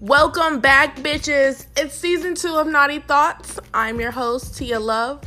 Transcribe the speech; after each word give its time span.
Welcome 0.00 0.60
back, 0.60 0.94
bitches. 0.98 1.66
It's 1.76 1.92
season 1.92 2.36
two 2.36 2.54
of 2.54 2.68
Naughty 2.68 3.00
Thoughts. 3.00 3.58
I'm 3.74 3.98
your 3.98 4.12
host, 4.12 4.56
Tia 4.56 4.78
Love, 4.78 5.20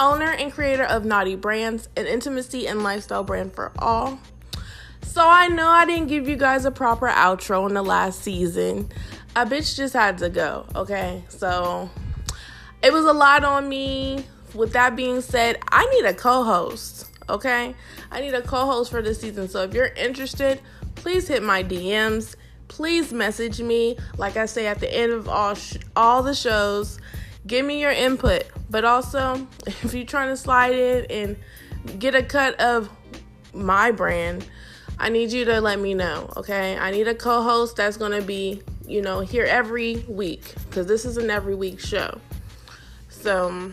owner 0.00 0.30
and 0.30 0.50
creator 0.50 0.84
of 0.84 1.04
Naughty 1.04 1.36
Brands, 1.36 1.90
an 1.94 2.06
intimacy 2.06 2.66
and 2.66 2.82
lifestyle 2.82 3.22
brand 3.22 3.52
for 3.52 3.70
all. 3.78 4.18
So 5.02 5.28
I 5.28 5.48
know 5.48 5.68
I 5.68 5.84
didn't 5.84 6.06
give 6.06 6.26
you 6.26 6.36
guys 6.36 6.64
a 6.64 6.70
proper 6.70 7.06
outro 7.06 7.68
in 7.68 7.74
the 7.74 7.82
last 7.82 8.22
season. 8.22 8.88
A 9.36 9.44
bitch 9.44 9.76
just 9.76 9.92
had 9.92 10.16
to 10.18 10.30
go, 10.30 10.64
okay? 10.74 11.22
So 11.28 11.90
it 12.82 12.94
was 12.94 13.04
a 13.04 13.12
lot 13.12 13.44
on 13.44 13.68
me. 13.68 14.24
With 14.54 14.72
that 14.72 14.96
being 14.96 15.20
said, 15.20 15.58
I 15.68 15.84
need 15.94 16.06
a 16.06 16.14
co 16.14 16.44
host, 16.44 17.10
okay? 17.28 17.74
I 18.10 18.22
need 18.22 18.32
a 18.32 18.40
co 18.40 18.64
host 18.64 18.90
for 18.90 19.02
this 19.02 19.20
season. 19.20 19.50
So 19.50 19.64
if 19.64 19.74
you're 19.74 19.88
interested, 19.88 20.62
please 20.94 21.28
hit 21.28 21.42
my 21.42 21.62
DMs 21.62 22.36
please 22.74 23.12
message 23.12 23.60
me. 23.60 23.96
Like 24.18 24.36
I 24.36 24.46
say 24.46 24.66
at 24.66 24.80
the 24.80 24.92
end 24.92 25.12
of 25.12 25.28
all 25.28 25.54
sh- 25.54 25.76
all 25.94 26.24
the 26.24 26.34
shows, 26.34 26.98
give 27.46 27.64
me 27.64 27.80
your 27.80 27.92
input. 27.92 28.44
But 28.68 28.84
also, 28.84 29.46
if 29.66 29.94
you're 29.94 30.04
trying 30.04 30.30
to 30.30 30.36
slide 30.36 30.74
in 30.74 31.06
and 31.08 32.00
get 32.00 32.16
a 32.16 32.22
cut 32.22 32.60
of 32.60 32.90
my 33.52 33.92
brand, 33.92 34.44
I 34.98 35.08
need 35.08 35.30
you 35.30 35.44
to 35.44 35.60
let 35.60 35.78
me 35.78 35.94
know, 35.94 36.32
okay? 36.36 36.76
I 36.76 36.90
need 36.90 37.06
a 37.06 37.14
co-host 37.14 37.76
that's 37.76 37.96
going 37.96 38.12
to 38.12 38.26
be, 38.26 38.62
you 38.88 39.02
know, 39.02 39.20
here 39.20 39.44
every 39.44 40.04
week 40.08 40.54
cuz 40.72 40.86
this 40.86 41.04
is 41.04 41.16
an 41.16 41.30
every 41.30 41.54
week 41.54 41.78
show. 41.78 42.18
So, 43.08 43.70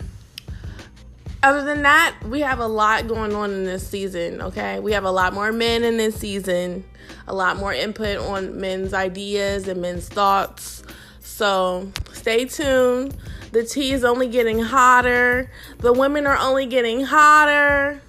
other 1.43 1.63
than 1.63 1.83
that, 1.83 2.15
we 2.25 2.41
have 2.41 2.59
a 2.59 2.67
lot 2.67 3.07
going 3.07 3.33
on 3.33 3.51
in 3.51 3.65
this 3.65 3.87
season, 3.87 4.41
okay? 4.41 4.79
We 4.79 4.93
have 4.93 5.03
a 5.03 5.11
lot 5.11 5.33
more 5.33 5.51
men 5.51 5.83
in 5.83 5.97
this 5.97 6.15
season 6.15 6.83
a 7.27 7.33
lot 7.33 7.57
more 7.57 7.73
input 7.73 8.17
on 8.17 8.59
men's 8.59 8.93
ideas 8.93 9.67
and 9.67 9.81
men's 9.81 10.07
thoughts. 10.07 10.83
So 11.19 11.91
stay 12.13 12.45
tuned. 12.45 13.15
The 13.51 13.63
tea 13.63 13.91
is 13.91 14.03
only 14.03 14.27
getting 14.27 14.59
hotter. 14.59 15.51
The 15.79 15.93
women 15.93 16.25
are 16.27 16.37
only 16.37 16.65
getting 16.65 17.05
hotter. 17.05 18.01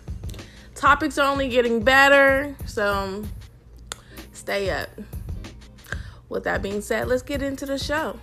Topics 0.75 1.19
are 1.19 1.31
only 1.31 1.49
getting 1.49 1.83
better. 1.83 2.56
So 2.67 3.25
stay 4.33 4.71
up. 4.71 4.89
With 6.28 6.45
that 6.45 6.62
being 6.62 6.81
said, 6.81 7.09
let's 7.09 7.23
get 7.23 7.43
into 7.43 7.67
the 7.67 7.78
show. 7.78 8.19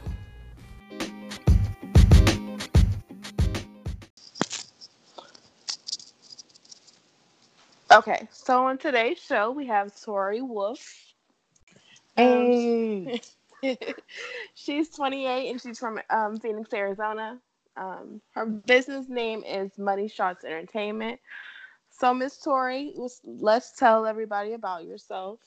Okay, 7.92 8.28
so 8.32 8.68
on 8.68 8.78
today's 8.78 9.18
show 9.18 9.50
we 9.50 9.66
have 9.66 10.00
Tori 10.00 10.44
Wolf. 10.44 10.80
Hey. 12.16 13.20
Um, 13.64 13.76
she's 14.54 14.90
28 14.92 15.50
and 15.50 15.60
she's 15.60 15.80
from 15.80 16.00
um, 16.12 16.38
Phoenix, 16.38 16.72
Arizona. 16.72 17.40
Um, 17.76 18.22
her 18.36 18.46
business 18.46 19.10
name 19.10 19.44
is 19.44 19.76
Money 19.80 20.08
Shots 20.08 20.46
Entertainment. 20.46 21.20
So, 21.90 22.14
Miss 22.14 22.38
Tori, 22.38 22.94
let's 23.26 23.72
tell 23.72 24.06
everybody 24.06 24.54
about 24.54 24.86
yourself. 24.86 25.40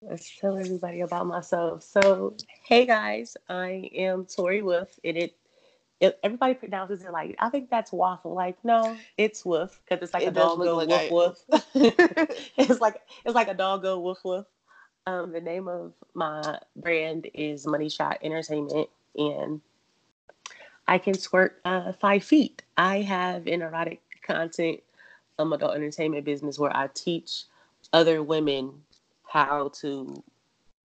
Let's 0.00 0.36
tell 0.40 0.58
everybody 0.58 1.02
about 1.02 1.28
myself. 1.28 1.84
So, 1.84 2.36
hey 2.64 2.84
guys, 2.84 3.36
I 3.48 3.88
am 3.94 4.26
Tori 4.26 4.60
Wolf, 4.60 4.98
and 5.04 5.16
it 5.16 5.36
everybody 6.22 6.54
pronounces 6.54 7.02
it 7.04 7.12
like 7.12 7.36
I 7.38 7.48
think 7.48 7.70
that's 7.70 7.92
waffle. 7.92 8.34
Like 8.34 8.56
no, 8.64 8.96
it's 9.16 9.44
woof 9.44 9.80
because 9.84 10.02
it's 10.02 10.14
like 10.14 10.24
it 10.24 10.28
a 10.28 10.30
dog 10.32 10.58
go 10.58 10.76
like 10.76 11.10
woof 11.10 11.38
woof. 11.48 11.64
it's 12.56 12.80
like 12.80 13.00
it's 13.24 13.34
like 13.34 13.48
a 13.48 13.54
dog 13.54 13.82
go 13.82 13.98
woof 13.98 14.18
woof. 14.24 14.46
Um, 15.06 15.32
the 15.32 15.40
name 15.40 15.68
of 15.68 15.94
my 16.14 16.58
brand 16.76 17.28
is 17.34 17.66
Money 17.66 17.88
Shot 17.88 18.18
Entertainment, 18.22 18.88
and 19.16 19.60
I 20.86 20.98
can 20.98 21.14
squirt 21.14 21.60
uh, 21.64 21.92
five 21.92 22.22
feet. 22.22 22.62
I 22.76 23.00
have 23.02 23.46
an 23.46 23.62
erotic 23.62 24.00
content 24.22 24.80
um, 25.38 25.52
adult 25.52 25.74
entertainment 25.74 26.24
business 26.24 26.58
where 26.58 26.74
I 26.76 26.88
teach 26.94 27.44
other 27.92 28.22
women 28.22 28.72
how 29.26 29.70
to 29.80 30.22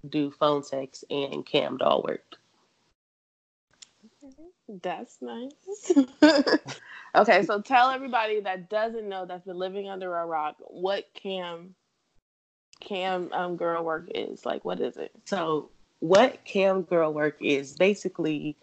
do 0.10 0.32
phone 0.32 0.64
sex 0.64 1.04
and 1.10 1.46
cam 1.46 1.78
doll 1.78 2.04
work. 2.08 2.38
That's 4.68 5.18
nice. 5.22 5.94
okay, 7.16 7.44
so 7.44 7.62
tell 7.62 7.90
everybody 7.90 8.42
that 8.42 8.70
doesn't 8.70 9.08
know 9.08 9.26
that's 9.26 9.46
been 9.46 9.58
living 9.58 9.90
under 9.90 10.16
a 10.18 10.26
rock 10.26 10.56
what 10.60 11.06
cam 11.14 11.76
cam 12.80 13.32
um, 13.34 13.56
girl 13.56 13.84
work 13.84 14.10
is. 14.14 14.46
Like, 14.46 14.66
what 14.66 14.80
is 14.80 14.98
it? 14.98 15.12
So, 15.26 15.70
what 16.00 16.44
cam 16.44 16.84
girl 16.84 17.14
work 17.14 17.38
is 17.42 17.74
basically 17.74 18.56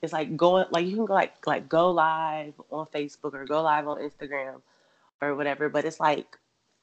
it's 0.00 0.12
like 0.12 0.36
going 0.36 0.66
like 0.70 0.86
you 0.86 0.96
can 0.96 1.06
go 1.06 1.14
like 1.14 1.46
like 1.46 1.68
go 1.68 1.90
live 1.90 2.54
on 2.70 2.86
Facebook 2.86 3.34
or 3.34 3.44
go 3.44 3.62
live 3.62 3.88
on 3.88 3.98
Instagram 3.98 4.60
or 5.20 5.34
whatever, 5.34 5.68
but 5.68 5.84
it's 5.84 6.00
like 6.00 6.38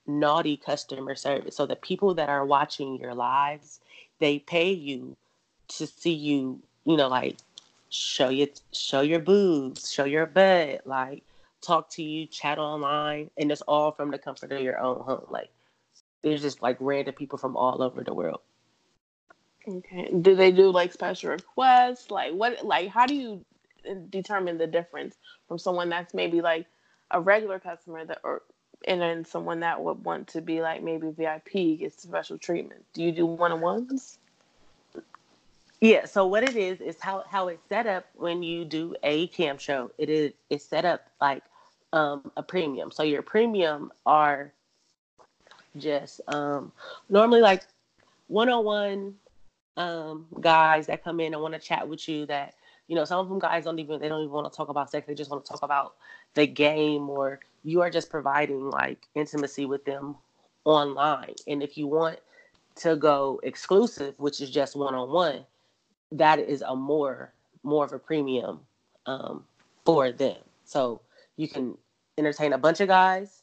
naughty 0.06 0.58
customer 0.58 1.16
service. 1.16 1.56
So 1.56 1.66
the 1.66 1.76
people 1.76 2.14
that 2.16 2.30
are 2.30 2.46
watching 2.46 2.98
your 2.98 3.14
lives, 3.14 3.80
they 4.20 4.40
pay 4.40 4.72
you 4.72 5.16
to 5.70 5.88
see 5.88 6.14
you, 6.14 6.62
you 6.84 6.98
know, 6.98 7.08
like 7.08 7.38
show 7.90 8.30
you 8.30 8.48
show 8.74 9.02
your 9.02 9.20
boobs, 9.20 9.92
show 9.92 10.06
your 10.06 10.26
butt, 10.26 10.86
like 10.86 11.24
talk 11.62 11.90
to 11.92 12.04
you, 12.04 12.28
chat 12.28 12.60
online, 12.60 13.30
and 13.38 13.52
it's 13.52 13.62
all 13.62 13.92
from 13.92 14.12
the 14.12 14.18
comfort 14.18 14.52
of 14.52 14.62
your 14.62 14.80
own 14.80 15.02
home. 15.02 15.26
Like 15.30 15.50
there's 16.22 16.42
just 16.42 16.62
like 16.62 16.78
random 16.80 17.16
people 17.16 17.38
from 17.38 17.56
all 17.56 17.82
over 17.82 18.04
the 18.04 18.14
world. 18.14 18.42
Okay. 19.68 20.12
Do 20.22 20.36
they 20.36 20.52
do 20.52 20.70
like 20.72 20.94
special 20.94 21.32
requests? 21.32 22.12
Like 22.12 22.34
what 22.34 22.66
like 22.66 22.90
how 22.90 23.06
do 23.06 23.16
you 23.16 23.46
uh, 23.90 23.96
determine 24.10 24.58
the 24.58 24.68
difference 24.68 25.16
from 25.48 25.58
someone 25.58 25.90
that's 25.90 26.14
maybe 26.14 26.42
like 26.42 26.68
a 27.12 27.20
regular 27.22 27.60
customer 27.60 28.06
that 28.06 28.20
or 28.24 28.44
and 28.88 29.02
then 29.02 29.26
someone 29.26 29.62
that 29.62 29.82
would 29.82 30.06
want 30.06 30.28
to 30.28 30.42
be 30.42 30.62
like 30.62 30.84
maybe 30.84 31.10
VIP 31.10 31.80
gets 31.80 32.04
special 32.04 32.38
treatment? 32.38 32.86
Do 32.94 33.04
you 33.04 33.12
do 33.12 33.26
one 33.26 33.52
on 33.52 33.62
ones? 33.62 34.20
Yeah, 35.82 36.06
so 36.06 36.26
what 36.26 36.44
it 36.44 36.56
is 36.56 36.80
is 36.80 36.96
how 37.00 37.24
how 37.30 37.50
it's 37.50 37.62
set 37.68 37.86
up 37.86 38.06
when 38.16 38.42
you 38.44 38.64
do 38.66 38.96
a 39.04 39.28
cam 39.28 39.58
show. 39.58 39.92
It 39.98 40.10
is 40.10 40.34
it's 40.50 40.66
set 40.66 40.86
up 40.86 41.02
like 41.20 41.44
um, 41.92 42.32
a 42.38 42.44
premium. 42.44 42.92
So 42.92 43.04
your 43.04 43.22
premium 43.22 43.92
are 44.06 44.54
just 45.78 46.22
um, 46.30 46.72
normally 47.10 47.42
like 47.42 47.64
one 48.28 48.50
on 48.50 48.64
one 48.64 49.16
guys 50.40 50.88
that 50.88 51.04
come 51.04 51.20
in 51.20 51.34
and 51.34 51.42
want 51.42 51.54
to 51.54 51.60
chat 51.60 51.88
with 51.88 52.08
you. 52.08 52.26
That 52.26 52.54
you 52.88 52.96
know 52.96 53.04
some 53.04 53.20
of 53.20 53.28
them 53.28 53.40
guys 53.40 53.66
don't 53.66 53.80
even 53.80 54.00
they 54.00 54.08
don't 54.08 54.22
even 54.22 54.34
want 54.34 54.52
to 54.52 54.56
talk 54.56 54.70
about 54.70 54.90
sex. 54.90 55.06
They 55.06 55.14
just 55.14 55.30
want 55.30 55.46
to 55.46 55.52
talk 55.52 55.62
about 55.62 55.96
the 56.36 56.48
game 56.48 57.10
or 57.10 57.40
you 57.64 57.82
are 57.82 57.90
just 57.90 58.10
providing 58.10 58.70
like 58.70 59.08
intimacy 59.14 59.66
with 59.66 59.84
them 59.84 60.16
online. 60.64 61.36
And 61.48 61.62
if 61.62 61.78
you 61.78 61.88
want 61.88 62.20
to 62.78 62.96
go 62.96 63.42
exclusive, 63.44 64.18
which 64.20 64.40
is 64.40 64.50
just 64.50 64.76
one 64.76 64.96
on 64.96 65.12
one 65.12 65.46
that 66.18 66.40
is 66.40 66.62
a 66.62 66.76
more 66.76 67.34
more 67.64 67.86
of 67.86 67.94
a 67.94 68.00
premium 68.00 68.60
um, 69.06 69.44
for 69.86 70.12
them. 70.12 70.38
So 70.66 71.02
you 71.38 71.48
can 71.48 71.78
entertain 72.18 72.54
a 72.54 72.58
bunch 72.58 72.80
of 72.80 72.88
guys, 72.88 73.42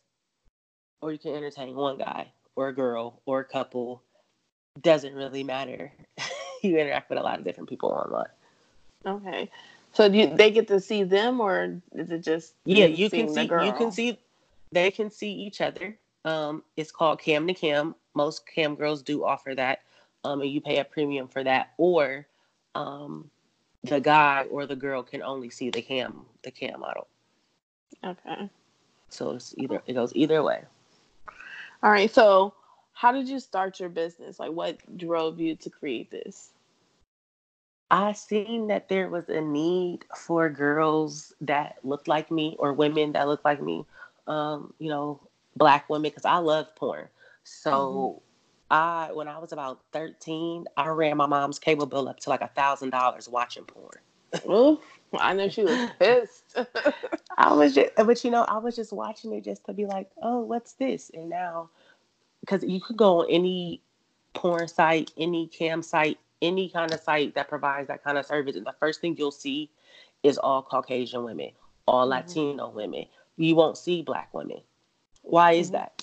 or 1.01 1.13
you 1.13 1.19
can 1.19 1.35
entertain 1.35 1.75
one 1.75 1.99
guy 1.99 2.29
or 2.57 2.69
a 2.69 2.75
girl 2.75 3.21
or 3.27 3.41
a 3.41 3.45
couple. 3.45 4.03
Doesn't 4.81 5.15
really 5.15 5.45
matter. 5.45 5.93
you 6.63 6.79
interact 6.79 7.11
with 7.11 7.19
a 7.19 7.23
lot 7.23 7.39
of 7.39 7.45
different 7.45 7.69
people 7.69 7.91
online. 7.91 8.27
Okay. 9.05 9.51
So 9.93 10.09
do 10.09 10.17
you, 10.17 10.35
they 10.35 10.51
get 10.51 10.69
to 10.69 10.81
see 10.81 11.03
them, 11.03 11.41
or 11.41 11.81
is 11.95 12.11
it 12.11 12.21
just 12.21 12.55
yeah? 12.65 12.87
You 12.87 13.11
can 13.11 13.29
see. 13.29 13.43
You 13.43 13.73
can 13.77 13.93
see. 13.93 14.19
They 14.71 14.91
can 14.91 15.11
see 15.11 15.31
each 15.31 15.61
other. 15.61 15.99
Um, 16.25 16.63
it's 16.77 16.91
called 16.91 17.21
cam 17.21 17.47
to 17.47 17.53
cam. 17.53 17.95
Most 18.15 18.47
cam 18.47 18.75
girls 18.75 19.03
do 19.03 19.25
offer 19.25 19.55
that, 19.55 19.81
um, 20.25 20.41
and 20.41 20.51
you 20.51 20.63
pay 20.63 20.79
a 20.79 20.85
premium 20.85 21.29
for 21.29 21.45
that. 21.45 21.73
Or 21.77 22.27
um, 22.75 23.31
the 23.85 24.01
guy 24.01 24.47
or 24.51 24.67
the 24.67 24.77
girl 24.77 25.03
can 25.03 25.23
only 25.23 25.51
see 25.51 25.71
the 25.71 25.83
cam 25.83 26.25
the 26.43 26.51
cam 26.51 26.81
model. 26.81 27.09
Okay. 28.05 28.49
So 29.09 29.33
it's 29.33 29.55
either 29.59 29.83
it 29.87 29.95
goes 29.95 30.13
either 30.15 30.43
way. 30.43 30.63
All 31.83 31.91
right. 31.91 32.13
So 32.13 32.55
how 32.93 33.13
did 33.13 33.29
you 33.29 33.41
start 33.41 33.81
your 33.81 33.89
business? 33.89 34.39
Like 34.39 34.53
what 34.53 34.79
drove 34.97 35.41
you 35.41 35.57
to 35.57 35.71
create 35.71 36.11
this? 36.11 36.51
I 37.91 38.13
seen 38.13 38.69
that 38.69 38.89
there 38.89 39.11
was 39.11 39.29
a 39.29 39.41
need 39.41 40.07
for 40.17 40.49
girls 40.49 41.35
that 41.43 41.77
looked 41.83 42.09
like 42.09 42.31
me 42.31 42.57
or 42.59 42.73
women 42.73 43.13
that 43.13 43.29
looked 43.29 43.45
like 43.45 43.63
me. 43.63 43.85
Um, 44.27 44.73
you 44.79 44.89
know, 44.89 45.21
black 45.57 45.91
women 45.91 46.11
because 46.11 46.25
I 46.25 46.39
love 46.39 46.75
porn. 46.77 47.09
So 47.45 47.71
mm-hmm. 47.71 48.32
I 48.73 49.11
when 49.13 49.29
I 49.29 49.39
was 49.39 49.53
about 49.53 49.83
13, 49.93 50.65
I 50.79 50.89
ran 50.89 51.19
my 51.19 51.27
mom's 51.27 51.59
cable 51.59 51.87
bill 51.87 52.09
up 52.09 52.19
to 52.21 52.31
like 52.31 52.41
a 52.41 52.49
thousand 52.49 52.91
dollars 52.91 53.29
watching 53.29 53.65
porn. 53.65 53.99
Ooh, 54.49 54.81
I 55.21 55.35
know 55.35 55.51
she 55.51 55.63
was 55.63 55.91
pissed. 55.99 56.59
I 57.37 57.53
was 57.53 57.75
just, 57.75 57.91
but 57.97 58.25
you 58.25 58.31
know, 58.31 58.45
I 58.45 58.57
was 58.57 58.75
just 58.75 58.93
watching 58.93 59.35
it 59.35 59.45
just 59.45 59.67
to 59.67 59.75
be 59.75 59.85
like, 59.85 60.11
oh, 60.23 60.41
what's 60.41 60.73
this? 60.73 61.11
And 61.13 61.29
now, 61.29 61.69
because 62.41 62.65
you 62.65 62.81
could 62.81 62.97
go 62.97 63.21
on 63.21 63.27
any 63.31 63.83
porn 64.33 64.67
site, 64.69 65.13
any 65.19 65.49
cam 65.49 65.83
site, 65.83 66.19
any 66.41 66.71
kind 66.71 66.93
of 66.95 67.01
site 67.01 67.35
that 67.35 67.49
provides 67.49 67.89
that 67.89 68.03
kind 68.03 68.17
of 68.17 68.25
service, 68.25 68.57
and 68.57 68.65
the 68.65 68.75
first 68.81 69.03
thing 69.03 69.17
you'll 69.19 69.31
see 69.31 69.71
is 70.23 70.39
all 70.39 70.63
Caucasian 70.63 71.25
women, 71.25 71.51
all 71.87 72.09
mm-hmm. 72.09 72.27
Latino 72.27 72.71
women. 72.71 73.05
You 73.37 73.55
won't 73.55 73.77
see 73.77 74.01
black 74.01 74.33
women. 74.33 74.63
Why 75.21 75.53
is 75.53 75.67
mm-hmm. 75.67 75.77
that? 75.77 76.02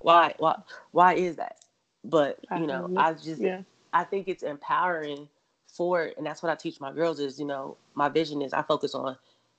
Why 0.00 0.34
why 0.38 0.56
why 0.92 1.14
is 1.14 1.36
that? 1.36 1.58
But 2.04 2.38
you 2.56 2.66
know, 2.66 2.90
I 2.96 3.12
just 3.12 3.40
yeah. 3.40 3.62
I 3.92 4.04
think 4.04 4.28
it's 4.28 4.42
empowering 4.42 5.28
for 5.66 6.12
and 6.16 6.26
that's 6.26 6.42
what 6.42 6.50
I 6.50 6.54
teach 6.54 6.80
my 6.80 6.92
girls 6.92 7.20
is, 7.20 7.38
you 7.38 7.46
know, 7.46 7.76
my 7.94 8.08
vision 8.08 8.42
is 8.42 8.52
I 8.52 8.62
focus 8.62 8.94
on 8.94 9.16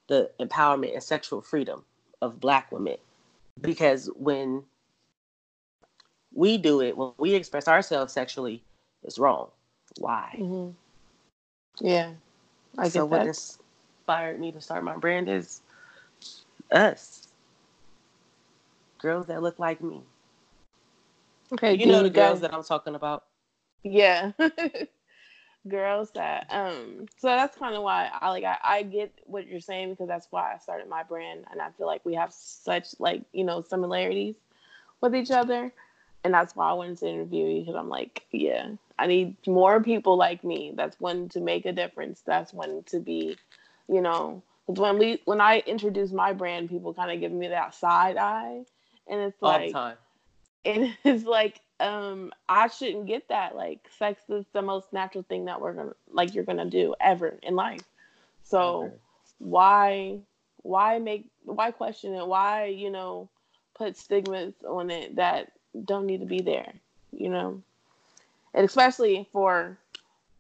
the 0.08 0.30
empowerment 0.40 0.94
and 0.94 1.04
sexual 1.04 1.42
freedom 1.42 1.84
of 2.22 2.40
black 2.40 2.72
women. 2.72 2.98
Because 3.62 4.10
when 4.16 4.64
we 6.34 6.58
do 6.58 6.82
it, 6.82 6.98
when 6.98 7.12
we 7.18 7.34
express 7.34 7.68
ourselves 7.68 8.14
sexually, 8.14 8.64
it's 9.04 9.20
wrong. 9.20 9.50
Why? 9.98 10.36
Mm-hmm. 10.40 11.86
Yeah. 11.86 12.12
I 12.78 12.90
so 12.90 13.06
what 13.06 13.28
inspired 13.28 14.40
me 14.40 14.52
to 14.52 14.62
start 14.62 14.84
my 14.84 14.98
brand 14.98 15.30
is 15.30 15.62
us. 16.72 17.28
Girls 19.00 19.28
that 19.28 19.42
look 19.42 19.60
like 19.60 19.82
me. 19.82 20.02
Okay, 21.54 21.76
you 21.76 21.88
know 21.88 22.04
the 22.04 22.10
girls 22.10 22.42
that 22.42 22.54
I'm 22.54 22.64
talking 22.64 22.96
about. 22.96 23.24
Yeah. 23.84 24.32
girls 25.68 26.10
that 26.12 26.48
um 26.52 27.06
so 27.18 27.28
that's 27.28 27.58
kind 27.58 27.76
of 27.76 27.84
why 27.84 28.10
I 28.14 28.30
like 28.30 28.46
I, 28.46 28.58
I 28.64 28.84
get 28.84 29.14
what 29.26 29.46
you're 29.46 29.60
saying 29.60 29.90
because 29.90 30.08
that's 30.08 30.28
why 30.32 30.54
I 30.54 30.58
started 30.58 30.88
my 30.88 31.04
brand 31.04 31.44
and 31.52 31.62
I 31.62 31.70
feel 31.72 31.86
like 31.86 32.06
we 32.06 32.16
have 32.16 32.32
such 32.34 32.98
like, 32.98 33.24
you 33.34 33.44
know, 33.44 33.62
similarities 33.62 34.36
with 35.02 35.16
each 35.16 35.32
other. 35.32 35.72
And 36.24 36.34
that's 36.34 36.56
why 36.56 36.70
I 36.70 36.74
wanted 36.74 36.98
to 37.00 37.08
interview 37.08 37.46
you 37.46 37.60
because 37.62 37.76
I'm 37.76 37.90
like, 37.90 38.24
yeah, 38.32 38.72
I 38.98 39.08
need 39.08 39.36
more 39.48 39.82
people 39.82 40.18
like 40.18 40.44
me. 40.44 40.74
That's 40.76 41.00
one 41.00 41.30
to 41.30 41.40
make 41.40 41.66
a 41.66 41.72
difference. 41.72 42.22
That's 42.26 42.54
one 42.54 42.84
to 42.88 43.00
be, 43.00 43.38
you 43.88 44.02
know, 44.02 44.44
because 44.68 44.82
when 44.82 44.98
we 44.98 45.22
when 45.26 45.40
I 45.40 45.60
introduce 45.66 46.12
my 46.12 46.34
brand, 46.34 46.70
people 46.70 46.94
kind 46.94 47.12
of 47.12 47.22
give 47.22 47.32
me 47.32 47.48
that 47.48 47.74
side 47.74 48.18
eye, 48.18 48.64
and 49.08 49.22
it's 49.22 49.42
like, 49.42 49.74
All 49.76 49.92
time. 49.92 49.98
And 50.66 50.96
it's 51.04 51.24
like, 51.24 51.62
um, 51.80 52.32
I 52.48 52.68
shouldn't 52.68 53.08
get 53.08 53.28
that. 53.30 53.56
Like, 53.56 53.90
sex 53.98 54.22
is 54.30 54.46
the 54.54 54.62
most 54.62 54.92
natural 54.92 55.24
thing 55.28 55.46
that 55.46 55.62
we're 55.62 55.74
gonna 55.74 55.94
like 56.12 56.34
you're 56.34 56.44
gonna 56.44 56.66
do 56.66 56.96
ever 57.00 57.38
in 57.44 57.56
life. 57.56 57.84
So 58.44 58.84
okay. 58.84 58.96
why 59.40 60.20
why 60.64 61.00
make 61.00 61.26
why 61.46 61.72
question 61.72 62.14
it? 62.14 62.26
Why 62.26 62.66
you 62.66 62.90
know 62.90 63.30
put 63.76 63.98
stigmas 63.98 64.54
on 64.68 64.90
it 64.90 65.16
that 65.16 65.52
don't 65.86 66.06
need 66.06 66.20
to 66.20 66.26
be 66.26 66.42
there? 66.42 66.74
You 67.12 67.30
know, 67.30 67.62
and 68.54 68.66
especially 68.66 69.28
for 69.32 69.78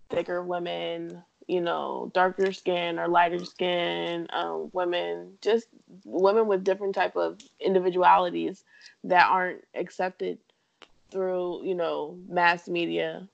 thicker 0.09 0.43
women, 0.43 1.23
you 1.49 1.61
know, 1.61 2.11
darker 2.13 2.51
skin 2.51 2.99
or 2.99 3.07
lighter 3.07 3.43
skin 3.43 4.27
um, 4.31 4.69
women, 4.71 5.33
just 5.41 5.67
women 6.05 6.45
with 6.45 6.63
different 6.63 6.93
type 6.93 7.15
of 7.15 7.39
individualities 7.59 8.63
that 9.03 9.27
aren't 9.27 9.65
accepted 9.73 10.37
through, 11.09 11.65
you 11.65 11.73
know, 11.73 12.15
mass 12.29 12.67
media, 12.67 13.27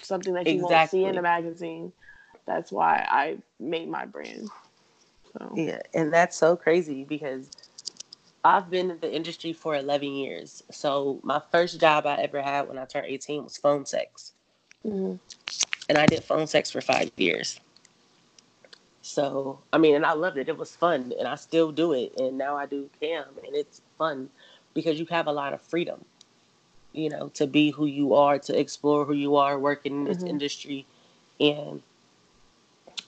something 0.00 0.32
that 0.32 0.46
you 0.46 0.54
exactly. 0.54 0.74
won't 0.74 0.90
see 0.90 1.04
in 1.04 1.18
a 1.18 1.22
magazine. 1.22 1.92
That's 2.46 2.72
why 2.72 3.06
I 3.06 3.36
made 3.60 3.90
my 3.90 4.06
brand. 4.06 4.48
So. 5.36 5.52
Yeah, 5.54 5.82
and 5.92 6.10
that's 6.10 6.38
so 6.38 6.56
crazy 6.56 7.04
because 7.04 7.50
I've 8.42 8.70
been 8.70 8.90
in 8.90 9.00
the 9.00 9.14
industry 9.14 9.52
for 9.52 9.76
11 9.76 10.08
years. 10.08 10.62
So 10.70 11.20
my 11.22 11.42
first 11.52 11.78
job 11.78 12.06
I 12.06 12.22
ever 12.22 12.40
had 12.40 12.68
when 12.68 12.78
I 12.78 12.86
turned 12.86 13.06
18 13.06 13.44
was 13.44 13.58
phone 13.58 13.84
sex. 13.84 14.32
Mm-hmm 14.82 15.16
and 15.90 15.98
I 15.98 16.06
did 16.06 16.22
phone 16.22 16.46
sex 16.46 16.70
for 16.70 16.80
five 16.80 17.10
years. 17.16 17.58
So 19.02 19.58
I 19.72 19.78
mean, 19.78 19.96
and 19.96 20.06
I 20.06 20.12
loved 20.12 20.38
it. 20.38 20.48
It 20.48 20.56
was 20.56 20.74
fun, 20.74 21.12
and 21.18 21.26
I 21.26 21.34
still 21.34 21.72
do 21.72 21.92
it. 21.92 22.12
And 22.18 22.38
now 22.38 22.56
I 22.56 22.66
do 22.66 22.88
cam, 23.00 23.24
and 23.44 23.56
it's 23.56 23.82
fun 23.98 24.30
because 24.72 25.00
you 25.00 25.06
have 25.10 25.26
a 25.26 25.32
lot 25.32 25.52
of 25.52 25.60
freedom, 25.60 26.04
you 26.92 27.10
know, 27.10 27.28
to 27.34 27.46
be 27.48 27.70
who 27.70 27.86
you 27.86 28.14
are, 28.14 28.38
to 28.38 28.56
explore 28.56 29.04
who 29.04 29.14
you 29.14 29.34
are, 29.34 29.58
working 29.58 29.92
in 29.96 30.04
this 30.04 30.18
mm-hmm. 30.18 30.28
industry, 30.28 30.86
and 31.40 31.82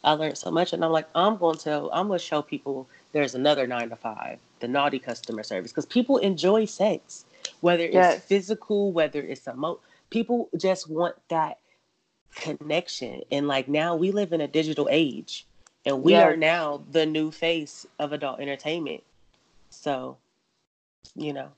I 0.03 0.13
learned 0.15 0.39
so 0.39 0.51
much. 0.51 0.73
And 0.73 0.85
I'm 0.85 0.91
like, 0.91 1.09
I'm 1.15 1.37
going 1.37 1.57
to 1.59 1.63
tell, 1.63 1.91
I'm 1.93 2.09
going 2.09 2.19
to 2.19 2.25
show 2.25 2.43
people 2.43 2.89
there's 3.13 3.37
another 3.37 3.69
nine 3.69 3.91
to 3.91 3.97
five, 3.97 4.41
the 4.59 4.67
naughty 4.67 4.99
customer 4.99 5.45
service, 5.45 5.71
because 5.71 5.87
people 5.87 6.19
enjoy 6.19 6.65
sex, 6.65 7.27
whether 7.61 7.85
it's 7.85 7.95
yes. 7.95 8.25
physical, 8.25 8.91
whether 8.91 9.21
it's 9.21 9.47
emo. 9.47 9.79
People 10.11 10.49
just 10.57 10.91
want 10.91 11.15
that 11.29 11.59
connection. 12.35 13.23
And 13.31 13.49
like 13.49 13.69
now 13.69 13.97
we 13.97 14.11
live 14.11 14.33
in 14.33 14.41
a 14.41 14.49
digital 14.49 14.89
age 14.91 15.47
and 15.85 16.03
we 16.03 16.13
yes. 16.13 16.25
are 16.25 16.37
now 16.37 16.83
the 16.91 17.07
new 17.07 17.31
face 17.31 17.87
of 17.99 18.13
adult 18.13 18.41
entertainment. 18.41 19.03
So, 19.71 20.17
you 21.15 21.33
know, 21.33 21.49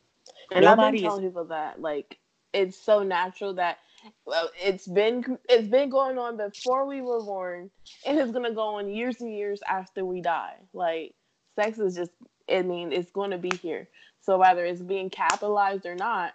and 0.53 0.65
I've 0.65 0.77
been 0.77 1.01
telling 1.01 1.25
is... 1.25 1.31
people 1.31 1.45
that 1.47 1.81
like 1.81 2.19
it's 2.53 2.77
so 2.77 3.03
natural 3.03 3.55
that 3.55 3.79
well, 4.27 4.51
it's 4.63 4.87
been 4.87 5.39
it's 5.49 5.69
been 5.69 5.89
going 5.91 6.19
on 6.19 6.37
before 6.37 6.87
we 6.87 7.01
were 7.01 7.23
born, 7.23 7.71
and 8.07 8.19
it's 8.19 8.33
gonna 8.33 8.53
go 8.53 8.77
on 8.77 8.89
years 8.89 9.21
and 9.21 9.33
years 9.33 9.61
after 9.67 10.05
we 10.05 10.21
die. 10.21 10.57
Like 10.73 11.15
sex 11.57 11.79
is 11.79 11.95
just, 11.95 12.11
I 12.51 12.63
mean, 12.63 12.93
it's 12.93 13.11
going 13.11 13.31
to 13.31 13.39
be 13.39 13.55
here. 13.57 13.89
So 14.21 14.39
whether 14.39 14.65
it's 14.65 14.81
being 14.81 15.11
capitalized 15.11 15.87
or 15.87 15.95
not, 15.95 16.35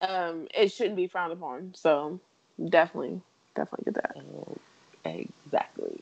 um, 0.00 0.48
it 0.54 0.72
shouldn't 0.72 0.96
be 0.96 1.06
frowned 1.06 1.32
upon. 1.32 1.74
So 1.74 2.20
definitely 2.68 3.20
definitely 3.58 3.92
get 3.92 4.02
that. 4.02 5.18
Exactly. 5.44 6.00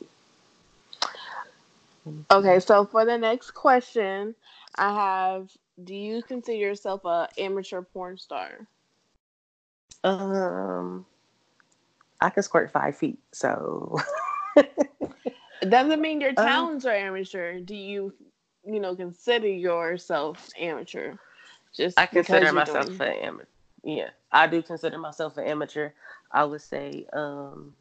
Okay, 2.31 2.61
so 2.61 2.85
for 2.85 3.05
the 3.05 3.19
next 3.19 3.53
question, 3.53 4.35
I 4.77 4.95
have: 4.95 5.51
Do 5.83 5.95
you 5.95 6.23
consider 6.23 6.57
yourself 6.57 7.05
a 7.05 7.29
amateur 7.39 7.83
porn 7.83 8.19
star? 8.19 8.67
Um, 10.05 11.05
I 12.21 12.31
can 12.31 12.43
squirt 12.43 12.71
five 12.71 12.97
feet, 12.97 13.19
so. 13.33 13.99
it 14.57 15.69
doesn't 15.69 16.01
mean 16.01 16.21
your 16.21 16.31
um, 16.31 16.37
talents 16.37 16.85
um, 16.85 16.91
are 16.93 16.95
amateur. 16.95 17.61
Do 17.61 17.75
you, 17.75 18.15
you 18.65 18.81
know, 18.81 18.95
consider 18.95 19.49
yourself 19.49 20.49
amateur? 20.59 21.15
Just 21.75 21.99
I 21.99 22.07
consider 22.07 22.53
myself 22.53 23.01
an 23.01 23.13
amateur. 23.23 23.47
Yeah, 23.83 24.11
I 24.33 24.47
do 24.47 24.63
consider 24.63 24.99
myself 24.99 25.37
an 25.37 25.45
amateur. 25.45 25.91
I 26.33 26.45
would 26.45 26.63
say 26.63 27.07
um, 27.13 27.75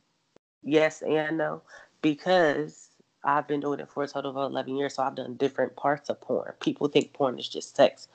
yes 0.64 1.02
and 1.02 1.38
no 1.38 1.62
because 2.02 2.90
I've 3.24 3.48
been 3.48 3.60
doing 3.60 3.80
it 3.80 3.90
for 3.90 4.04
a 4.04 4.08
total 4.08 4.32
of 4.32 4.52
11 4.52 4.76
years. 4.76 4.96
So 4.96 5.04
I've 5.04 5.16
done 5.16 5.36
different 5.36 5.76
parts 5.76 6.10
of 6.10 6.22
porn. 6.22 6.54
People 6.60 6.88
think 6.88 7.14
porn 7.14 7.40
is 7.40 7.50
just 7.50 7.76
sex. 7.76 8.08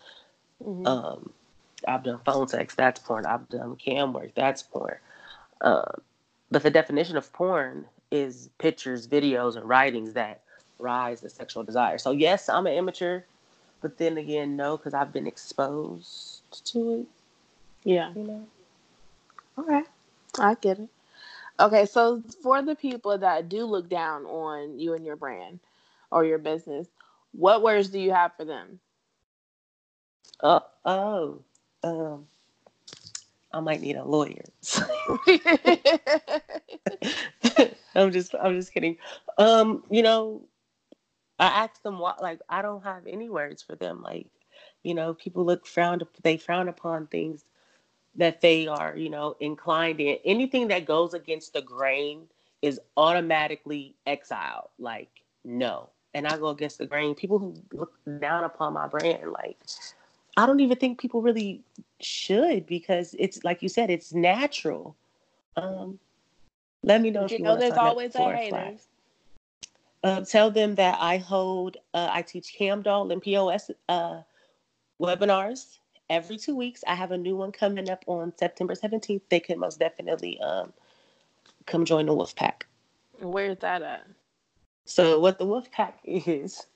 Mm-hmm. 0.65 0.87
Um, 0.87 1.33
I've 1.89 2.05
done 2.05 2.21
phone 2.25 2.47
sex, 2.49 2.75
that's 2.75 3.01
porn. 3.01 3.27
I've 3.27 3.49
done 3.49 3.77
cam 3.77 4.13
work, 4.13 4.35
that's 4.35 4.63
porn. 4.63 4.99
Um, 5.61 6.01
but 6.51 6.63
the 6.63 6.71
definition 6.71 7.17
of 7.17 7.33
porn 7.33 7.87
is 8.11 8.51
pictures, 8.59 9.07
videos, 9.07 9.57
and 9.57 9.69
writings 9.69 10.13
that 10.15 10.43
rise 10.79 11.21
the 11.21 11.31
sexual 11.31 11.63
desire. 11.63 11.99
So, 11.99 12.13
yes, 12.13 12.49
I'm 12.49 12.67
an 12.67 12.75
amateur, 12.75 13.23
but 13.81 13.99
then 13.99 14.19
again, 14.19 14.57
no, 14.57 14.77
because 14.77 14.95
I've 14.95 15.13
been 15.13 15.27
exposed 15.27 16.43
to 16.67 17.01
it. 17.01 17.07
Yeah. 17.85 18.13
You 18.15 18.23
know? 18.23 18.47
Okay. 19.59 19.83
I 20.41 20.57
get 20.57 20.81
it. 20.81 20.91
Okay, 21.61 21.87
so 21.87 22.23
for 22.43 22.61
the 22.63 22.75
people 22.77 23.17
that 23.19 23.49
do 23.49 23.65
look 23.65 23.89
down 23.89 24.25
on 24.27 24.79
you 24.79 24.95
and 24.95 25.05
your 25.07 25.17
brand 25.17 25.61
or 26.11 26.25
your 26.25 26.39
business, 26.39 26.89
what 27.33 27.63
words 27.63 27.89
do 27.91 27.99
you 28.01 28.11
have 28.13 28.33
for 28.37 28.45
them? 28.45 28.81
Uh, 30.41 30.61
oh, 30.85 31.39
um, 31.85 32.27
I 33.53 33.61
might 33.61 33.81
need 33.83 33.97
a 33.97 34.05
lawyer. 34.05 34.45
I'm 37.95 38.11
just, 38.13 38.35
I'm 38.41 38.55
just 38.57 38.73
kidding. 38.75 38.97
Um, 39.39 39.85
you 39.91 40.03
know, 40.03 40.43
I 41.39 41.47
asked 41.65 41.83
them 41.85 41.99
what, 41.99 42.23
like, 42.23 42.41
I 42.49 42.63
don't 42.63 42.83
have 42.85 43.07
any 43.07 43.29
words 43.31 43.63
for 43.63 43.77
them. 43.77 44.03
Like, 44.03 44.29
you 44.85 44.95
know, 44.95 45.13
people 45.15 45.45
look 45.45 45.67
frowned, 45.67 46.05
they 46.23 46.37
frown 46.39 46.69
upon 46.69 47.09
things 47.09 47.45
that 48.17 48.41
they 48.41 48.67
are, 48.67 48.97
you 48.97 49.11
know, 49.11 49.37
inclined 49.41 50.01
in. 50.01 50.19
Anything 50.25 50.69
that 50.69 50.85
goes 50.85 51.15
against 51.15 51.53
the 51.53 51.63
grain 51.63 52.23
is 52.63 52.81
automatically 52.97 53.95
exiled. 54.07 54.69
Like, 54.79 55.11
no. 55.45 55.91
And 56.15 56.27
I 56.27 56.37
go 56.37 56.49
against 56.49 56.79
the 56.79 56.87
grain. 56.87 57.15
People 57.15 57.39
who 57.39 57.55
look 57.73 57.93
down 58.21 58.45
upon 58.45 58.73
my 58.73 58.89
brand, 58.89 59.31
like, 59.33 59.59
I 60.37 60.47
don't 60.47 60.61
even 60.61 60.77
think 60.77 61.01
people 61.01 61.23
really 61.23 61.63
should 62.01 62.67
because 62.67 63.15
it's 63.19 63.45
like 63.45 63.63
you 63.63 63.69
said, 63.69 63.91
it's 63.91 64.13
natural. 64.13 64.97
Um, 65.57 65.99
let 66.83 67.01
me 67.01 67.11
know 67.11 67.25
if 67.25 67.33
you, 67.33 67.39
you 67.39 67.45
know 67.45 67.57
there's 67.57 67.73
always 67.73 68.15
a 68.15 68.37
hater. 68.37 68.73
Uh, 70.03 70.23
tell 70.23 70.51
them 70.51 70.75
that 70.77 70.97
I 70.99 71.19
hold, 71.19 71.77
uh, 71.93 72.09
I 72.11 72.23
teach 72.23 72.57
CamDoll 72.59 73.13
and 73.13 73.21
POS 73.21 73.71
uh, 73.89 74.23
webinars 75.01 75.80
every 76.11 76.37
two 76.37 76.55
weeks. 76.55 76.85
I 76.87 76.95
have 76.97 77.13
a 77.13 77.17
new 77.17 77.37
one 77.37 77.53
coming 77.53 77.89
up 77.89 78.05
on 78.07 78.35
September 78.37 78.75
17th. 78.75 79.23
They 79.31 79.41
can 79.41 79.59
most 79.59 79.79
definitely 79.79 80.39
um, 80.41 80.75
come 81.67 81.87
join 81.87 82.05
the 82.05 82.15
Wolf 82.15 82.35
Pack. 82.35 82.67
Where's 83.21 83.59
that 83.59 83.81
at? 83.81 84.07
So 84.85 85.21
what 85.21 85.39
the 85.39 85.47
Wolf 85.47 85.71
Pack 85.71 86.01
is, 86.05 86.67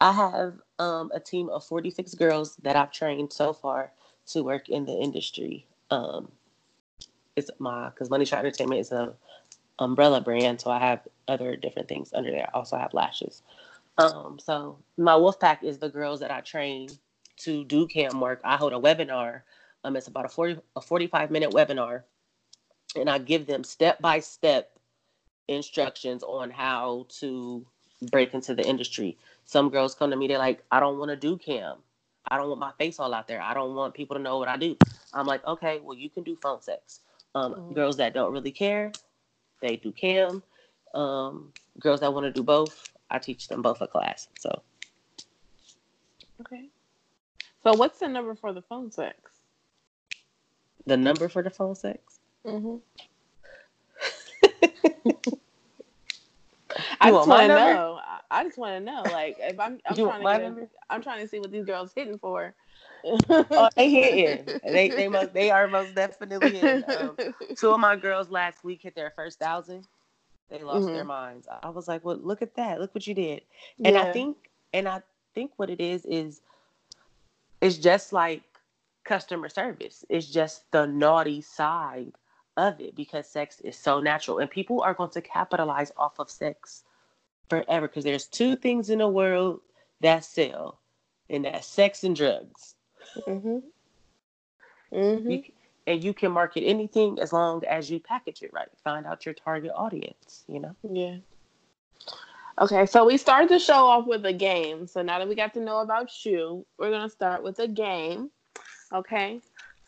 I 0.00 0.12
have 0.12 0.54
um, 0.78 1.10
a 1.12 1.20
team 1.20 1.50
of 1.50 1.64
46 1.64 2.14
girls 2.14 2.56
that 2.62 2.76
I've 2.76 2.92
trained 2.92 3.32
so 3.32 3.52
far 3.52 3.92
to 4.28 4.42
work 4.42 4.68
in 4.68 4.86
the 4.86 4.92
industry. 4.92 5.66
Um, 5.90 6.30
it's 7.34 7.50
my 7.58 7.90
because 7.90 8.08
Money 8.08 8.24
Shot 8.24 8.38
Entertainment 8.38 8.80
is 8.80 8.92
a 8.92 9.12
umbrella 9.78 10.20
brand, 10.20 10.60
so 10.60 10.70
I 10.70 10.78
have 10.78 11.00
other 11.28 11.54
different 11.54 11.88
things 11.88 12.12
under 12.14 12.30
there. 12.30 12.48
I 12.52 12.56
also 12.56 12.78
have 12.78 12.94
lashes. 12.94 13.42
Um, 13.98 14.38
so 14.38 14.78
my 14.96 15.16
wolf 15.16 15.38
pack 15.38 15.62
is 15.62 15.78
the 15.78 15.88
girls 15.88 16.20
that 16.20 16.30
I 16.30 16.40
train 16.40 16.88
to 17.38 17.64
do 17.64 17.86
cam 17.86 18.20
work. 18.20 18.40
I 18.44 18.56
hold 18.56 18.72
a 18.72 18.76
webinar. 18.76 19.42
Um, 19.84 19.96
it's 19.96 20.08
about 20.08 20.24
a 20.24 20.28
40 20.28 20.58
a 20.74 20.80
45 20.80 21.30
minute 21.30 21.50
webinar, 21.50 22.02
and 22.96 23.08
I 23.08 23.18
give 23.18 23.46
them 23.46 23.64
step 23.64 24.00
by 24.00 24.20
step 24.20 24.78
instructions 25.48 26.22
on 26.22 26.50
how 26.50 27.06
to 27.20 27.64
break 28.10 28.34
into 28.34 28.54
the 28.54 28.66
industry. 28.66 29.16
Some 29.44 29.70
girls 29.70 29.94
come 29.94 30.10
to 30.10 30.16
me, 30.16 30.26
they're 30.26 30.38
like, 30.38 30.62
I 30.70 30.80
don't 30.80 30.98
want 30.98 31.10
to 31.10 31.16
do 31.16 31.36
cam. 31.36 31.76
I 32.28 32.36
don't 32.36 32.48
want 32.48 32.60
my 32.60 32.72
face 32.78 32.98
all 32.98 33.14
out 33.14 33.28
there. 33.28 33.40
I 33.40 33.54
don't 33.54 33.74
want 33.74 33.94
people 33.94 34.16
to 34.16 34.22
know 34.22 34.38
what 34.38 34.48
I 34.48 34.56
do. 34.56 34.76
I'm 35.14 35.26
like, 35.26 35.46
okay, 35.46 35.80
well, 35.82 35.96
you 35.96 36.10
can 36.10 36.24
do 36.24 36.36
phone 36.42 36.60
sex. 36.60 37.00
Um, 37.34 37.54
mm-hmm. 37.54 37.74
Girls 37.74 37.96
that 37.98 38.14
don't 38.14 38.32
really 38.32 38.50
care, 38.50 38.90
they 39.62 39.76
do 39.76 39.92
cam. 39.92 40.42
Um, 40.94 41.52
girls 41.78 42.00
that 42.00 42.12
want 42.12 42.24
to 42.24 42.32
do 42.32 42.42
both, 42.42 42.90
I 43.10 43.18
teach 43.18 43.48
them 43.48 43.62
both 43.62 43.80
a 43.80 43.86
class. 43.86 44.28
So, 44.38 44.62
okay. 46.40 46.68
So, 47.66 47.74
what's 47.74 47.98
the 47.98 48.06
number 48.06 48.36
for 48.36 48.52
the 48.52 48.62
phone 48.62 48.92
sex? 48.92 49.18
The 50.86 50.96
number 50.96 51.28
for 51.28 51.42
the 51.42 51.50
phone 51.50 51.74
sex? 51.74 52.20
Mm-hmm. 52.46 52.76
I 57.00 57.10
just 57.10 57.28
want 57.28 57.40
to 57.42 57.48
know. 57.48 57.98
I 58.30 58.44
just 58.44 58.56
want 58.56 58.74
to 58.74 58.80
know. 58.80 59.02
Like, 59.12 59.38
if 59.40 59.58
I'm, 59.58 59.80
I'm 59.84 59.96
trying 59.96 60.54
to, 60.54 60.60
get, 60.60 60.70
I'm 60.90 61.02
trying 61.02 61.22
to 61.22 61.26
see 61.26 61.40
what 61.40 61.50
these 61.50 61.64
girls 61.64 61.90
hitting 61.92 62.18
for. 62.18 62.54
oh, 63.04 63.68
they 63.74 63.90
hitting. 63.90 64.60
They 64.64 64.88
they 64.88 65.08
most 65.08 65.34
they 65.34 65.50
are 65.50 65.66
most 65.66 65.96
definitely 65.96 66.58
hitting. 66.58 66.84
Um, 66.88 67.16
two 67.56 67.72
of 67.72 67.80
my 67.80 67.96
girls 67.96 68.30
last 68.30 68.62
week 68.62 68.82
hit 68.82 68.94
their 68.94 69.12
first 69.16 69.40
thousand. 69.40 69.88
They 70.50 70.62
lost 70.62 70.84
mm-hmm. 70.84 70.94
their 70.94 71.04
minds. 71.04 71.48
I 71.64 71.70
was 71.70 71.88
like, 71.88 72.04
well, 72.04 72.16
look 72.16 72.42
at 72.42 72.54
that. 72.54 72.78
Look 72.80 72.94
what 72.94 73.08
you 73.08 73.14
did. 73.14 73.42
And 73.84 73.96
yeah. 73.96 74.02
I 74.02 74.12
think, 74.12 74.36
and 74.72 74.86
I 74.86 75.02
think 75.34 75.50
what 75.56 75.68
it 75.68 75.80
is 75.80 76.04
is, 76.04 76.42
it's 77.66 77.78
just 77.78 78.12
like 78.12 78.42
customer 79.04 79.48
service. 79.48 80.04
It's 80.08 80.26
just 80.26 80.70
the 80.70 80.86
naughty 80.86 81.40
side 81.40 82.12
of 82.56 82.80
it 82.80 82.94
because 82.94 83.28
sex 83.28 83.60
is 83.60 83.76
so 83.76 84.00
natural, 84.00 84.38
and 84.38 84.48
people 84.48 84.82
are 84.82 84.94
going 84.94 85.10
to 85.10 85.20
capitalize 85.20 85.90
off 85.96 86.18
of 86.20 86.30
sex 86.30 86.84
forever 87.50 87.88
because 87.88 88.04
there's 88.04 88.26
two 88.26 88.54
things 88.56 88.88
in 88.88 88.98
the 89.00 89.08
world 89.08 89.60
that 90.00 90.24
sell, 90.24 90.78
and 91.28 91.44
that's 91.44 91.66
sex 91.66 92.04
and 92.04 92.14
drugs. 92.14 92.76
Mm-hmm. 93.26 93.58
Mm-hmm. 94.92 95.30
You, 95.30 95.42
and 95.88 96.04
you 96.04 96.14
can 96.14 96.30
market 96.30 96.62
anything 96.62 97.18
as 97.20 97.32
long 97.32 97.64
as 97.64 97.90
you 97.90 97.98
package 97.98 98.42
it 98.42 98.52
right. 98.52 98.68
Find 98.84 99.06
out 99.06 99.26
your 99.26 99.34
target 99.34 99.72
audience. 99.74 100.44
You 100.48 100.60
know. 100.60 100.76
Yeah. 100.88 101.16
Okay, 102.58 102.86
so 102.86 103.04
we 103.04 103.18
started 103.18 103.50
the 103.50 103.58
show 103.58 103.84
off 103.84 104.06
with 104.06 104.24
a 104.24 104.32
game. 104.32 104.86
So 104.86 105.02
now 105.02 105.18
that 105.18 105.28
we 105.28 105.34
got 105.34 105.52
to 105.54 105.60
know 105.60 105.78
about 105.78 106.24
you, 106.24 106.64
we're 106.78 106.90
gonna 106.90 107.10
start 107.10 107.42
with 107.42 107.58
a 107.58 107.68
game. 107.68 108.30
Okay. 108.92 109.40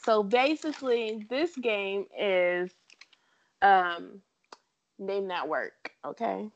So 0.05 0.23
basically, 0.23 1.27
this 1.31 1.57
game 1.57 2.07
is 2.19 2.71
um, 3.63 4.21
name 4.99 5.29
that 5.29 5.49
work. 5.49 5.93
Okay. 6.05 6.51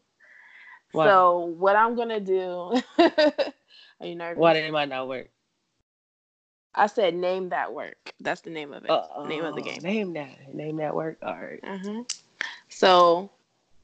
What? 0.92 1.07
So 1.07 1.54
what 1.59 1.76
I'm 1.76 1.97
gonna 1.97 2.21
do? 2.21 2.75
are 2.99 4.07
you 4.07 4.14
nervous? 4.14 4.38
What 4.38 4.57
it 4.57 4.71
might 4.71 4.90
not 4.90 5.09
work? 5.09 5.28
I 6.75 6.87
said 6.87 7.14
name 7.14 7.50
that 7.50 7.73
work. 7.73 8.12
That's 8.21 8.42
the 8.42 8.50
name 8.50 8.73
of 8.73 8.85
it. 8.85 8.90
Uh, 8.90 9.26
name 9.26 9.45
of 9.45 9.54
the 9.54 9.62
game. 9.62 9.81
Name 9.83 10.12
that. 10.14 10.54
Name 10.54 10.76
that 10.76 10.95
work. 10.95 11.19
All 11.23 11.35
right. 11.35 11.61
uh-huh. 11.62 12.04
So 12.69 13.31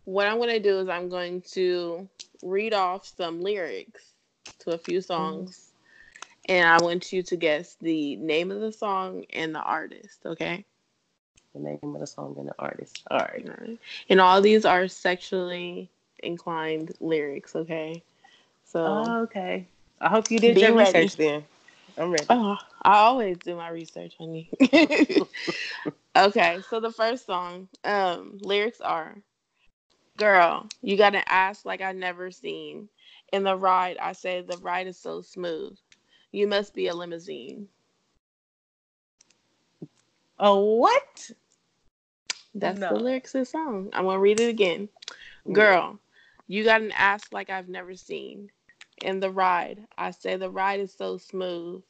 what 0.09 0.27
I'm 0.27 0.39
gonna 0.39 0.59
do 0.59 0.81
is 0.81 0.89
I'm 0.89 1.11
going 1.11 1.43
to 1.53 2.09
read 2.43 2.73
off 2.73 3.13
some 3.15 3.43
lyrics 3.43 4.05
to 4.61 4.71
a 4.71 4.79
few 4.79 5.03
songs. 5.03 5.51
Mm-hmm. 5.51 5.65
And 6.51 6.67
I 6.67 6.83
want 6.83 7.13
you 7.13 7.23
to 7.25 7.37
guess 7.37 7.77
the 7.83 8.17
name 8.17 8.51
of 8.51 8.61
the 8.61 8.73
song 8.73 9.27
and 9.35 9.55
the 9.55 9.61
artist, 9.61 10.21
okay? 10.25 10.65
The 11.53 11.61
name 11.61 11.79
of 11.83 12.01
the 12.01 12.07
song 12.07 12.37
and 12.39 12.49
the 12.49 12.55
artist. 12.59 13.03
All 13.11 13.19
right. 13.19 13.47
All 13.47 13.67
right. 13.67 13.79
And 14.09 14.19
all 14.19 14.41
these 14.41 14.65
are 14.65 14.89
sexually 14.89 15.91
inclined 16.23 16.95
lyrics, 17.01 17.55
okay? 17.55 18.03
So 18.65 18.81
oh, 18.81 19.21
okay. 19.25 19.67
I 20.01 20.09
hope 20.09 20.31
you 20.31 20.39
did 20.39 20.57
your 20.57 20.73
ready. 20.73 21.01
research 21.01 21.17
then. 21.17 21.45
I'm 21.99 22.13
ready. 22.13 22.25
Oh, 22.31 22.57
I 22.81 22.95
always 23.01 23.37
do 23.37 23.57
my 23.57 23.69
research, 23.69 24.15
honey. 24.19 24.49
okay, 26.17 26.61
so 26.71 26.81
the 26.81 26.93
first 26.93 27.27
song, 27.27 27.69
um, 27.85 28.39
lyrics 28.41 28.81
are 28.81 29.15
Girl, 30.19 30.67
you 30.83 30.97
got 30.97 31.15
an 31.15 31.23
ass 31.29 31.65
like 31.65 31.81
I 31.81 31.93
never 31.93 32.33
seen. 32.33 32.89
In 33.33 33.45
the 33.45 33.57
ride, 33.57 33.99
I 33.99 34.13
say 34.13 34.43
the 34.43 34.59
ride 34.59 34.89
is 34.89 34.99
so 34.99 35.23
smooth. 35.23 35.79
You 36.33 36.49
must 36.49 36.75
be 36.75 36.89
a 36.89 36.95
limousine. 36.95 37.69
Oh, 40.41 40.75
what? 40.75 41.31
That's 42.53 42.81
no. 42.81 42.89
the 42.89 42.97
lyrics 42.97 43.35
of 43.37 43.43
the 43.43 43.45
song. 43.47 43.91
I'm 43.93 44.07
gonna 44.07 44.19
read 44.19 44.41
it 44.41 44.49
again. 44.49 44.89
Girl, 45.53 46.01
you 46.49 46.65
got 46.65 46.83
an 46.83 46.93
ass 46.93 47.23
like 47.31 47.49
I've 47.49 47.69
never 47.69 47.95
seen. 47.95 48.51
In 49.03 49.21
the 49.21 49.31
ride, 49.31 49.87
I 49.97 50.11
say 50.11 50.37
the 50.37 50.51
ride 50.51 50.81
is 50.81 50.93
so 50.93 51.19
smooth. 51.19 51.83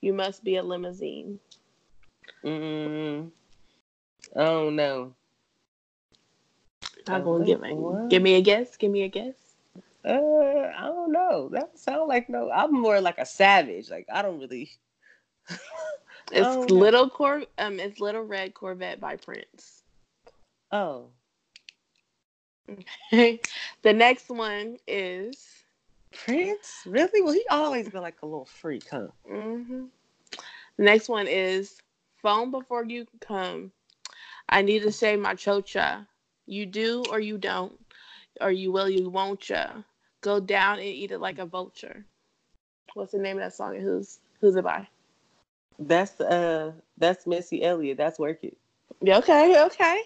You 0.00 0.14
must 0.14 0.42
be 0.42 0.56
a 0.56 0.62
limousine. 0.62 1.40
Mm. 2.42 3.30
Oh 4.34 4.70
no. 4.70 5.14
I'm 7.08 7.24
gonna 7.24 7.44
give 7.44 7.60
me 7.60 8.08
give 8.08 8.22
me 8.22 8.34
a 8.34 8.40
guess. 8.40 8.76
Give 8.76 8.90
me 8.90 9.02
a 9.02 9.08
guess. 9.08 9.34
Uh, 10.04 10.70
I 10.78 10.86
don't 10.86 11.12
know. 11.12 11.48
That 11.52 11.78
sound 11.78 12.08
like 12.08 12.28
no. 12.28 12.50
I'm 12.50 12.72
more 12.72 13.00
like 13.00 13.18
a 13.18 13.26
savage. 13.26 13.90
Like 13.90 14.06
I 14.12 14.22
don't 14.22 14.40
really. 14.40 14.70
it's 16.32 16.70
little 16.70 17.08
cor 17.10 17.42
um. 17.58 17.80
It's 17.80 18.00
Little 18.00 18.22
Red 18.22 18.54
Corvette 18.54 19.00
by 19.00 19.16
Prince. 19.16 19.82
Oh. 20.72 21.06
Okay. 23.12 23.40
the 23.82 23.92
next 23.92 24.28
one 24.28 24.78
is 24.86 25.64
Prince. 26.12 26.82
Really? 26.86 27.22
Well, 27.22 27.32
he 27.32 27.44
always 27.50 27.88
been 27.88 28.02
like 28.02 28.22
a 28.22 28.26
little 28.26 28.46
freak, 28.46 28.88
huh? 28.90 29.08
Mm-hmm. 29.30 29.84
The 30.76 30.82
next 30.82 31.08
one 31.08 31.26
is 31.26 31.80
phone 32.22 32.50
before 32.50 32.84
you 32.84 33.06
come. 33.20 33.72
I 34.48 34.62
need 34.62 34.82
to 34.82 34.92
say 34.92 35.16
my 35.16 35.34
chocha. 35.34 36.06
You 36.46 36.66
do 36.66 37.02
or 37.10 37.20
you 37.20 37.38
don't, 37.38 37.78
or 38.40 38.50
you 38.50 38.72
will, 38.72 38.88
you 38.88 39.08
won't 39.08 39.48
ya. 39.48 39.68
Go 40.20 40.40
down 40.40 40.78
and 40.78 40.86
eat 40.86 41.12
it 41.12 41.18
like 41.18 41.38
a 41.38 41.46
vulture. 41.46 42.04
What's 42.94 43.12
the 43.12 43.18
name 43.18 43.36
of 43.36 43.42
that 43.42 43.54
song? 43.54 43.74
And 43.74 43.84
who's 43.84 44.18
who's 44.40 44.56
it 44.56 44.64
by? 44.64 44.88
That's 45.78 46.20
uh 46.20 46.72
that's 46.96 47.26
Missy 47.26 47.62
Elliott. 47.62 47.98
That's 47.98 48.18
work 48.18 48.42
it. 48.42 48.56
Yeah, 49.02 49.18
okay, 49.18 49.62
okay. 49.64 50.00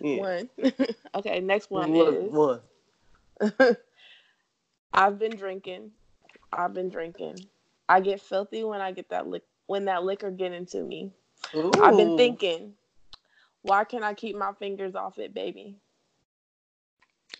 Yeah. 0.00 0.20
One. 0.20 0.48
okay, 1.14 1.40
next 1.40 1.70
one 1.70 1.92
one, 1.92 2.14
is 2.14 2.32
one. 2.32 2.60
I've 4.92 5.18
been 5.18 5.36
drinking. 5.36 5.92
I've 6.52 6.74
been 6.74 6.88
drinking. 6.88 7.36
I 7.88 8.00
get 8.00 8.20
filthy 8.20 8.64
when 8.64 8.80
I 8.80 8.92
get 8.92 9.08
that 9.10 9.26
lick 9.26 9.44
when 9.66 9.86
that 9.86 10.04
liquor 10.04 10.30
get 10.30 10.52
into 10.52 10.82
me. 10.82 11.12
Ooh. 11.54 11.72
I've 11.82 11.96
been 11.96 12.16
thinking, 12.16 12.74
why 13.62 13.84
can't 13.84 14.04
I 14.04 14.14
keep 14.14 14.36
my 14.36 14.52
fingers 14.58 14.94
off 14.94 15.18
it, 15.18 15.34
baby? 15.34 15.76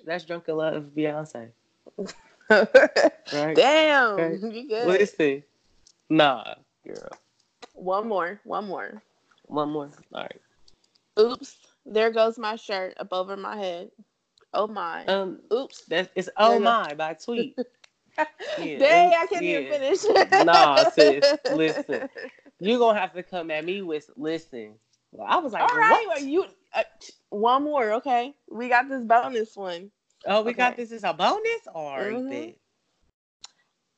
That's 0.04 0.24
Drunk 0.24 0.48
in 0.48 0.56
Love, 0.56 0.90
Beyonce. 0.96 1.50
right? 2.50 3.56
Damn, 3.56 4.16
right. 4.16 4.40
you 4.40 4.68
good? 4.68 4.86
Listen, 4.86 5.42
nah, 6.08 6.54
girl. 6.86 7.10
One 7.74 8.08
more, 8.08 8.40
one 8.44 8.66
more, 8.66 9.02
one 9.46 9.70
more. 9.70 9.90
All 10.12 10.22
right. 10.22 10.40
Oops, 11.18 11.56
there 11.84 12.10
goes 12.10 12.38
my 12.38 12.56
shirt 12.56 12.94
up 12.98 13.08
over 13.12 13.36
my 13.36 13.56
head. 13.56 13.90
Oh 14.54 14.66
my. 14.66 15.04
Um. 15.06 15.40
Oops. 15.52 15.84
That's 15.88 16.08
it's 16.14 16.28
Oh 16.36 16.58
My 16.58 16.94
by 16.94 17.14
Tweet. 17.14 17.56
Yeah, 18.58 18.78
Dang, 18.80 19.12
I 19.12 19.26
can't 19.26 19.44
yeah. 19.44 19.58
even 19.60 19.80
finish. 19.80 20.44
nah, 20.44 20.90
sis. 20.90 21.24
Listen, 21.52 22.08
you're 22.58 22.80
gonna 22.80 22.98
have 22.98 23.12
to 23.12 23.22
come 23.22 23.48
at 23.52 23.64
me 23.64 23.80
with 23.82 24.10
listen. 24.16 24.74
Well, 25.12 25.26
I 25.28 25.36
was 25.38 25.52
like, 25.52 25.62
all 25.62 25.76
right, 25.76 26.06
well, 26.08 26.22
you 26.22 26.44
uh, 26.74 26.82
one 27.30 27.64
more, 27.64 27.92
okay? 27.94 28.34
We 28.50 28.68
got 28.68 28.88
this 28.88 29.04
bonus 29.04 29.56
one. 29.56 29.90
Oh, 30.26 30.42
we 30.42 30.50
okay. 30.50 30.56
got 30.56 30.76
this 30.76 30.92
as 30.92 31.04
a 31.04 31.14
bonus, 31.14 31.62
or 31.74 31.98
mm-hmm. 31.98 32.50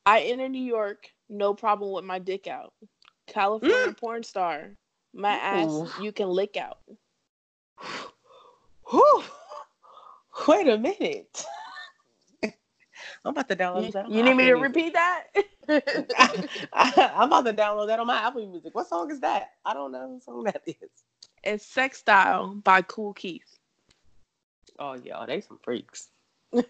I 0.06 0.20
enter 0.20 0.48
New 0.48 0.62
York, 0.62 1.08
no 1.28 1.54
problem 1.54 1.92
with 1.92 2.04
my 2.04 2.18
dick 2.18 2.46
out. 2.46 2.72
California 3.26 3.92
mm. 3.92 3.96
porn 3.98 4.22
star, 4.22 4.70
my 5.14 5.34
Ooh. 5.34 5.82
ass 5.82 6.00
you 6.00 6.12
can 6.12 6.28
lick 6.28 6.56
out. 6.56 6.78
Whew. 8.90 9.22
Wait 10.48 10.68
a 10.68 10.78
minute. 10.78 11.44
I'm 13.24 13.30
about 13.30 13.48
to 13.48 13.56
download 13.56 13.92
that. 13.92 14.10
you 14.10 14.22
need 14.22 14.34
me 14.34 14.46
to 14.46 14.54
repeat 14.54 14.94
that? 14.94 15.24
I, 15.68 17.10
am 17.14 17.28
about 17.28 17.44
to 17.44 17.52
download 17.52 17.88
that 17.88 18.00
on 18.00 18.06
my 18.06 18.16
Apple 18.16 18.46
Music. 18.46 18.74
What 18.74 18.88
song 18.88 19.10
is 19.10 19.20
that? 19.20 19.52
I 19.64 19.74
don't 19.74 19.92
know 19.92 20.08
what 20.08 20.22
song 20.22 20.44
that 20.46 20.62
is. 20.66 20.90
it's 21.44 21.66
Sex 21.66 21.98
Style 21.98 22.54
by 22.64 22.82
Kool 22.82 23.12
Keith. 23.12 23.58
Oh 24.78 24.94
yeah, 24.94 25.24
they 25.26 25.42
some 25.42 25.58
freaks. 25.62 26.08
I'm 26.52 26.64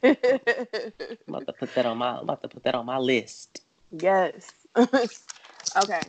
about 1.28 1.46
to 1.46 1.52
put 1.52 1.74
that 1.74 1.86
on 1.86 1.98
my. 1.98 2.16
I'm 2.16 2.24
about 2.24 2.42
to 2.42 2.48
put 2.48 2.64
that 2.64 2.74
on 2.74 2.84
my 2.84 2.98
list. 2.98 3.62
Yes. 3.92 4.50
okay. 4.76 6.00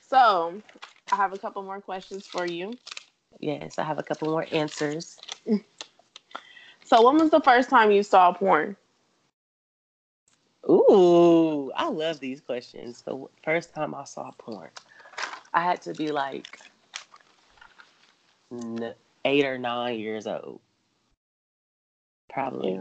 So 0.00 0.60
I 1.10 1.16
have 1.16 1.32
a 1.32 1.38
couple 1.38 1.62
more 1.62 1.80
questions 1.80 2.26
for 2.26 2.46
you. 2.46 2.72
Yes, 3.38 3.78
I 3.78 3.84
have 3.84 3.98
a 3.98 4.02
couple 4.02 4.30
more 4.30 4.46
answers. 4.52 5.18
So 6.84 7.06
when 7.06 7.18
was 7.18 7.30
the 7.30 7.40
first 7.40 7.70
time 7.70 7.90
you 7.90 8.02
saw 8.02 8.32
porn? 8.32 8.76
Ooh, 10.68 11.72
I 11.74 11.88
love 11.88 12.20
these 12.20 12.40
questions. 12.40 13.02
The 13.02 13.26
first 13.44 13.74
time 13.74 13.94
I 13.94 14.04
saw 14.04 14.30
porn, 14.38 14.70
I 15.52 15.62
had 15.62 15.82
to 15.82 15.94
be 15.94 16.12
like 16.12 16.60
eight 19.24 19.44
or 19.44 19.58
nine 19.58 19.98
years 19.98 20.26
old. 20.26 20.60
Probably. 22.30 22.80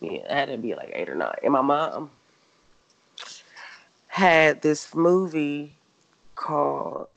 Yeah, 0.00 0.20
I 0.30 0.34
had 0.34 0.48
to 0.48 0.58
be 0.58 0.74
like 0.74 0.90
eight 0.94 1.08
or 1.08 1.14
nine. 1.14 1.34
And 1.42 1.52
my 1.52 1.60
mom 1.60 2.10
had 4.06 4.62
this 4.62 4.94
movie 4.94 5.74
called 6.34 7.08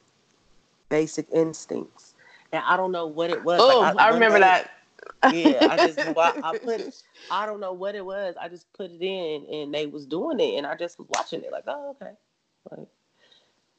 Basic 0.90 1.28
Instincts. 1.32 2.14
And 2.52 2.64
I 2.68 2.76
don't 2.76 2.92
know 2.92 3.08
what 3.08 3.30
it 3.30 3.44
was. 3.44 3.62
Oh, 3.62 3.80
Like, 3.80 3.96
I, 3.98 4.06
one 4.06 4.14
remember 4.14 4.40
that. 4.40 4.72
Yeah, 5.28 5.68
I 5.70 5.78
just 5.78 6.00
I, 6.18 6.34
I 6.42 6.54
put 6.54 6.82
I 7.30 7.46
don't 7.46 7.60
know 7.60 7.74
what 7.74 7.96
it 7.96 8.06
was. 8.06 8.36
I 8.40 8.50
just 8.50 8.72
put 8.74 8.92
it 8.92 9.02
in 9.02 9.46
and 9.52 9.74
they 9.74 9.86
was 9.88 10.06
doing 10.06 10.40
it 10.40 10.58
and 10.58 10.68
I 10.68 10.76
just 10.76 11.00
was 11.00 11.08
watching 11.10 11.44
it 11.44 11.52
like, 11.52 11.66
oh 11.68 11.96
okay. 12.02 12.12
Like 12.72 12.88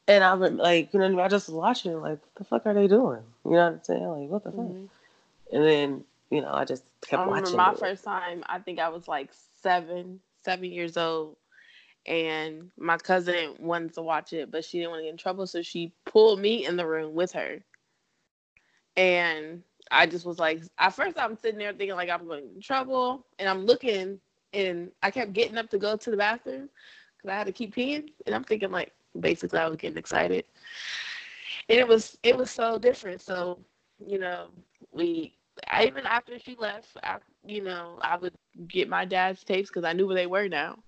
and 0.09 0.25
I 0.25 0.35
rem- 0.35 0.57
like, 0.57 0.93
you 0.93 1.01
know 1.01 1.07
I 1.07 1.09
mean? 1.11 1.21
I 1.21 1.29
just 1.29 1.49
was 1.49 1.55
watching 1.55 1.93
it 1.93 1.97
like, 1.97 2.21
what 2.21 2.35
the 2.37 2.45
fuck 2.45 2.67
are 2.67 2.75
they 2.75 2.89
doing? 2.89 3.23
You 3.45 3.53
know 3.53 3.65
what 3.65 3.73
I'm 3.75 3.81
saying? 3.85 4.07
Like, 4.07 4.29
what 4.31 4.45
the 4.45 4.51
fuck? 4.51 4.59
Mhm. 4.59 4.89
And 5.53 5.65
then, 5.65 6.05
you 6.31 6.41
know, 6.41 6.53
I 6.53 6.65
just 6.65 6.85
kept 7.03 7.21
I 7.21 7.25
remember 7.25 7.51
watching 7.51 7.57
my 7.57 7.73
it. 7.73 7.79
first 7.79 8.05
time. 8.05 8.43
I 8.47 8.59
think 8.59 8.79
I 8.79 8.89
was 8.89 9.07
like 9.09 9.31
seven, 9.63 10.21
seven 10.45 10.65
years 10.73 10.97
old, 10.97 11.37
and 12.07 12.71
my 12.79 12.99
cousin 12.99 13.57
wanted 13.59 13.95
to 13.95 14.03
watch 14.03 14.33
it, 14.33 14.51
but 14.51 14.65
she 14.65 14.79
didn't 14.79 14.91
want 14.91 15.01
to 15.01 15.05
get 15.05 15.11
in 15.13 15.17
trouble, 15.19 15.47
so 15.47 15.63
she 15.63 15.93
pulled 16.05 16.41
me 16.41 16.67
in 16.67 16.77
the 16.77 16.87
room 16.87 17.15
with 17.15 17.33
her. 17.33 17.63
And 18.97 19.63
I 19.93 20.07
just 20.07 20.27
was 20.27 20.39
like, 20.39 20.63
at 20.79 20.95
first 20.95 21.19
I'm 21.19 21.37
sitting 21.37 21.59
there 21.59 21.73
thinking 21.73 21.97
like 21.97 22.11
I'm 22.11 22.27
going 22.27 22.43
to 22.49 22.55
in 22.57 22.61
trouble, 22.63 23.27
and 23.39 23.49
I'm 23.49 23.67
looking, 23.67 24.21
and 24.53 24.91
I 25.03 25.11
kept 25.11 25.33
getting 25.35 25.59
up 25.59 25.71
to 25.71 25.79
go 25.79 25.97
to 25.97 26.11
the 26.11 26.17
bathroom 26.17 26.71
because 27.17 27.33
I 27.33 27.37
had 27.39 27.47
to 27.47 27.53
keep 27.53 27.75
peeing, 27.75 28.11
and 28.27 28.35
I'm 28.35 28.45
thinking 28.45 28.71
like 28.71 28.93
basically 29.21 29.59
I 29.61 29.69
was 29.69 29.77
getting 29.79 29.99
excited, 29.99 30.45
and 31.69 31.79
it 31.79 31.89
was 31.89 32.19
it 32.23 32.37
was 32.37 32.51
so 32.51 32.79
different. 32.79 33.21
So 33.21 33.59
you 34.07 34.19
know 34.19 34.49
we 34.93 35.35
I, 35.71 35.87
even 35.87 36.07
after 36.07 36.39
she 36.39 36.57
left, 36.57 36.97
I, 37.03 37.19
you 37.45 37.63
know, 37.63 37.99
I 38.03 38.17
would 38.17 38.35
get 38.69 38.89
my 38.89 39.05
dad's 39.05 39.45
tapes 39.45 39.69
because 39.71 39.85
I 39.85 39.93
knew 39.93 40.07
where 40.07 40.17
they 40.17 40.27
were 40.27 40.49
now. 40.49 40.79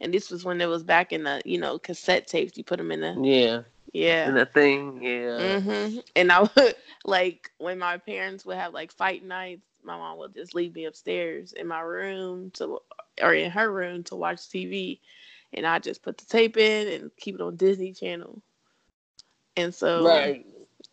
And 0.00 0.12
this 0.12 0.30
was 0.30 0.44
when 0.44 0.60
it 0.60 0.66
was 0.66 0.82
back 0.82 1.12
in 1.12 1.24
the, 1.24 1.40
you 1.44 1.58
know, 1.58 1.78
cassette 1.78 2.26
tapes. 2.26 2.56
You 2.56 2.64
put 2.64 2.78
them 2.78 2.90
in 2.90 3.00
the, 3.00 3.18
Yeah. 3.22 3.62
Yeah. 3.92 4.30
And 4.30 4.36
the 4.36 4.46
thing, 4.46 5.02
yeah. 5.02 5.58
hmm 5.58 5.98
And 6.16 6.30
I 6.32 6.42
would, 6.42 6.74
like, 7.04 7.50
when 7.58 7.78
my 7.78 7.98
parents 7.98 8.44
would 8.46 8.56
have, 8.56 8.72
like, 8.72 8.92
fight 8.92 9.24
nights, 9.24 9.62
my 9.82 9.96
mom 9.96 10.18
would 10.18 10.34
just 10.34 10.54
leave 10.54 10.74
me 10.74 10.84
upstairs 10.84 11.52
in 11.52 11.66
my 11.66 11.80
room 11.80 12.50
to, 12.54 12.78
or 13.22 13.34
in 13.34 13.50
her 13.50 13.70
room 13.70 14.02
to 14.04 14.16
watch 14.16 14.48
TV. 14.48 15.00
And 15.52 15.66
I 15.66 15.78
just 15.78 16.02
put 16.02 16.18
the 16.18 16.26
tape 16.26 16.56
in 16.56 16.88
and 16.88 17.10
keep 17.16 17.34
it 17.34 17.40
on 17.40 17.56
Disney 17.56 17.92
Channel. 17.92 18.42
And 19.56 19.74
so, 19.74 20.34
Right. 20.34 20.46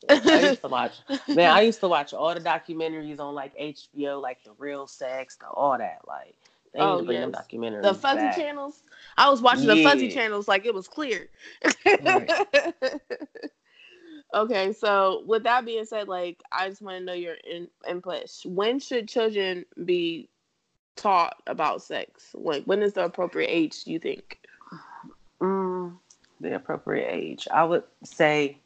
I 0.34 0.42
used 0.42 0.62
to 0.62 0.68
watch 0.68 0.98
man, 1.34 1.52
I 1.52 1.62
used 1.62 1.80
to 1.82 1.88
watch 1.88 2.14
all 2.14 2.34
the 2.34 2.40
documentaries 2.42 3.20
on 3.20 3.34
like 3.36 3.54
HBO, 3.58 4.20
like 4.22 4.44
the 4.44 4.52
real 4.58 4.88
sex, 4.88 5.38
the 5.38 5.48
all 5.48 5.78
that. 5.78 6.00
Like 6.08 6.36
they 6.78 6.84
need 6.84 6.88
Oh, 6.88 7.04
bring 7.04 7.22
yes. 7.22 7.32
documentaries. 7.32 7.82
the 7.82 7.94
fuzzy 7.94 8.22
back. 8.22 8.36
channels. 8.38 8.84
I 9.18 9.30
was 9.30 9.42
watching 9.42 9.68
the 9.68 9.78
fuzzy 9.78 10.10
channels 10.10 10.48
like 10.48 10.66
it 10.66 10.74
was 10.74 10.88
clear. 10.88 11.28
Right. 12.04 12.32
okay, 14.36 14.74
so 14.74 15.24
with 15.26 15.44
that 15.44 15.66
being 15.66 15.86
said, 15.86 16.08
like 16.08 16.42
I 16.52 16.70
just 16.70 16.82
want 16.82 16.98
to 17.00 17.04
know 17.04 17.14
your 17.14 17.36
in- 17.50 17.70
input. 17.88 18.30
When 18.46 18.80
should 18.80 19.08
children 19.08 19.66
be 19.84 20.30
taught 20.96 21.38
about 21.48 21.82
sex? 21.82 22.30
Like 22.36 22.64
when 22.66 22.84
is 22.84 22.94
the 22.94 23.06
appropriate 23.06 23.50
age? 23.50 23.84
Do 23.84 23.92
you 23.92 24.00
think? 24.00 24.40
Mm, 25.42 25.98
the 26.40 26.56
appropriate 26.56 27.10
age. 27.12 27.48
I 27.52 27.64
would 27.64 27.84
say 28.04 28.60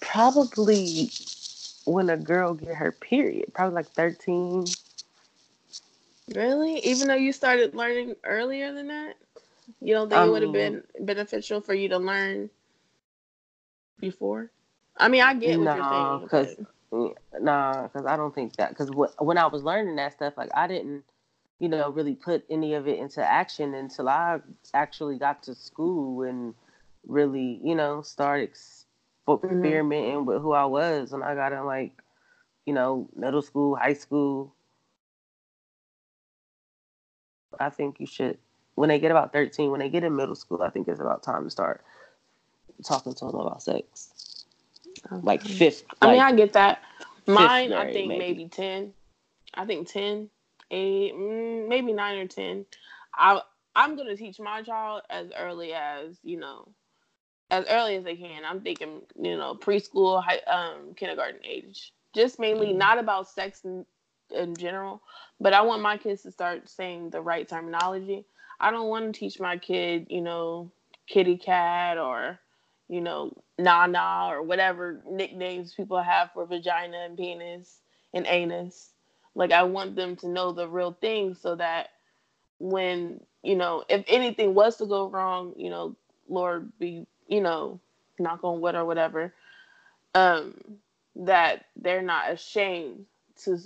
probably 0.00 1.10
when 1.84 2.10
a 2.10 2.16
girl 2.16 2.54
get 2.54 2.74
her 2.74 2.90
period, 2.92 3.52
probably 3.54 3.74
like 3.76 3.88
13. 3.88 4.64
Really? 6.32 6.78
Even 6.80 7.08
though 7.08 7.14
you 7.14 7.32
started 7.32 7.74
learning 7.74 8.16
earlier 8.24 8.72
than 8.72 8.88
that, 8.88 9.16
you 9.80 9.94
don't 9.94 10.08
think 10.08 10.24
it 10.26 10.30
would 10.30 10.42
have 10.42 10.48
Um, 10.48 10.52
been 10.52 10.82
beneficial 11.00 11.60
for 11.60 11.74
you 11.74 11.88
to 11.90 11.98
learn 11.98 12.50
before? 14.00 14.50
I 14.96 15.08
mean, 15.08 15.22
I 15.22 15.34
get 15.34 15.58
what 15.58 15.64
No, 15.66 15.74
you're 15.74 15.84
saying. 15.84 16.28
'cause- 16.28 16.56
but- 16.90 17.42
Nah, 17.42 17.82
because 17.82 18.06
I 18.06 18.16
don't 18.16 18.34
think 18.34 18.56
that. 18.56 18.70
Because 18.70 18.90
when 19.18 19.38
I 19.38 19.46
was 19.46 19.64
learning 19.64 19.96
that 19.96 20.12
stuff, 20.12 20.36
like 20.36 20.50
I 20.54 20.66
didn't, 20.66 21.04
you 21.58 21.68
know, 21.68 21.90
really 21.90 22.14
put 22.14 22.44
any 22.48 22.74
of 22.74 22.86
it 22.88 22.98
into 22.98 23.22
action 23.24 23.74
until 23.74 24.08
I 24.08 24.40
actually 24.72 25.18
got 25.18 25.42
to 25.44 25.54
school 25.54 26.22
and 26.22 26.54
really, 27.06 27.60
you 27.62 27.74
know, 27.74 28.02
started 28.02 28.50
Mm-hmm. 29.26 29.46
experimenting 29.46 30.24
with 30.26 30.42
who 30.42 30.52
I 30.52 30.64
was. 30.66 31.12
And 31.12 31.24
I 31.24 31.34
got 31.34 31.52
in 31.52 31.64
like, 31.66 32.02
you 32.66 32.74
know, 32.74 33.08
middle 33.16 33.42
school, 33.42 33.74
high 33.76 33.94
school. 33.94 34.54
I 37.60 37.70
think 37.70 38.00
you 38.00 38.06
should, 38.06 38.38
when 38.74 38.88
they 38.88 38.98
get 38.98 39.10
about 39.10 39.32
13, 39.32 39.70
when 39.70 39.80
they 39.80 39.88
get 39.88 40.04
in 40.04 40.16
middle 40.16 40.34
school, 40.34 40.62
I 40.62 40.70
think 40.70 40.88
it's 40.88 41.00
about 41.00 41.22
time 41.22 41.44
to 41.44 41.50
start 41.50 41.84
talking 42.84 43.14
to 43.14 43.24
them 43.26 43.36
about 43.36 43.62
sex. 43.62 44.44
Like 45.10 45.40
Okay. 45.40 45.54
fifth. 45.54 45.84
I 46.00 46.12
mean, 46.12 46.20
I 46.20 46.32
get 46.32 46.52
that. 46.54 46.82
Mine, 47.26 47.72
I 47.72 47.92
think 47.92 48.08
maybe. 48.08 48.34
maybe. 48.34 48.48
10. 48.48 48.94
I 49.54 49.64
think 49.66 49.88
10, 49.88 50.28
8, 50.70 51.14
mm, 51.14 51.68
maybe 51.68 51.92
9 51.92 52.18
or 52.18 52.26
10. 52.26 52.66
I, 53.14 53.40
I'm 53.76 53.96
going 53.96 54.08
to 54.08 54.16
teach 54.16 54.40
my 54.40 54.62
child 54.62 55.02
as 55.10 55.28
early 55.38 55.72
as, 55.72 56.18
you 56.22 56.38
know, 56.38 56.68
as 57.50 57.64
early 57.68 57.96
as 57.96 58.04
they 58.04 58.16
can. 58.16 58.44
I'm 58.44 58.60
thinking, 58.60 59.02
you 59.20 59.36
know, 59.36 59.54
preschool, 59.54 60.22
high, 60.22 60.38
um, 60.50 60.94
kindergarten 60.94 61.40
age. 61.44 61.92
Just 62.14 62.38
mainly 62.38 62.72
Mhm. 62.72 62.76
not 62.76 62.98
about 62.98 63.28
sex 63.28 63.64
in, 64.30 64.56
general, 64.56 65.02
but 65.40 65.52
I 65.52 65.62
want 65.62 65.82
my 65.82 65.96
kids 65.96 66.22
to 66.22 66.32
start 66.32 66.68
saying 66.68 67.10
the 67.10 67.20
right 67.20 67.48
terminology. 67.48 68.24
I 68.60 68.70
don't 68.70 68.88
want 68.88 69.12
to 69.12 69.18
teach 69.18 69.40
my 69.40 69.58
kid, 69.58 70.06
you 70.10 70.20
know, 70.20 70.70
kitty 71.06 71.36
cat 71.36 71.98
or, 71.98 72.38
you 72.88 73.00
know, 73.00 73.32
Nana 73.58 74.28
or 74.30 74.42
whatever 74.42 75.00
nicknames 75.10 75.74
people 75.74 76.02
have 76.02 76.30
for 76.32 76.46
vagina 76.46 76.98
and 76.98 77.16
penis 77.16 77.80
and 78.12 78.26
anus. 78.26 78.90
Like 79.34 79.52
I 79.52 79.64
want 79.64 79.96
them 79.96 80.16
to 80.16 80.28
know 80.28 80.52
the 80.52 80.68
real 80.68 80.92
thing 80.92 81.34
so 81.34 81.56
that 81.56 81.90
when, 82.58 83.20
you 83.42 83.56
know, 83.56 83.84
if 83.88 84.04
anything 84.06 84.54
was 84.54 84.76
to 84.76 84.86
go 84.86 85.08
wrong, 85.08 85.54
you 85.56 85.70
know, 85.70 85.96
Lord 86.28 86.72
be, 86.78 87.06
you 87.28 87.40
know, 87.40 87.80
knock 88.18 88.44
on 88.44 88.60
wood 88.60 88.74
or 88.74 88.84
whatever, 88.84 89.34
um, 90.14 90.54
that 91.16 91.66
they're 91.76 92.02
not 92.02 92.32
ashamed 92.32 93.06
to, 93.44 93.58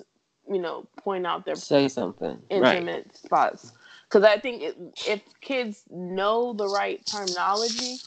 you 0.50 0.58
know, 0.60 0.86
point 0.98 1.26
out 1.26 1.44
their 1.44 1.56
say 1.56 1.88
something. 1.88 2.38
Right. 2.50 2.76
intimate 2.76 3.16
spots 3.16 3.72
because 4.08 4.24
i 4.24 4.38
think 4.38 4.62
it, 4.62 4.76
if 5.06 5.22
kids 5.40 5.84
know 5.90 6.52
the 6.52 6.68
right 6.68 7.04
terminology 7.06 7.98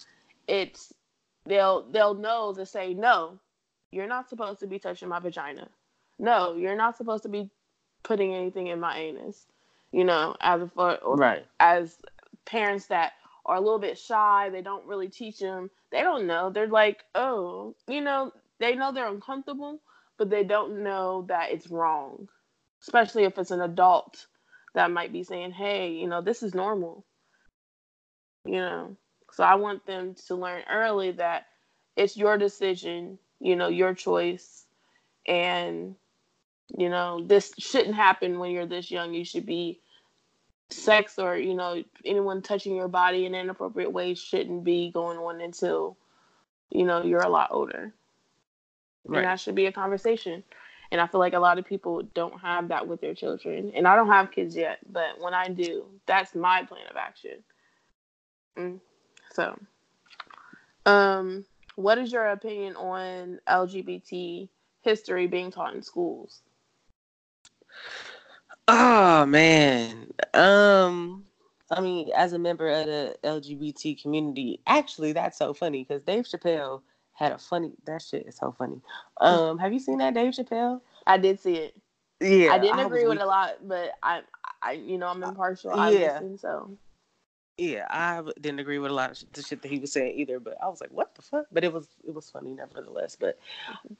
it's 0.47 0.93
they'll 1.45 1.83
they'll 1.91 2.15
know 2.15 2.53
to 2.53 2.65
say 2.65 2.93
no 2.93 3.39
you're 3.91 4.07
not 4.07 4.29
supposed 4.29 4.59
to 4.59 4.67
be 4.67 4.79
touching 4.79 5.09
my 5.09 5.19
vagina 5.19 5.67
no 6.19 6.55
you're 6.55 6.75
not 6.75 6.97
supposed 6.97 7.23
to 7.23 7.29
be 7.29 7.49
putting 8.03 8.33
anything 8.33 8.67
in 8.67 8.79
my 8.79 8.97
anus 8.97 9.45
you 9.91 10.03
know 10.03 10.35
as 10.41 10.61
a 10.61 10.67
for 10.67 10.97
Right. 11.05 11.45
as 11.59 11.97
parents 12.45 12.87
that 12.87 13.13
are 13.45 13.55
a 13.57 13.61
little 13.61 13.79
bit 13.79 13.97
shy 13.97 14.49
they 14.51 14.61
don't 14.61 14.85
really 14.87 15.07
teach 15.09 15.39
them 15.39 15.69
they 15.91 16.01
don't 16.01 16.27
know 16.27 16.49
they're 16.49 16.67
like 16.67 17.03
oh 17.15 17.75
you 17.87 18.01
know 18.01 18.31
they 18.59 18.75
know 18.75 18.91
they're 18.91 19.07
uncomfortable 19.07 19.79
but 20.21 20.29
they 20.29 20.43
don't 20.43 20.83
know 20.83 21.25
that 21.27 21.51
it's 21.51 21.71
wrong 21.71 22.27
especially 22.83 23.23
if 23.23 23.39
it's 23.39 23.49
an 23.49 23.61
adult 23.61 24.27
that 24.75 24.91
might 24.91 25.11
be 25.11 25.23
saying 25.23 25.49
hey 25.51 25.93
you 25.93 26.07
know 26.07 26.21
this 26.21 26.43
is 26.43 26.53
normal 26.53 27.03
you 28.45 28.59
know 28.59 28.95
so 29.31 29.43
i 29.43 29.55
want 29.55 29.83
them 29.87 30.13
to 30.27 30.35
learn 30.35 30.61
early 30.69 31.11
that 31.11 31.47
it's 31.95 32.15
your 32.15 32.37
decision 32.37 33.17
you 33.39 33.55
know 33.55 33.67
your 33.67 33.95
choice 33.95 34.65
and 35.25 35.95
you 36.77 36.89
know 36.89 37.23
this 37.25 37.51
shouldn't 37.57 37.95
happen 37.95 38.39
when 38.39 38.51
you're 38.51 38.65
this 38.65 38.91
young. 38.91 39.13
You 39.13 39.25
should 39.25 39.45
be 39.45 39.81
sex 40.69 41.19
or 41.19 41.35
you 41.35 41.53
know 41.53 41.83
anyone 42.05 42.41
touching 42.41 42.75
your 42.75 42.87
body 42.87 43.25
in 43.25 43.35
inappropriate 43.35 43.91
ways 43.91 44.19
shouldn't 44.19 44.63
be 44.63 44.91
going 44.91 45.17
on 45.17 45.41
until 45.41 45.97
you 46.69 46.85
know 46.85 47.03
you're 47.03 47.23
a 47.23 47.29
lot 47.29 47.49
older 47.51 47.93
right. 49.05 49.19
and 49.19 49.27
that 49.27 49.39
should 49.39 49.55
be 49.55 49.65
a 49.65 49.71
conversation 49.71 50.43
and 50.91 50.99
i 51.01 51.07
feel 51.07 51.19
like 51.19 51.33
a 51.33 51.39
lot 51.39 51.59
of 51.59 51.65
people 51.65 52.01
don't 52.13 52.39
have 52.39 52.67
that 52.67 52.87
with 52.87 53.01
their 53.01 53.13
children 53.13 53.71
and 53.75 53.87
i 53.87 53.95
don't 53.95 54.07
have 54.07 54.31
kids 54.31 54.55
yet 54.55 54.79
but 54.91 55.19
when 55.19 55.33
i 55.33 55.47
do 55.47 55.85
that's 56.05 56.35
my 56.35 56.63
plan 56.63 56.85
of 56.89 56.97
action 56.97 57.43
mm. 58.57 58.79
so 59.31 59.57
um 60.85 61.45
what 61.75 61.97
is 61.97 62.11
your 62.11 62.27
opinion 62.27 62.75
on 62.75 63.39
lgbt 63.47 64.49
history 64.81 65.27
being 65.27 65.51
taught 65.51 65.73
in 65.73 65.81
schools 65.81 66.41
Oh 68.67 69.25
man. 69.25 70.13
Um 70.33 71.25
I 71.69 71.79
mean, 71.79 72.09
as 72.15 72.33
a 72.33 72.39
member 72.39 72.67
of 72.67 72.85
the 72.85 73.15
LGBT 73.23 74.01
community, 74.01 74.59
actually 74.67 75.13
that's 75.13 75.37
so 75.37 75.53
funny 75.53 75.83
because 75.83 76.03
Dave 76.03 76.25
Chappelle 76.25 76.81
had 77.21 77.31
a 77.33 77.37
funny 77.37 77.71
that 77.85 78.01
shit 78.01 78.25
is 78.27 78.35
so 78.35 78.53
funny. 78.57 78.81
Um, 79.19 79.57
have 79.59 79.71
you 79.71 79.79
seen 79.79 79.99
that 79.99 80.13
Dave 80.13 80.33
Chappelle? 80.33 80.81
I 81.05 81.17
did 81.17 81.39
see 81.39 81.55
it. 81.55 81.75
Yeah. 82.19 82.53
I 82.53 82.59
didn't 82.59 82.79
I 82.79 82.83
agree 82.83 83.03
with 83.03 83.17
weak. 83.17 83.21
a 83.21 83.25
lot, 83.25 83.67
but 83.67 83.91
I 84.01 84.21
I 84.61 84.73
you 84.73 84.97
know, 84.97 85.07
I'm 85.07 85.23
impartial. 85.23 85.71
I 85.71 85.91
yeah. 85.91 86.13
listen, 86.13 86.37
so 86.37 86.77
yeah, 87.57 87.85
I 87.89 88.23
didn't 88.39 88.59
agree 88.59 88.79
with 88.79 88.91
a 88.91 88.93
lot 88.93 89.11
of 89.11 89.23
the 89.33 89.43
shit 89.43 89.61
that 89.61 89.71
he 89.71 89.79
was 89.79 89.91
saying 89.91 90.17
either, 90.17 90.39
but 90.39 90.57
I 90.63 90.67
was 90.67 90.81
like, 90.81 90.91
"What 90.91 91.13
the 91.13 91.21
fuck?" 91.21 91.45
But 91.51 91.63
it 91.63 91.71
was 91.71 91.87
it 92.03 92.13
was 92.13 92.29
funny 92.29 92.53
nevertheless. 92.53 93.15
But 93.19 93.37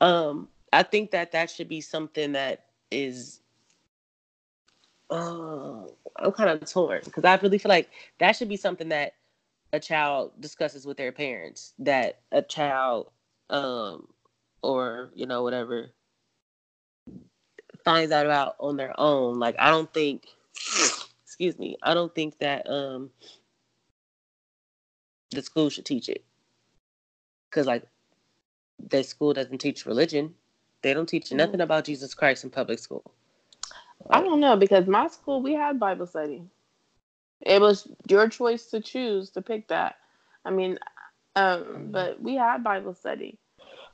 um, 0.02 0.48
I 0.74 0.82
think 0.82 1.12
that 1.12 1.32
that 1.34 1.52
should 1.52 1.70
be 1.70 1.82
something 1.82 2.32
that 2.32 2.66
is 2.90 3.42
oh, 5.12 5.94
I'm 6.16 6.32
kind 6.32 6.50
of 6.50 6.68
torn 6.70 7.02
because 7.04 7.24
I 7.24 7.36
really 7.36 7.60
feel 7.60 7.70
like 7.70 7.90
that 8.18 8.36
should 8.36 8.50
be 8.50 8.58
something 8.58 8.90
that 8.90 9.14
a 9.74 9.80
child 9.80 10.32
discusses 10.40 10.86
with 10.86 10.98
their 10.98 11.12
parents. 11.12 11.74
That 11.80 12.20
a 12.32 12.42
child, 12.42 13.12
um, 13.50 14.08
or 14.62 15.12
you 15.16 15.26
know 15.26 15.44
whatever, 15.44 15.92
finds 17.84 18.12
out 18.12 18.26
about 18.26 18.56
on 18.60 18.78
their 18.78 18.94
own. 19.00 19.40
Like 19.40 19.56
I 19.60 19.70
don't 19.70 19.92
think, 19.94 20.28
excuse 21.24 21.58
me, 21.58 21.78
I 21.84 21.94
don't 21.94 22.14
think 22.14 22.38
that 22.40 22.70
um 22.70 23.12
the 25.32 25.42
school 25.42 25.70
should 25.70 25.86
teach 25.86 26.10
it 26.10 26.24
because 27.50 27.68
like 27.68 27.84
the 28.90 29.04
school 29.04 29.34
doesn't 29.34 29.60
teach 29.60 29.86
religion. 29.86 30.36
They 30.82 30.94
don't 30.94 31.08
teach 31.08 31.32
nothing 31.32 31.62
about 31.62 31.86
Jesus 31.86 32.14
Christ 32.14 32.44
in 32.44 32.50
public 32.50 32.80
school. 32.80 33.04
I 34.10 34.22
don't 34.22 34.40
know 34.40 34.58
because 34.58 34.88
my 34.88 35.08
school 35.08 35.42
we 35.42 35.54
had 35.54 35.80
Bible 35.80 36.08
study. 36.08 36.44
It 37.42 37.62
was 37.62 37.88
your 38.08 38.30
choice 38.30 38.68
to 38.68 38.82
choose 38.82 39.30
to 39.32 39.42
pick 39.42 39.68
that. 39.70 39.96
I 40.46 40.52
mean, 40.52 40.78
um, 41.36 41.88
but 41.92 42.22
we 42.22 42.36
had 42.36 42.64
Bible 42.64 42.94
study. 42.94 43.38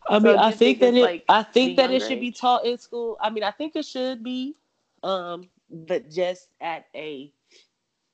I 0.10 0.20
mean, 0.20 0.38
I 0.38 0.52
think, 0.52 0.80
think 0.80 0.80
that 0.80 0.94
it. 0.94 1.02
Like 1.02 1.26
I 1.30 1.44
think 1.44 1.78
that 1.78 1.92
it 1.92 2.02
should 2.02 2.14
age? 2.14 2.22
be 2.22 2.32
taught 2.32 2.66
in 2.66 2.78
school. 2.78 3.18
I 3.22 3.30
mean, 3.30 3.44
I 3.44 3.52
think 3.52 3.76
it 3.76 3.86
should 3.86 4.24
be, 4.24 4.56
um, 5.04 5.50
but 5.70 6.10
just 6.10 6.48
at 6.62 6.86
a 6.96 7.32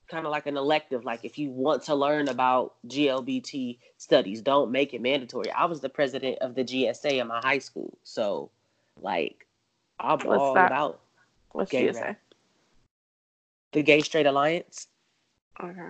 kind 0.08 0.26
of 0.26 0.32
like 0.32 0.48
an 0.48 0.58
elective. 0.58 1.06
Like 1.06 1.24
if 1.24 1.38
you 1.38 1.52
want 1.52 1.84
to 1.84 1.96
learn 1.96 2.30
about 2.30 2.76
GLBT 2.88 3.80
studies, 3.98 4.41
don't 4.41 4.72
make 4.72 4.93
it 4.93 5.02
mandatory. 5.02 5.52
I 5.52 5.65
was 5.65 5.82
the 5.82 5.89
president 5.89 6.39
of 6.39 6.56
the 6.56 6.63
GSA 6.63 7.22
in 7.22 7.28
my 7.28 7.39
high 7.43 7.60
school, 7.60 7.98
so 8.04 8.50
like 9.02 9.48
I'm 10.00 10.19
What's 10.19 10.41
all 10.41 10.54
that? 10.56 10.67
about 10.67 11.02
What's 11.52 11.72
gay 11.72 11.89
GSA? 11.89 12.15
The 13.72 13.84
Gay 13.84 14.02
Straight 14.02 14.28
Alliance. 14.28 14.88
Okay. 15.62 15.89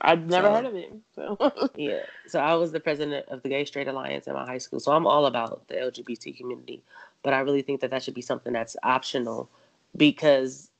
I've 0.00 0.26
never 0.26 0.48
so, 0.48 0.54
heard 0.54 0.64
of 0.66 0.74
it. 0.74 0.92
So 1.14 1.70
yeah. 1.76 2.00
So 2.26 2.40
I 2.40 2.54
was 2.54 2.72
the 2.72 2.80
president 2.80 3.28
of 3.28 3.42
the 3.42 3.48
Gay 3.48 3.64
Straight 3.64 3.88
Alliance 3.88 4.26
in 4.26 4.34
my 4.34 4.44
high 4.44 4.58
school. 4.58 4.80
So 4.80 4.92
I'm 4.92 5.06
all 5.06 5.26
about 5.26 5.66
the 5.68 5.74
LGBT 5.74 6.36
community, 6.36 6.82
but 7.22 7.32
I 7.32 7.40
really 7.40 7.62
think 7.62 7.80
that 7.80 7.90
that 7.90 8.02
should 8.02 8.14
be 8.14 8.22
something 8.22 8.52
that's 8.52 8.76
optional 8.82 9.48
because 9.96 10.70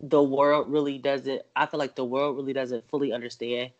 the 0.00 0.22
world 0.22 0.70
really 0.70 0.98
doesn't. 0.98 1.42
I 1.54 1.66
feel 1.66 1.78
like 1.78 1.96
the 1.96 2.04
world 2.04 2.36
really 2.36 2.52
doesn't 2.52 2.88
fully 2.88 3.12
understand 3.12 3.70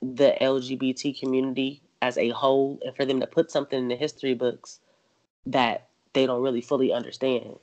the 0.00 0.36
LGBT 0.40 1.18
community 1.18 1.80
as 2.00 2.18
a 2.18 2.30
whole, 2.30 2.80
and 2.84 2.94
for 2.96 3.04
them 3.04 3.20
to 3.20 3.26
put 3.26 3.50
something 3.50 3.78
in 3.78 3.88
the 3.88 3.96
history 3.96 4.34
books 4.34 4.80
that 5.46 5.88
they 6.12 6.26
don't 6.26 6.42
really 6.42 6.60
fully 6.60 6.92
understand 6.92 7.56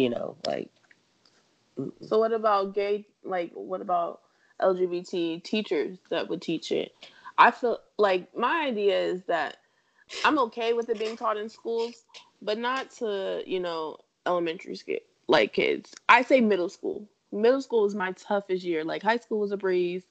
you 0.00 0.10
know, 0.10 0.36
like. 0.46 0.70
So 2.00 2.18
what 2.18 2.32
about 2.32 2.74
gay? 2.74 3.06
Like, 3.24 3.52
what 3.54 3.80
about 3.80 4.20
LGBT 4.60 5.38
teachers 5.40 5.98
that 6.10 6.28
would 6.28 6.42
teach 6.42 6.72
it? 6.72 6.92
I 7.38 7.50
feel 7.50 7.78
like 7.98 8.36
my 8.36 8.66
idea 8.66 8.98
is 8.98 9.24
that 9.24 9.56
I'm 10.24 10.38
okay 10.38 10.72
with 10.72 10.88
it 10.88 10.98
being 10.98 11.16
taught 11.16 11.36
in 11.36 11.48
schools, 11.48 12.04
but 12.42 12.58
not 12.58 12.90
to 12.98 13.42
you 13.46 13.60
know 13.60 13.98
elementary 14.26 14.76
school 14.76 14.96
like 15.28 15.52
kids. 15.52 15.94
I 16.08 16.22
say 16.22 16.40
middle 16.40 16.68
school. 16.68 17.08
Middle 17.32 17.60
school 17.62 17.82
was 17.82 17.94
my 17.94 18.12
toughest 18.12 18.64
year. 18.64 18.84
Like 18.84 19.02
high 19.02 19.18
school 19.18 19.40
was 19.40 19.52
a 19.52 19.56
breeze. 19.56 20.04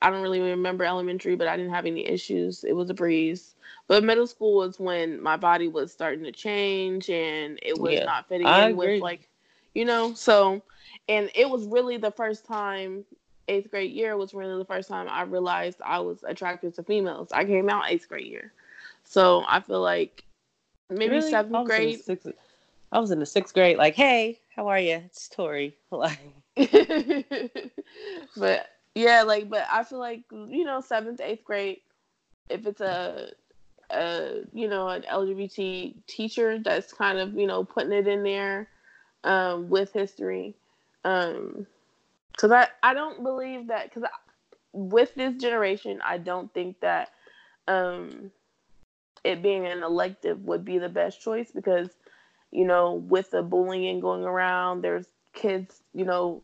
I 0.00 0.10
don't 0.10 0.22
really 0.22 0.40
remember 0.40 0.84
elementary, 0.84 1.36
but 1.36 1.48
I 1.48 1.56
didn't 1.56 1.72
have 1.72 1.86
any 1.86 2.06
issues. 2.06 2.64
It 2.64 2.74
was 2.74 2.90
a 2.90 2.94
breeze. 2.94 3.54
But 3.88 4.04
middle 4.04 4.26
school 4.26 4.56
was 4.56 4.78
when 4.78 5.22
my 5.22 5.36
body 5.36 5.68
was 5.68 5.92
starting 5.92 6.24
to 6.24 6.32
change 6.32 7.08
and 7.10 7.58
it 7.62 7.78
was 7.78 8.02
yeah, 8.02 8.04
not 8.04 8.28
fitting 8.28 8.54
I 8.54 8.58
in 8.58 8.76
agree. 8.76 8.76
with 8.76 9.00
like, 9.00 9.28
you 9.74 9.84
know, 9.84 10.14
so 10.14 10.62
and 11.08 11.30
it 11.34 11.48
was 11.48 11.66
really 11.66 11.96
the 11.96 12.10
first 12.10 12.44
time 12.44 13.04
eighth 13.48 13.70
grade 13.70 13.92
year 13.92 14.16
was 14.16 14.34
really 14.34 14.56
the 14.58 14.64
first 14.64 14.88
time 14.88 15.08
I 15.08 15.22
realized 15.22 15.80
I 15.84 15.98
was 16.00 16.22
attracted 16.24 16.74
to 16.76 16.82
females. 16.82 17.28
I 17.32 17.44
came 17.44 17.68
out 17.68 17.84
eighth 17.88 18.08
grade 18.08 18.26
year. 18.26 18.52
So 19.04 19.44
I 19.48 19.60
feel 19.60 19.80
like 19.80 20.24
maybe 20.88 21.16
really? 21.16 21.30
seventh 21.30 21.66
grade. 21.66 22.02
Sixth, 22.02 22.28
I 22.92 22.98
was 22.98 23.10
in 23.10 23.18
the 23.18 23.26
sixth 23.26 23.54
grade, 23.54 23.78
like, 23.78 23.94
hey, 23.94 24.38
how 24.54 24.68
are 24.68 24.78
you? 24.78 25.02
It's 25.06 25.28
Tori. 25.28 25.76
Like 25.90 26.18
but 28.36 28.68
yeah, 28.94 29.22
like, 29.22 29.48
but 29.48 29.66
I 29.70 29.84
feel 29.84 29.98
like 29.98 30.22
you 30.30 30.64
know, 30.64 30.80
seventh, 30.80 31.20
eighth 31.20 31.44
grade, 31.44 31.80
if 32.50 32.66
it's 32.66 32.80
a, 32.80 33.30
a 33.90 34.40
you 34.52 34.68
know, 34.68 34.88
an 34.88 35.02
LGBT 35.02 35.94
teacher 36.06 36.58
that's 36.58 36.92
kind 36.92 37.18
of 37.18 37.34
you 37.34 37.46
know 37.46 37.64
putting 37.64 37.92
it 37.92 38.06
in 38.06 38.22
there, 38.22 38.68
um, 39.24 39.68
with 39.68 39.92
history, 39.92 40.54
um, 41.04 41.66
because 42.32 42.50
I 42.50 42.68
I 42.82 42.94
don't 42.94 43.22
believe 43.22 43.68
that 43.68 43.92
because 43.92 44.08
with 44.72 45.14
this 45.14 45.34
generation, 45.36 46.00
I 46.04 46.18
don't 46.18 46.52
think 46.52 46.80
that, 46.80 47.10
um, 47.68 48.30
it 49.24 49.42
being 49.42 49.66
an 49.66 49.82
elective 49.82 50.44
would 50.44 50.64
be 50.64 50.78
the 50.78 50.88
best 50.88 51.20
choice 51.20 51.50
because, 51.52 51.90
you 52.50 52.64
know, 52.66 52.94
with 52.94 53.30
the 53.30 53.42
bullying 53.42 54.00
going 54.00 54.24
around, 54.24 54.82
there's 54.82 55.06
kids, 55.32 55.82
you 55.94 56.04
know, 56.04 56.42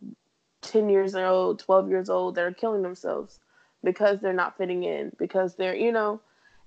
10 0.63 0.89
years 0.89 1.15
old, 1.15 1.59
12 1.59 1.89
years 1.89 2.09
old 2.09 2.35
that 2.35 2.45
are 2.45 2.53
killing 2.53 2.83
themselves 2.83 3.41
because 3.83 4.21
they're 4.21 4.33
not 4.33 4.57
fitting 4.57 4.85
in, 4.85 5.11
because 5.19 5.57
they're, 5.57 5.75
you 5.75 5.91
know, 5.91 6.21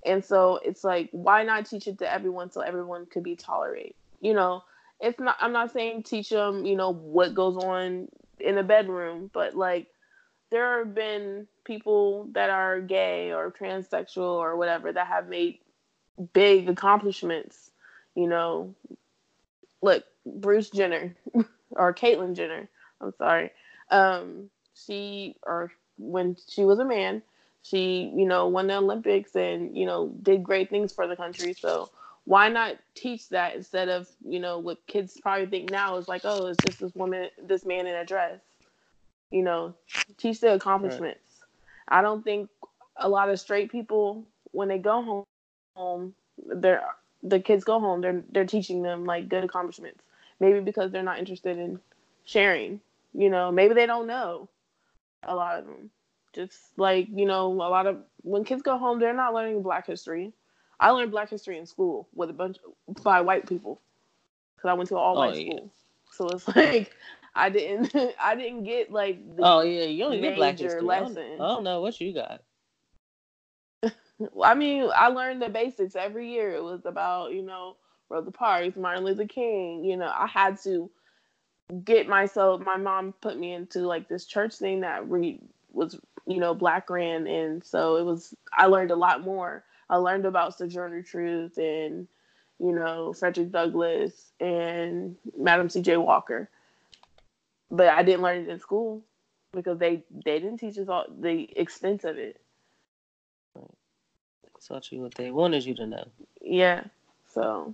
and 0.06 0.24
so 0.26 0.60
it's 0.66 0.84
like, 0.84 1.10
why 1.12 1.44
not 1.44 1.66
teach 1.66 1.88
it 1.88 2.00
to 2.00 2.12
everyone 2.12 2.52
so 2.52 2.62
everyone 2.62 3.06
could 3.06 3.24
be 3.24 3.36
tolerated? 3.36 3.94
You 4.20 4.34
know, 4.34 4.64
it's 5.02 5.20
not, 5.20 5.38
I'm 5.40 5.54
not 5.54 5.72
saying 5.72 6.04
teach 6.04 6.30
them, 6.30 6.66
you 6.66 6.76
know, 6.76 6.94
what 6.94 7.34
goes 7.34 7.58
on 7.58 8.08
in 8.40 8.56
the 8.56 8.64
bedroom, 8.64 9.30
but 9.34 9.56
like, 9.56 9.88
there 10.50 10.80
have 10.80 10.94
been 10.94 11.48
people 11.64 12.28
that 12.34 12.50
are 12.50 12.82
gay 12.82 13.32
or 13.32 13.52
transsexual 13.52 14.24
or 14.24 14.58
whatever 14.58 14.92
that 14.92 15.08
have 15.08 15.30
made 15.30 15.60
big 16.34 16.68
accomplishments, 16.70 17.72
you 18.16 18.28
know. 18.28 18.76
Look, 19.82 20.04
Bruce 20.26 20.70
Jenner 20.70 21.16
or 21.72 21.94
Caitlyn 21.94 22.36
Jenner, 22.36 22.70
I'm 23.00 23.14
sorry 23.18 23.52
um, 23.92 24.50
she 24.74 25.36
or 25.46 25.72
when 25.98 26.36
she 26.48 26.64
was 26.64 26.80
a 26.80 26.86
man, 26.86 27.22
she 27.62 28.12
you 28.16 28.26
know 28.26 28.48
won 28.48 28.68
the 28.68 28.78
Olympics 28.78 29.36
and 29.36 29.78
you 29.78 29.86
know 29.86 30.12
did 30.24 30.44
great 30.44 30.70
things 30.70 30.92
for 30.92 31.06
the 31.06 31.16
country. 31.16 31.54
So 31.54 31.90
why 32.26 32.50
not 32.50 32.76
teach 32.96 33.30
that 33.30 33.56
instead 33.56 33.90
of 33.90 34.08
you 34.26 34.40
know 34.40 34.60
what 34.60 34.86
kids 34.88 35.20
probably 35.22 35.46
think 35.46 35.70
now 35.70 35.98
is 35.98 36.08
like 36.08 36.22
oh 36.24 36.48
it's 36.48 36.58
just 36.66 36.80
this 36.80 36.96
woman 36.96 37.30
this 37.44 37.66
man 37.66 37.88
in 37.88 37.96
a 37.96 38.06
dress 38.06 38.40
you 39.32 39.44
know 39.44 39.74
teach 40.18 40.40
the 40.40 40.54
accomplishments 40.54 41.20
right. 41.90 42.00
i 42.00 42.02
don't 42.02 42.24
think 42.24 42.50
a 42.98 43.10
lot 43.10 43.30
of 43.30 43.40
straight 43.40 43.72
people 43.72 44.26
when 44.52 44.68
they 44.68 44.78
go 44.78 45.02
home 45.02 45.24
home 45.76 46.14
they're 46.56 46.84
the 47.24 47.40
kids 47.40 47.64
go 47.64 47.80
home 47.80 48.02
they're 48.02 48.24
they're 48.32 48.46
teaching 48.46 48.82
them 48.82 49.06
like 49.06 49.30
good 49.30 49.44
accomplishments 49.44 50.04
maybe 50.40 50.60
because 50.60 50.92
they're 50.92 51.04
not 51.04 51.20
interested 51.20 51.58
in 51.58 51.80
sharing 52.26 52.80
you 53.14 53.30
know, 53.30 53.52
maybe 53.52 53.74
they 53.74 53.86
don't 53.86 54.08
know. 54.08 54.50
A 55.24 55.36
lot 55.36 55.60
of 55.60 55.66
them. 55.66 55.90
Just 56.34 56.58
like, 56.78 57.08
you 57.12 57.26
know, 57.26 57.48
a 57.48 57.70
lot 57.70 57.88
of 57.88 57.98
when 58.22 58.46
kids 58.46 58.62
go 58.62 58.78
home, 58.78 59.00
they're 59.00 59.14
not 59.14 59.34
learning 59.34 59.62
black 59.64 59.88
history. 59.88 60.32
I 60.82 60.90
learned 60.90 61.12
Black 61.12 61.30
history 61.30 61.58
in 61.58 61.66
school 61.66 62.10
with 62.14 62.30
a 62.30 62.34
bunch 62.34 62.58
by 63.04 63.22
white 63.22 63.48
people 63.48 63.80
because 64.56 64.70
I 64.70 64.74
went 64.74 64.90
to 64.90 64.96
an 64.96 65.02
all 65.02 65.18
oh, 65.18 65.20
white 65.20 65.36
oh, 65.36 65.38
yeah. 65.38 65.52
school. 65.52 65.72
So 66.12 66.28
it's 66.30 66.48
like 66.56 66.92
I 67.36 67.50
didn't 67.50 67.96
I 68.22 68.36
didn't 68.36 68.64
get 68.64 68.92
like 68.92 69.20
oh 69.40 69.62
yeah 69.62 69.86
you 69.86 70.04
only 70.04 70.20
get 70.20 70.36
Black 70.36 70.60
history. 70.60 70.82
Lesson. 70.82 71.18
I 71.18 71.22
don't, 71.22 71.42
I 71.42 71.48
don't 71.48 71.64
know 71.64 71.82
what 71.82 72.02
you 72.02 72.14
got. 72.14 72.42
I 74.44 74.54
mean, 74.54 74.90
I 74.96 75.08
learned 75.08 75.42
the 75.42 75.50
basics 75.50 75.96
every 75.96 76.32
year. 76.32 76.54
It 76.54 76.64
was 76.64 76.86
about, 76.86 77.34
you 77.34 77.42
know, 77.42 77.78
Rosa 78.10 78.32
Parks, 78.32 78.78
Martin 78.78 79.04
Luther 79.04 79.26
King. 79.26 79.84
You 79.84 79.98
know, 79.98 80.12
I 80.14 80.28
had 80.28 80.62
to 80.64 80.90
get 81.84 82.08
myself. 82.08 82.62
My 82.66 82.78
mom 82.78 83.14
put 83.22 83.40
me 83.40 83.54
into 83.54 83.80
like 83.82 84.08
this 84.08 84.26
church 84.26 84.56
thing 84.56 84.82
that 84.82 85.10
re, 85.10 85.40
was, 85.72 86.00
you 86.28 86.38
know, 86.38 86.54
black 86.54 86.90
ran, 86.90 87.28
and 87.28 87.64
so 87.64 87.98
it 87.98 88.04
was. 88.04 88.34
I 88.54 88.68
learned 88.68 88.92
a 88.92 88.96
lot 88.96 89.24
more. 89.24 89.64
I 89.92 89.98
learned 89.98 90.26
about 90.26 90.58
Sojourner 90.58 91.04
Truth 91.04 91.58
and, 91.58 92.08
you 92.60 92.72
know, 92.72 93.12
Frederick 93.12 93.52
Douglass 93.52 94.32
and 94.40 95.18
Madam 95.38 95.70
C.J. 95.70 95.98
Walker, 95.98 96.50
but 97.70 97.90
I 97.90 98.02
didn't 98.02 98.22
learn 98.22 98.44
it 98.44 98.50
in 98.50 98.60
school 98.60 99.04
because 99.52 99.78
they 99.78 100.04
they 100.26 100.40
didn't 100.40 100.58
teach 100.60 100.78
us 100.78 100.88
all 100.88 101.06
the 101.20 101.50
extent 101.60 102.06
of 102.06 102.18
it. 102.18 102.40
Taught 104.66 104.92
you 104.92 105.02
what 105.02 105.16
they 105.16 105.32
wanted 105.32 105.66
you 105.66 105.74
to 105.76 105.88
know. 105.88 106.08
Yeah. 106.40 106.84
So 107.34 107.74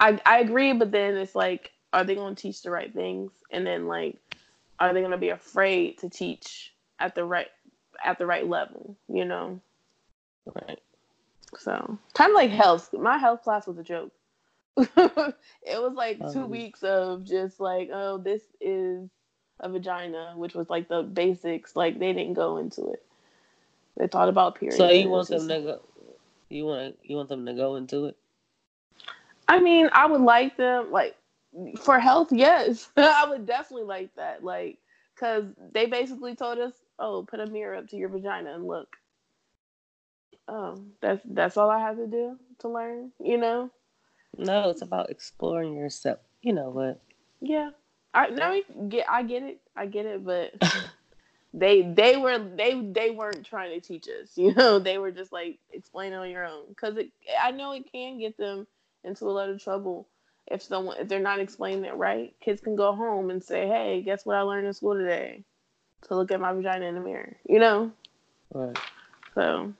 I 0.00 0.20
I 0.26 0.40
agree, 0.40 0.72
but 0.72 0.90
then 0.90 1.16
it's 1.16 1.34
like, 1.34 1.72
are 1.92 2.04
they 2.04 2.14
gonna 2.14 2.34
teach 2.34 2.62
the 2.62 2.70
right 2.70 2.92
things? 2.92 3.30
And 3.52 3.66
then 3.66 3.86
like, 3.86 4.16
are 4.80 4.92
they 4.92 5.02
gonna 5.02 5.18
be 5.18 5.28
afraid 5.28 5.98
to 5.98 6.08
teach 6.08 6.72
at 6.98 7.14
the 7.14 7.24
right 7.24 7.48
at 8.02 8.18
the 8.18 8.26
right 8.26 8.48
level, 8.48 8.96
you 9.08 9.24
know? 9.26 9.60
Right. 10.46 10.80
So 11.58 11.98
kind 12.14 12.30
of 12.30 12.34
like 12.34 12.50
health. 12.50 12.92
My 12.92 13.18
health 13.18 13.42
class 13.42 13.66
was 13.66 13.78
a 13.78 13.82
joke. 13.82 14.12
it 14.76 15.36
was 15.80 15.94
like 15.94 16.18
two 16.32 16.42
um, 16.42 16.50
weeks 16.50 16.82
of 16.82 17.24
just 17.24 17.60
like, 17.60 17.88
oh, 17.92 18.18
this 18.18 18.42
is 18.60 19.08
a 19.60 19.68
vagina, 19.70 20.34
which 20.36 20.54
was 20.54 20.68
like 20.68 20.88
the 20.88 21.02
basics. 21.02 21.74
Like 21.74 21.98
they 21.98 22.12
didn't 22.12 22.34
go 22.34 22.58
into 22.58 22.90
it. 22.90 23.02
They 23.96 24.06
thought 24.06 24.28
about 24.28 24.56
periods. 24.56 24.76
So 24.76 24.90
you 24.90 25.08
want 25.08 25.28
them 25.28 25.48
to 25.48 25.60
go? 25.60 25.80
You 26.50 26.66
want 26.66 26.96
you 27.02 27.16
want 27.16 27.28
them 27.28 27.46
to 27.46 27.54
go 27.54 27.76
into 27.76 28.06
it? 28.06 28.16
I 29.48 29.60
mean, 29.60 29.88
I 29.92 30.06
would 30.06 30.20
like 30.20 30.56
them 30.56 30.90
like 30.90 31.16
for 31.80 31.98
health. 31.98 32.28
Yes, 32.30 32.90
I 32.96 33.26
would 33.28 33.46
definitely 33.46 33.86
like 33.86 34.14
that. 34.16 34.44
Like, 34.44 34.78
cause 35.18 35.44
they 35.72 35.86
basically 35.86 36.34
told 36.34 36.58
us, 36.58 36.74
"Oh, 36.98 37.24
put 37.28 37.40
a 37.40 37.46
mirror 37.46 37.76
up 37.76 37.88
to 37.88 37.96
your 37.96 38.10
vagina 38.10 38.54
and 38.54 38.66
look." 38.66 38.96
Oh, 40.48 40.78
that's 41.00 41.20
that's 41.24 41.56
all 41.56 41.70
I 41.70 41.80
have 41.80 41.96
to 41.96 42.06
do 42.06 42.38
to 42.60 42.68
learn. 42.68 43.12
You 43.20 43.38
know? 43.38 43.70
No, 44.36 44.70
it's 44.70 44.82
about 44.82 45.10
exploring 45.10 45.76
yourself. 45.76 46.18
You 46.42 46.52
know 46.52 46.70
what? 46.70 47.00
Yeah, 47.40 47.70
I 48.14 48.30
no, 48.30 48.60
get 48.88 49.06
I 49.08 49.22
get 49.22 49.42
it, 49.42 49.60
I 49.76 49.86
get 49.86 50.06
it, 50.06 50.24
but 50.24 50.52
they 51.54 51.82
they 51.82 52.16
were 52.16 52.38
they 52.38 52.80
they 52.80 53.10
weren't 53.10 53.44
trying 53.44 53.78
to 53.78 53.86
teach 53.86 54.08
us. 54.08 54.32
You 54.36 54.54
know, 54.54 54.78
they 54.78 54.98
were 54.98 55.10
just 55.10 55.32
like 55.32 55.58
explain 55.72 56.12
on 56.12 56.30
your 56.30 56.44
own 56.44 56.64
because 56.68 56.96
it 56.96 57.10
I 57.42 57.50
know 57.50 57.72
it 57.72 57.90
can 57.90 58.18
get 58.18 58.36
them 58.36 58.66
into 59.04 59.24
a 59.24 59.32
lot 59.32 59.48
of 59.48 59.62
trouble 59.62 60.08
if 60.46 60.62
someone 60.62 60.98
if 60.98 61.08
they're 61.08 61.20
not 61.20 61.40
explaining 61.40 61.84
it 61.84 61.94
right. 61.94 62.34
Kids 62.40 62.60
can 62.60 62.76
go 62.76 62.94
home 62.94 63.30
and 63.30 63.42
say, 63.42 63.66
"Hey, 63.66 64.02
guess 64.02 64.24
what 64.24 64.36
I 64.36 64.42
learned 64.42 64.66
in 64.66 64.72
school 64.72 64.94
today?" 64.94 65.44
To 66.08 66.16
look 66.16 66.30
at 66.30 66.40
my 66.40 66.52
vagina 66.52 66.86
in 66.86 66.94
the 66.94 67.00
mirror, 67.00 67.36
you 67.48 67.58
know. 67.58 67.90
Right. 68.52 68.78
So, 69.34 69.72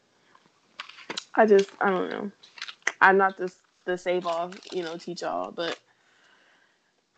I 1.36 1.46
just 1.46 1.70
I 1.80 1.90
don't 1.90 2.10
know. 2.10 2.30
I'm 3.00 3.18
not 3.18 3.36
the 3.36 3.52
the 3.84 3.96
save 3.96 4.26
all, 4.26 4.50
you 4.72 4.82
know, 4.82 4.96
teach 4.96 5.22
all, 5.22 5.52
but 5.52 5.78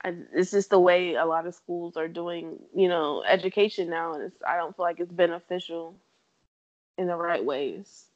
I, 0.04 0.14
it's 0.34 0.50
just 0.50 0.70
the 0.70 0.78
way 0.78 1.14
a 1.14 1.24
lot 1.24 1.46
of 1.46 1.54
schools 1.54 1.96
are 1.96 2.08
doing, 2.08 2.58
you 2.74 2.88
know, 2.88 3.24
education 3.26 3.88
now, 3.90 4.14
and 4.14 4.24
it's 4.24 4.42
I 4.46 4.56
don't 4.56 4.76
feel 4.76 4.84
like 4.84 5.00
it's 5.00 5.12
beneficial 5.12 5.94
in 6.96 7.06
the 7.06 7.16
right 7.16 7.44
ways. 7.44 8.06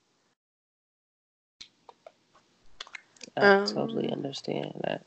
I 3.37 3.41
um, 3.41 3.67
totally 3.67 4.13
understand 4.13 4.73
that. 4.85 5.05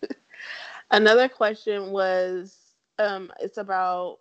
another 0.90 1.28
question 1.28 1.90
was, 1.90 2.56
um, 2.98 3.30
it's 3.40 3.58
about 3.58 4.18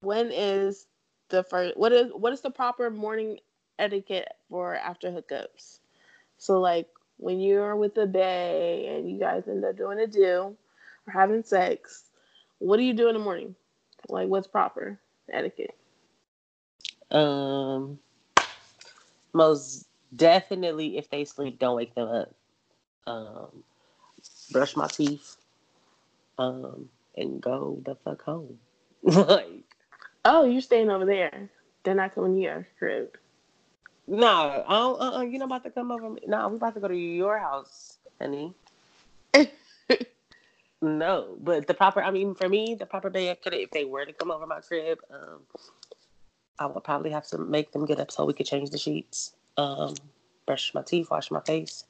when 0.00 0.30
is 0.30 0.86
the 1.30 1.42
first 1.42 1.76
what 1.76 1.92
is 1.92 2.12
what 2.12 2.32
is 2.32 2.42
the 2.42 2.50
proper 2.50 2.90
morning 2.90 3.38
etiquette 3.78 4.28
for 4.54 4.76
after 4.76 5.10
hookups? 5.10 5.80
So 6.38 6.60
like 6.60 6.88
when 7.16 7.40
you're 7.40 7.74
with 7.74 7.96
a 7.96 8.06
bae 8.06 8.86
and 8.88 9.10
you 9.10 9.18
guys 9.18 9.48
end 9.48 9.64
up 9.64 9.76
doing 9.76 9.98
a 9.98 10.06
do 10.06 10.56
or 11.06 11.12
having 11.12 11.42
sex, 11.42 12.04
what 12.60 12.76
do 12.76 12.84
you 12.84 12.94
do 12.94 13.08
in 13.08 13.14
the 13.14 13.20
morning? 13.20 13.56
Like 14.08 14.28
what's 14.28 14.46
proper 14.46 15.00
etiquette? 15.28 15.74
Um 17.10 17.98
most 19.32 19.88
definitely 20.14 20.98
if 20.98 21.10
they 21.10 21.24
sleep, 21.24 21.58
don't 21.58 21.74
wake 21.74 21.96
them 21.96 22.08
up. 22.08 22.32
Um, 23.08 23.64
brush 24.52 24.76
my 24.76 24.86
teeth, 24.86 25.36
um, 26.38 26.88
and 27.16 27.40
go 27.40 27.82
the 27.84 27.96
fuck 27.96 28.22
home. 28.22 28.58
like, 29.02 29.64
oh, 30.24 30.44
you're 30.44 30.62
staying 30.62 30.90
over 30.90 31.04
there? 31.04 31.50
They're 31.82 31.96
not 31.96 32.14
coming 32.14 32.36
to 32.36 32.40
your 32.40 32.68
crib. 32.78 33.18
I 34.68 34.78
don't, 34.78 35.00
uh, 35.00 35.16
uh, 35.16 35.20
you're 35.22 35.38
not 35.38 35.46
about 35.46 35.64
to 35.64 35.70
come 35.70 35.90
over. 35.90 36.08
No, 36.08 36.18
nah, 36.26 36.48
we're 36.48 36.56
about 36.56 36.74
to 36.74 36.80
go 36.80 36.88
to 36.88 36.96
your 36.96 37.38
house, 37.38 37.98
honey. 38.20 38.54
no, 40.82 41.36
but 41.40 41.66
the 41.66 41.74
proper. 41.74 42.02
I 42.02 42.10
mean, 42.10 42.34
for 42.34 42.48
me, 42.48 42.74
the 42.74 42.86
proper 42.86 43.08
day 43.08 43.34
could 43.42 43.54
if 43.54 43.70
they 43.70 43.84
were 43.84 44.04
to 44.04 44.12
come 44.12 44.30
over 44.30 44.46
my 44.46 44.60
crib, 44.60 44.98
um, 45.10 45.40
I 46.58 46.66
would 46.66 46.84
probably 46.84 47.10
have 47.10 47.26
to 47.28 47.38
make 47.38 47.72
them 47.72 47.86
get 47.86 47.98
up 47.98 48.10
so 48.10 48.24
we 48.24 48.34
could 48.34 48.46
change 48.46 48.70
the 48.70 48.78
sheets 48.78 49.32
um, 49.56 49.94
brush 50.46 50.74
my 50.74 50.82
teeth, 50.82 51.10
wash 51.10 51.30
my 51.30 51.40
face. 51.40 51.84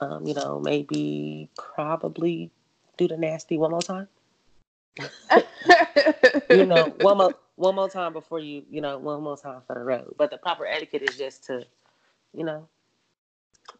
Um, 0.00 0.26
you 0.26 0.34
know, 0.34 0.60
maybe 0.60 1.48
probably 1.56 2.50
do 2.96 3.08
the 3.08 3.16
nasty 3.16 3.56
one 3.56 3.70
more 3.70 3.82
time. 3.82 4.08
you 6.50 6.66
know, 6.66 6.94
one 7.00 7.18
more 7.18 7.34
one 7.56 7.74
more 7.74 7.88
time 7.88 8.12
before 8.12 8.38
you, 8.38 8.64
you 8.70 8.80
know, 8.80 8.98
one 8.98 9.22
more 9.22 9.36
time 9.36 9.60
for 9.66 9.74
the 9.74 9.82
road. 9.82 10.14
But 10.16 10.30
the 10.30 10.38
proper 10.38 10.66
etiquette 10.66 11.08
is 11.08 11.16
just 11.16 11.44
to, 11.44 11.66
you 12.32 12.44
know, 12.44 12.68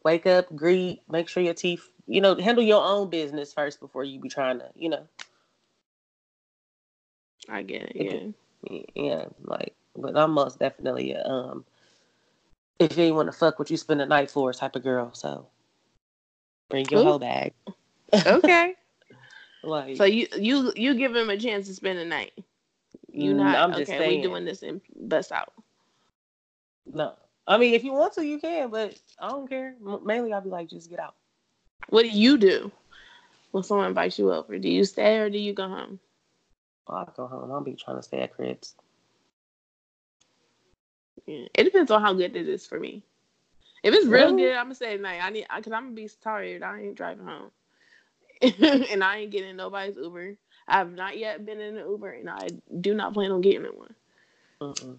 wake 0.05 0.27
up, 0.27 0.55
greet, 0.55 1.03
make 1.09 1.29
sure 1.29 1.43
your 1.43 1.55
teeth, 1.55 1.89
you 2.07 2.21
know, 2.21 2.37
handle 2.37 2.65
your 2.65 2.85
own 2.85 3.11
business 3.11 3.53
first 3.53 3.81
before 3.81 4.05
you 4.05 4.21
be 4.21 4.29
trying 4.29 4.59
to, 4.61 4.71
you 4.75 4.89
know. 4.91 5.07
I 7.49 7.63
get 7.63 7.83
it. 7.95 7.97
Yeah. 7.97 8.81
Yeah, 8.95 9.27
like, 9.43 9.75
but 9.95 10.17
I'm 10.17 10.31
most 10.31 10.59
definitely 10.59 11.13
a, 11.13 11.23
um 11.23 11.65
if 12.79 12.97
you 12.97 13.05
ain't 13.05 13.15
want 13.15 13.31
to 13.31 13.37
fuck 13.37 13.59
what 13.59 13.71
you 13.71 13.77
spend 13.77 14.01
the 14.01 14.07
night 14.07 14.31
for 14.31 14.53
type 14.53 14.77
of 14.77 14.83
girl. 14.83 15.13
So 15.13 15.47
bring 16.71 16.87
your 16.89 17.01
Ooh. 17.01 17.05
whole 17.05 17.19
bag. 17.19 17.53
okay. 18.27 18.75
like 19.63 19.97
so 19.97 20.05
you 20.05 20.27
you 20.37 20.73
you 20.77 20.95
give 20.95 21.15
him 21.15 21.31
a 21.31 21.37
chance 21.37 21.67
to 21.67 21.75
spend 21.75 21.99
the 21.99 22.05
night. 22.05 22.33
You 23.15 23.33
mm, 23.33 23.37
not 23.37 23.57
I'm 23.57 23.71
just 23.71 23.91
okay. 23.91 23.99
Saying. 23.99 24.21
We 24.21 24.23
doing 24.23 24.45
this 24.45 24.63
in 24.63 24.81
bust 24.97 25.33
out. 25.33 25.53
No, 26.87 27.15
I 27.47 27.59
mean 27.59 27.75
if 27.75 27.85
you 27.85 27.93
want 27.93 28.15
to, 28.15 28.25
you 28.25 28.39
can, 28.39 28.71
but 28.71 28.99
I 29.19 29.29
don't 29.29 29.49
care. 29.49 29.75
Mainly, 30.05 30.33
I'll 30.33 30.41
be 30.41 30.51
like, 30.51 30.69
just 30.69 30.91
get 30.91 30.99
out. 30.99 31.15
What 31.89 32.03
do 32.03 32.09
you 32.09 32.39
do 32.39 32.73
when 33.53 33.63
someone 33.63 33.87
invites 33.87 34.19
you 34.19 34.33
over? 34.33 34.59
Do 34.59 34.69
you 34.69 34.85
stay 34.85 35.19
or 35.19 35.31
do 35.31 35.39
you 35.39 35.53
go 35.53 35.69
home? 35.69 36.01
I'll 36.89 37.13
go 37.17 37.27
home. 37.27 37.51
I'll 37.51 37.63
be 37.63 37.75
trying 37.75 37.97
to 37.97 38.03
stay 38.03 38.21
at 38.21 38.35
cribs. 38.35 38.75
Yeah. 41.27 41.47
It 41.55 41.65
depends 41.65 41.91
on 41.91 42.03
how 42.03 42.13
good 42.13 42.37
it 42.37 42.49
is 42.49 42.67
for 42.67 42.79
me. 42.79 43.03
If 43.83 43.95
it's 43.95 44.07
real 44.07 44.35
good, 44.35 44.55
I'm 44.55 44.67
gonna 44.67 44.75
say 44.75 44.97
night. 44.97 45.21
I 45.23 45.31
need 45.31 45.47
because 45.55 45.73
I'm 45.73 45.85
gonna 45.85 45.95
be 45.95 46.11
tired. 46.23 46.63
I 46.63 46.81
ain't 46.81 46.95
driving 46.95 47.27
home, 47.27 47.51
and 48.91 49.05
I 49.05 49.19
ain't 49.19 49.31
getting 49.31 49.57
nobody's 49.57 49.97
Uber. 49.97 50.37
I 50.67 50.79
have 50.79 50.93
not 50.93 51.19
yet 51.19 51.45
been 51.45 51.61
in 51.61 51.77
an 51.77 51.89
Uber, 51.89 52.11
and 52.11 52.31
I 52.31 52.49
do 52.81 52.95
not 52.95 53.15
plan 53.15 53.31
on 53.31 53.41
getting 53.41 53.67
in 53.67 53.73
one. 53.73 53.95
Uh-uh. 54.61 54.95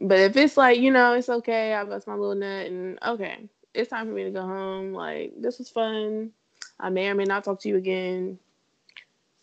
But 0.00 0.18
if 0.18 0.36
it's 0.36 0.56
like 0.56 0.80
you 0.80 0.90
know, 0.90 1.12
it's 1.14 1.28
okay. 1.28 1.74
I 1.74 1.84
bust 1.84 2.06
my 2.06 2.14
little 2.14 2.34
nut, 2.34 2.66
and 2.66 2.98
okay, 3.04 3.48
it's 3.74 3.90
time 3.90 4.06
for 4.06 4.12
me 4.12 4.24
to 4.24 4.30
go 4.30 4.42
home. 4.42 4.92
Like 4.92 5.34
this 5.38 5.58
was 5.58 5.68
fun. 5.68 6.32
I 6.80 6.90
may 6.90 7.08
or 7.08 7.14
may 7.14 7.24
not 7.24 7.44
talk 7.44 7.60
to 7.60 7.68
you 7.68 7.76
again. 7.76 8.38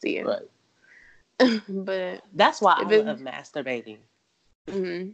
See 0.01 0.17
ya. 0.17 0.23
Right. 0.23 1.61
but 1.69 2.21
that's 2.33 2.61
why 2.61 2.75
I 2.77 2.97
love 2.97 3.19
masturbating. 3.19 3.99
Mm-hmm. 4.67 5.11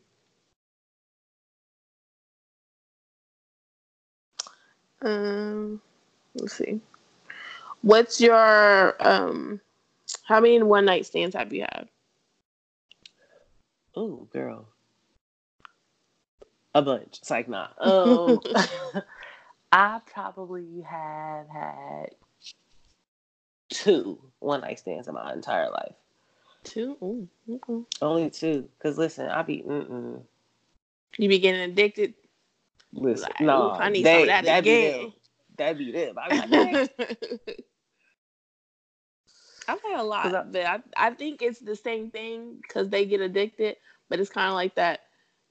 Um, 5.08 5.82
let's 6.34 6.58
see. 6.58 6.82
What's 7.82 8.20
your 8.20 8.96
um? 9.06 9.62
How 10.26 10.40
many 10.40 10.62
one 10.62 10.86
night 10.86 11.06
stands 11.06 11.36
have 11.36 11.54
you 11.54 11.62
had? 11.62 11.88
Oh, 13.96 14.28
girl. 14.34 14.68
A 16.74 16.82
bunch. 16.82 17.20
It's 17.20 17.30
like 17.30 17.48
nah. 17.48 17.68
Um, 17.80 18.42
I 19.72 20.02
probably 20.12 20.82
have 20.82 21.48
had 21.48 22.10
two 23.70 24.20
one 24.40 24.62
night 24.62 24.80
stands 24.80 25.08
in 25.08 25.14
my 25.14 25.32
entire 25.32 25.70
life. 25.70 25.94
Two? 26.64 26.98
Ooh. 27.02 27.86
Only 28.02 28.30
two. 28.32 28.68
Cause 28.82 28.98
listen, 28.98 29.30
I 29.30 29.44
be 29.44 29.64
mm-mm. 29.66 30.22
You 31.18 31.30
be 31.30 31.40
getting 31.40 31.62
addicted. 31.62 32.16
Listen, 32.94 33.30
Like, 33.30 33.42
no, 33.42 33.68
ooh, 33.68 33.72
I 33.72 33.90
need 33.90 34.06
they, 34.06 34.14
some 34.14 34.22
of 34.22 34.28
that 34.28 34.46
that'd 34.46 34.64
Be 34.64 34.72
again. 34.72 35.02
them. 35.02 35.14
That'd 35.58 35.78
be 35.78 35.92
them. 35.92 36.16
I 36.22 36.30
be 36.30 36.36
like, 36.38 36.50
"Next." 36.50 36.90
I've 39.68 39.82
had 39.82 40.00
a 40.00 40.04
lot, 40.04 40.34
I- 40.36 40.44
but 40.44 40.66
I, 40.66 40.80
I 40.98 41.10
think 41.12 41.42
it's 41.42 41.60
the 41.60 41.76
same 41.76 42.12
thing 42.12 42.58
because 42.62 42.90
they 42.90 43.06
get 43.06 43.22
addicted. 43.22 43.78
But 44.10 44.20
it's 44.20 44.30
kind 44.30 44.48
of 44.50 44.54
like 44.54 44.76
that, 44.76 45.02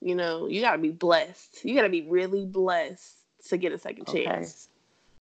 you 0.00 0.14
know. 0.14 0.46
You 0.46 0.60
gotta 0.60 0.78
be 0.78 0.90
blessed. 0.90 1.64
You 1.64 1.74
gotta 1.74 1.88
be 1.88 2.02
really 2.02 2.46
blessed 2.46 3.16
to 3.48 3.56
get 3.56 3.72
a 3.72 3.78
second 3.78 4.08
Okay. 4.08 4.24
chance. 4.24 4.68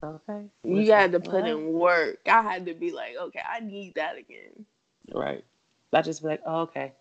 okay. 0.03 0.44
You 0.64 0.85
got 0.87 1.12
to 1.12 1.20
put 1.20 1.46
in 1.46 1.72
work. 1.72 2.18
I 2.26 2.42
had 2.42 2.66
to 2.66 2.74
be 2.74 2.90
like, 2.90 3.16
okay, 3.18 3.40
I 3.48 3.61
need 3.61 3.94
that 3.94 4.16
again. 4.18 4.66
Right. 5.12 5.44
I 5.92 6.03
just 6.03 6.22
be 6.22 6.29
like, 6.29 6.42
oh, 6.44 6.62
okay. 6.62 6.92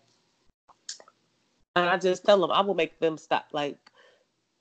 And 1.76 1.88
I 1.88 1.96
just 1.98 2.24
tell 2.24 2.40
them, 2.40 2.50
I 2.50 2.60
will 2.62 2.74
make 2.74 2.98
them 3.00 3.18
stop. 3.18 3.48
Like, 3.52 3.78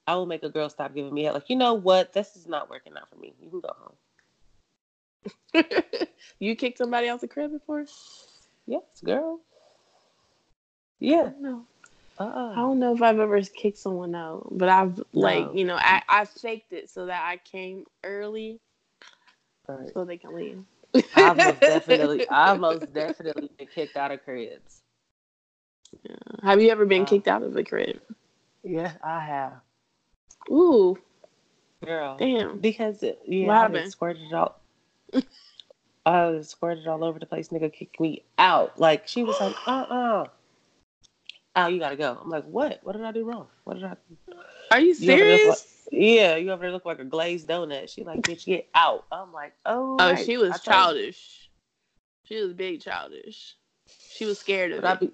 I 0.07 0.15
will 0.15 0.25
make 0.25 0.43
a 0.43 0.49
girl 0.49 0.69
stop 0.69 0.93
giving 0.93 1.13
me 1.13 1.23
head. 1.23 1.33
Like, 1.33 1.49
you 1.49 1.55
know 1.55 1.73
what? 1.75 2.13
This 2.13 2.35
is 2.35 2.47
not 2.47 2.69
working 2.69 2.93
out 2.97 3.09
for 3.09 3.15
me. 3.17 3.33
You 3.41 3.49
can 3.49 3.59
go 3.61 3.71
home. 3.77 3.93
you 6.39 6.55
kicked 6.55 6.77
somebody 6.77 7.07
out 7.07 7.21
the 7.21 7.27
crib 7.27 7.51
before? 7.51 7.85
Yes, 8.67 8.83
girl. 9.03 9.39
Yeah. 10.99 11.31
No. 11.39 11.65
I 12.19 12.25
Uh-uh. 12.25 12.55
don't 12.61 12.79
know 12.79 12.93
if 12.95 13.01
I've 13.01 13.19
ever 13.19 13.41
kicked 13.41 13.77
someone 13.77 14.15
out, 14.15 14.47
but 14.51 14.69
I've 14.69 15.01
like 15.13 15.49
No. 15.49 15.53
you 15.53 15.65
know 15.65 15.75
I 15.77 16.01
I 16.09 16.25
faked 16.25 16.73
it 16.73 16.89
so 16.89 17.05
that 17.07 17.23
I 17.25 17.37
came 17.37 17.85
early 18.03 18.59
Right. 19.67 19.91
so 19.93 20.05
they 20.05 20.17
can 20.17 20.33
leave. 20.33 20.63
I've 21.13 21.37
most 21.37 21.63
definitely, 21.65 22.25
I've 22.29 22.59
most 22.59 22.91
definitely 22.93 23.49
been 23.57 23.67
kicked 23.67 23.97
out 23.97 24.11
of 24.11 24.23
cribs. 24.23 24.81
Have 26.43 26.61
you 26.61 26.69
ever 26.69 26.85
been 26.85 27.05
Uh, 27.05 27.05
kicked 27.05 27.27
out 27.27 27.43
of 27.43 27.55
a 27.55 27.63
crib? 27.63 28.01
Yeah, 28.63 28.93
I 29.03 29.19
have. 29.25 29.61
Ooh, 30.51 30.97
Girl. 31.83 32.17
damn. 32.17 32.59
Because, 32.59 33.03
uh, 33.03 33.13
yeah, 33.25 33.47
What 33.47 33.55
I 33.57 33.57
happened? 33.57 33.83
done 33.83 33.91
squirted 33.91 34.33
all. 34.33 34.58
I 36.05 36.25
was 36.27 36.49
squirted 36.49 36.87
all 36.87 37.03
over 37.03 37.19
the 37.19 37.25
place. 37.25 37.49
Nigga 37.49 37.71
kicked 37.71 37.99
me 37.99 38.23
out. 38.37 38.79
Like, 38.79 39.07
she 39.07 39.23
was 39.23 39.39
like, 39.39 39.55
uh 39.67 39.71
uh 39.71 40.25
Oh, 41.55 41.67
you 41.67 41.79
gotta 41.79 41.95
go. 41.95 42.17
I'm 42.21 42.29
like, 42.29 42.45
what? 42.45 42.79
What 42.83 42.93
did 42.95 43.03
I 43.03 43.11
do 43.11 43.25
wrong? 43.25 43.47
What 43.63 43.75
did 43.75 43.83
I 43.83 43.95
do? 44.09 44.35
Are 44.71 44.79
you 44.79 44.93
You 44.97 45.13
over 45.13 45.25
there 45.25 45.37
serious? 45.37 45.65
Yeah, 45.91 46.35
you 46.35 46.51
over 46.51 46.61
there 46.61 46.71
look 46.71 46.85
like 46.85 46.99
a 46.99 47.05
glazed 47.05 47.47
donut. 47.47 47.89
She 47.89 48.03
like, 48.03 48.21
bitch, 48.21 48.45
get 48.45 48.69
out. 48.75 49.05
I'm 49.11 49.33
like, 49.33 49.53
oh. 49.65 49.97
Oh, 49.99 50.11
right. 50.11 50.25
she 50.25 50.37
was 50.37 50.51
I 50.51 50.55
you. 50.55 50.59
childish. 50.61 51.49
She 52.25 52.41
was 52.41 52.53
big 52.53 52.81
childish. 52.81 53.55
She 54.11 54.25
was 54.25 54.37
scared 54.39 54.71
of 54.71 54.81
But 54.81 54.87
I 54.87 54.93
it. 54.93 54.99
be, 54.99 55.11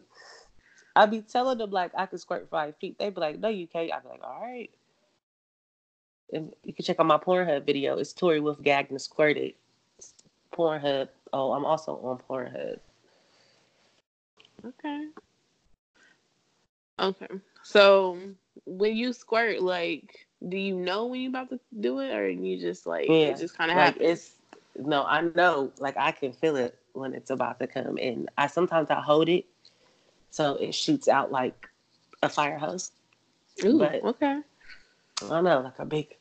I 0.96 1.06
be 1.06 1.22
telling 1.22 1.58
them 1.58 1.72
like 1.72 1.92
I 1.98 2.06
can 2.06 2.18
squirt 2.18 2.50
five 2.50 2.76
feet. 2.78 3.00
They 3.00 3.10
be 3.10 3.22
like, 3.22 3.40
no, 3.40 3.48
you 3.48 3.68
can't. 3.68 3.92
I 3.92 4.00
be 4.00 4.10
like, 4.10 4.24
all 4.24 4.42
right. 4.42 4.70
And 6.34 6.54
you 6.64 6.74
can 6.74 6.84
check 6.84 7.00
out 7.00 7.06
my 7.06 7.18
Pornhub 7.18 7.66
video. 7.66 7.98
It's 7.98 8.12
Tori 8.12 8.40
Wolf 8.40 8.60
and 8.66 9.02
squirted. 9.02 9.54
Pornhub. 10.56 11.10
Oh, 11.34 11.52
I'm 11.52 11.66
also 11.66 11.98
on 11.98 12.20
Pornhub. 12.30 12.80
Okay. 14.66 15.08
Okay. 17.00 17.28
So 17.64 18.18
when 18.66 18.96
you 18.96 19.12
squirt, 19.14 19.62
like, 19.62 20.26
do 20.48 20.58
you 20.58 20.76
know 20.76 21.08
when 21.08 21.22
you're 21.22 21.30
about 21.30 21.50
to 21.50 21.60
do 21.80 22.00
it, 22.00 22.14
or 22.14 22.30
you 22.30 22.58
just 22.60 22.86
like 22.86 23.10
Yeah, 23.10 23.28
it 23.30 23.38
just 23.38 23.58
kind 23.58 23.72
of 23.72 23.78
like 23.78 23.96
happens? 23.96 24.10
it's 24.10 24.32
no, 24.78 25.04
I 25.04 25.22
know. 25.22 25.72
Like 25.80 25.98
I 25.98 26.12
can 26.12 26.32
feel 26.34 26.56
it 26.56 26.78
when 26.94 27.14
it's 27.14 27.30
about 27.30 27.60
to 27.60 27.68
come, 27.68 27.98
and 27.98 28.30
I 28.38 28.48
sometimes 28.48 28.90
I 28.90 29.02
hold 29.02 29.28
it, 29.30 29.46
so 30.32 30.56
it 30.56 30.74
shoots 30.74 31.08
out 31.08 31.32
like 31.32 31.70
a 32.24 32.30
fire 32.30 32.58
hose. 32.58 32.92
Ooh, 33.64 33.80
but- 33.80 34.04
okay. 34.04 34.42
I 35.24 35.30
don't 35.30 35.46
know, 35.46 35.62
like 35.62 35.80
a 35.80 35.86
big 35.86 36.16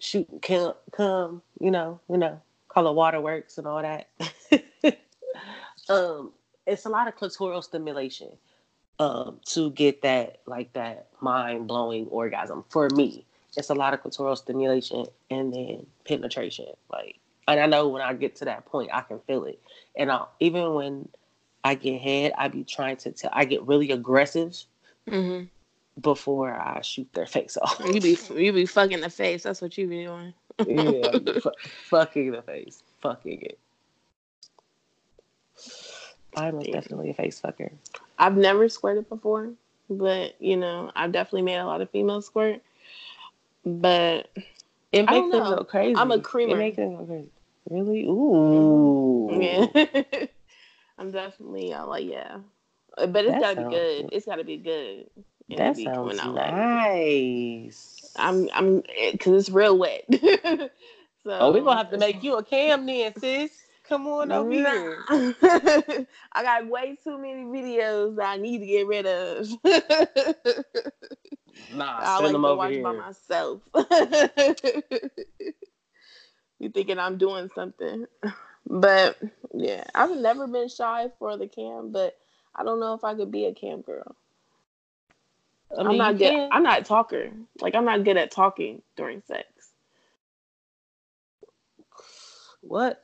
shoot 0.00 0.26
come, 0.42 0.74
come, 0.92 1.42
you 1.60 1.70
know, 1.70 2.00
you 2.10 2.16
know, 2.16 2.40
call 2.82 2.94
waterworks 2.94 3.58
and 3.58 3.66
all 3.66 3.82
that. 3.82 4.08
um, 5.88 6.32
it's 6.66 6.84
a 6.84 6.88
lot 6.88 7.08
of 7.08 7.16
clitoral 7.16 7.62
stimulation 7.62 8.28
um 9.00 9.38
to 9.46 9.70
get 9.70 10.02
that 10.02 10.40
like 10.46 10.72
that 10.72 11.06
mind 11.20 11.68
blowing 11.68 12.06
orgasm 12.08 12.64
for 12.68 12.88
me. 12.90 13.24
It's 13.56 13.70
a 13.70 13.74
lot 13.74 13.94
of 13.94 14.02
clitoral 14.02 14.36
stimulation 14.36 15.06
and 15.30 15.52
then 15.54 15.86
penetration. 16.04 16.66
Like 16.90 17.16
and 17.46 17.60
I 17.60 17.66
know 17.66 17.88
when 17.88 18.02
I 18.02 18.12
get 18.14 18.36
to 18.36 18.44
that 18.46 18.66
point 18.66 18.90
I 18.92 19.02
can 19.02 19.20
feel 19.20 19.44
it. 19.44 19.60
And 19.96 20.10
I, 20.10 20.24
even 20.40 20.74
when 20.74 21.08
I 21.62 21.76
get 21.76 22.00
head, 22.00 22.32
I 22.36 22.48
be 22.48 22.64
trying 22.64 22.96
to 22.98 23.12
tell 23.12 23.30
I 23.32 23.44
get 23.44 23.62
really 23.66 23.92
aggressive 23.92 24.56
hmm 25.08 25.44
before 26.00 26.52
I 26.54 26.80
shoot 26.82 27.08
their 27.12 27.26
face 27.26 27.56
off. 27.62 27.80
You 27.84 28.00
be 28.00 28.16
you 28.34 28.52
be 28.52 28.66
fucking 28.66 29.00
the 29.00 29.10
face. 29.10 29.42
That's 29.44 29.60
what 29.60 29.76
you 29.78 29.86
be 29.86 30.04
doing. 30.04 30.34
yeah, 30.66 31.12
fu- 31.40 31.50
fucking 31.88 32.32
the 32.32 32.42
face, 32.42 32.82
fucking 33.00 33.42
it. 33.42 33.58
I'm 36.36 36.60
Yeah. 36.60 36.72
definitely 36.72 37.10
a 37.10 37.14
face 37.14 37.40
fucker. 37.40 37.70
I've 38.18 38.36
never 38.36 38.68
squirted 38.68 39.08
before, 39.08 39.50
but 39.90 40.40
you 40.40 40.56
know, 40.56 40.90
I've 40.94 41.12
definitely 41.12 41.42
made 41.42 41.58
a 41.58 41.64
lot 41.66 41.80
of 41.80 41.90
females 41.90 42.26
squirt. 42.26 42.60
But 43.64 44.30
It 44.92 45.04
makes 45.10 45.30
them 45.32 45.44
go 45.56 45.64
crazy. 45.64 45.94
I'm 45.94 46.10
a 46.12 46.20
creamer. 46.20 46.54
It 46.54 46.58
makes 46.58 46.76
them 46.76 46.96
go 46.96 47.04
crazy. 47.04 47.30
Really? 47.70 48.04
Ooh. 48.04 49.28
yeah, 49.42 50.26
I'm 50.98 51.10
definitely 51.10 51.72
uh, 51.72 51.86
like 51.86 52.06
yeah, 52.06 52.38
but 52.96 53.24
it's 53.26 53.40
That 53.40 53.56
gotta 53.56 53.68
be 53.68 53.74
good. 53.74 54.02
good. 54.04 54.08
It's 54.12 54.26
gotta 54.26 54.44
be 54.44 54.56
good. 54.56 55.10
And 55.50 55.54
it 55.60 55.62
That 55.62 55.76
be 55.76 55.84
sounds 55.84 55.96
coming 55.96 56.20
out 56.20 56.34
like- 56.34 56.54
nice. 56.54 57.94
I'm 58.16 58.44
eh, 58.48 58.52
I'm 58.54 58.82
because 59.12 59.46
it's 59.48 59.50
real 59.50 59.78
wet. 59.78 60.04
Oh, 61.26 61.30
so 61.32 61.38
Oh, 61.40 61.52
we're 61.52 61.62
gonna 61.62 61.76
have 61.76 61.90
to 61.90 61.98
make 61.98 62.22
you 62.22 62.36
a 62.36 62.42
cam 62.44 62.86
then, 62.86 63.12
sis. 63.18 63.50
Come 63.86 64.06
on 64.06 64.30
over 64.32 64.50
here. 64.50 65.04
I 65.10 66.42
got 66.42 66.68
way 66.68 66.96
too 67.02 67.18
many 67.18 67.42
videos 67.44 68.16
that 68.16 68.28
I 68.30 68.36
need 68.36 68.58
to 68.60 68.66
get 68.66 68.86
rid 68.86 69.04
of. 69.06 69.48
Nah, 71.74 71.98
I 72.00 72.04
send 72.18 72.24
like 72.24 72.32
them 72.32 72.42
to 72.42 72.48
over 72.48 72.56
watch 72.56 72.70
here. 72.72 72.82
by 72.82 72.92
myself. 72.92 73.60
you 76.58 76.68
thinking 76.70 76.98
I'm 76.98 77.18
doing 77.18 77.50
something. 77.54 78.06
But 78.66 79.18
yeah, 79.52 79.84
I've 79.94 80.16
never 80.16 80.46
been 80.46 80.68
shy 80.68 81.10
for 81.18 81.36
the 81.36 81.46
cam, 81.48 81.90
but 81.92 82.16
I 82.54 82.64
don't 82.64 82.80
know 82.80 82.94
if 82.94 83.04
I 83.04 83.14
could 83.14 83.30
be 83.30 83.46
a 83.46 83.54
cam 83.54 83.82
girl. 83.82 84.16
I 85.76 85.80
I'm 85.80 85.88
mean, 85.88 85.98
not 85.98 86.18
good. 86.18 86.30
can. 86.30 86.48
I'm 86.52 86.62
not 86.62 86.80
a 86.80 86.84
talker. 86.84 87.30
Like 87.60 87.74
I'm 87.74 87.84
not 87.84 88.04
good 88.04 88.16
at 88.16 88.30
talking 88.30 88.82
during 88.96 89.22
sex. 89.26 89.46
What? 92.60 93.02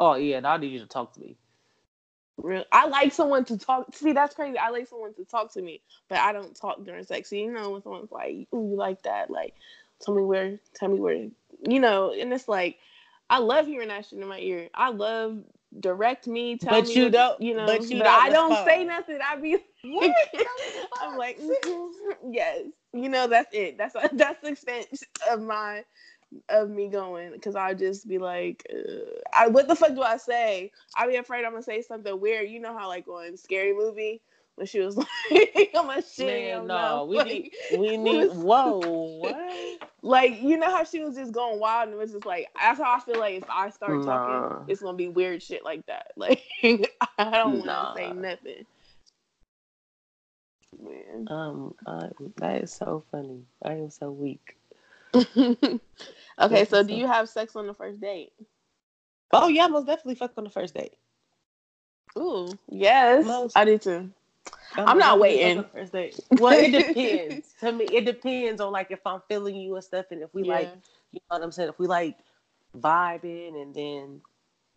Oh 0.00 0.14
yeah, 0.14 0.40
I 0.44 0.56
need 0.56 0.72
you 0.72 0.80
to 0.80 0.86
talk 0.86 1.14
to 1.14 1.20
me. 1.20 1.36
Real. 2.36 2.64
I 2.72 2.88
like 2.88 3.12
someone 3.12 3.44
to 3.46 3.58
talk. 3.58 3.94
See, 3.94 4.12
that's 4.12 4.34
crazy. 4.34 4.58
I 4.58 4.70
like 4.70 4.88
someone 4.88 5.14
to 5.14 5.24
talk 5.24 5.52
to 5.52 5.62
me, 5.62 5.80
but 6.08 6.18
I 6.18 6.32
don't 6.32 6.54
talk 6.54 6.84
during 6.84 7.04
sex. 7.04 7.30
So, 7.30 7.36
you 7.36 7.52
know, 7.52 7.70
when 7.70 7.82
someone's 7.82 8.10
like, 8.10 8.48
"Ooh, 8.52 8.70
you 8.70 8.76
like 8.76 9.02
that?" 9.02 9.30
Like, 9.30 9.54
tell 10.00 10.14
me 10.14 10.22
where. 10.22 10.58
Tell 10.74 10.88
me 10.88 10.98
where. 10.98 11.28
You 11.66 11.80
know, 11.80 12.12
and 12.12 12.32
it's 12.32 12.48
like, 12.48 12.78
I 13.30 13.38
love 13.38 13.66
hearing 13.66 13.88
that 13.88 14.06
shit 14.06 14.18
in 14.18 14.26
my 14.26 14.40
ear. 14.40 14.68
I 14.74 14.90
love 14.90 15.38
direct 15.80 16.26
me. 16.26 16.56
Tell 16.56 16.80
But 16.80 16.84
me. 16.84 16.94
you 16.96 17.10
don't- 17.10 17.40
You 17.40 17.54
know, 17.54 17.80
but 17.80 17.90
you 17.90 18.02
don't 18.02 18.24
I 18.24 18.30
don't 18.30 18.56
say 18.56 18.84
nothing. 18.84 19.18
I 19.24 19.36
be. 19.36 19.58
What? 19.82 20.10
I'm 21.00 21.16
like, 21.16 21.38
mhm, 21.38 21.90
yes. 22.30 22.62
You 22.92 23.08
know, 23.08 23.26
that's 23.28 23.52
it. 23.54 23.76
That's 23.78 23.94
that's 24.12 24.40
the 24.42 24.48
extent 24.48 24.86
of 25.30 25.40
my 25.40 25.84
of 26.48 26.70
me 26.70 26.88
going 26.88 27.32
because 27.32 27.54
I'll 27.54 27.74
just 27.74 28.08
be 28.08 28.18
like, 28.18 28.66
uh, 28.72 29.20
I, 29.32 29.48
what 29.48 29.68
the 29.68 29.76
fuck 29.76 29.94
do 29.94 30.02
I 30.02 30.16
say? 30.16 30.72
I 30.96 31.06
be 31.06 31.16
afraid 31.16 31.44
I'm 31.44 31.52
gonna 31.52 31.62
say 31.62 31.82
something 31.82 32.18
weird. 32.20 32.48
You 32.48 32.60
know 32.60 32.76
how 32.76 32.88
like 32.88 33.06
on 33.08 33.36
Scary 33.36 33.72
Movie 33.74 34.22
when 34.56 34.66
she 34.66 34.80
was 34.80 34.96
like, 35.30 35.70
I'm 35.74 35.90
a 35.90 36.02
shit. 36.02 36.26
Man, 36.48 36.66
no, 36.66 37.06
we 37.08 37.16
like, 37.18 37.26
need, 37.26 37.52
we 37.72 37.96
need. 37.96 38.28
Whoa, 38.28 38.78
what? 39.20 39.90
like 40.02 40.40
you 40.42 40.56
know 40.58 40.70
how 40.70 40.84
she 40.84 41.00
was 41.00 41.14
just 41.16 41.32
going 41.32 41.58
wild 41.58 41.88
and 41.88 41.94
it 41.94 41.98
was 41.98 42.12
just 42.12 42.26
like 42.26 42.48
that's 42.60 42.78
how 42.78 42.94
I 42.94 43.00
feel 43.00 43.18
like 43.18 43.36
if 43.36 43.48
I 43.50 43.70
start 43.70 44.04
Nah. 44.04 44.04
talking, 44.04 44.68
it's 44.68 44.82
gonna 44.82 44.96
be 44.96 45.08
weird 45.08 45.42
shit 45.42 45.64
like 45.64 45.84
that. 45.86 46.12
Like 46.16 46.42
I 47.18 47.30
don't 47.30 47.58
want 47.58 47.64
to 47.64 47.66
Nah. 47.66 47.94
say 47.94 48.12
nothing. 48.12 48.66
Man. 50.82 51.26
Um, 51.28 51.74
uh, 51.86 52.08
that 52.36 52.62
is 52.62 52.72
so 52.72 53.04
funny. 53.10 53.44
I 53.64 53.72
am 53.72 53.90
so 53.90 54.10
weak. 54.10 54.56
okay, 55.14 55.78
That's 56.38 56.70
so 56.70 56.82
do 56.82 56.94
you 56.94 57.06
have 57.06 57.28
sex 57.28 57.56
on 57.56 57.66
the 57.66 57.74
first 57.74 58.00
date? 58.00 58.32
Oh 59.32 59.48
yeah, 59.48 59.66
most 59.68 59.86
definitely 59.86 60.16
fuck 60.16 60.32
on 60.36 60.44
the 60.44 60.50
first 60.50 60.74
date. 60.74 60.94
Ooh, 62.18 62.48
yes, 62.68 63.24
Most- 63.24 63.56
I 63.56 63.64
do 63.64 63.78
too. 63.78 64.10
I'm, 64.76 64.88
I'm 64.88 64.98
not 64.98 65.18
waiting. 65.18 65.64
First 65.72 65.92
date. 65.92 66.20
Well, 66.32 66.52
it 66.52 66.70
depends. 66.94 67.54
to 67.60 67.72
me, 67.72 67.84
it 67.84 68.04
depends 68.04 68.60
on 68.60 68.72
like 68.72 68.90
if 68.90 69.00
I'm 69.06 69.20
feeling 69.28 69.56
you 69.56 69.74
and 69.74 69.84
stuff, 69.84 70.06
and 70.10 70.22
if 70.22 70.32
we 70.34 70.44
yeah. 70.44 70.54
like, 70.54 70.68
you 71.12 71.20
know 71.30 71.36
what 71.36 71.42
I'm 71.42 71.52
saying. 71.52 71.68
If 71.68 71.78
we 71.78 71.86
like 71.86 72.16
vibing, 72.76 73.60
and 73.60 73.74
then, 73.74 74.20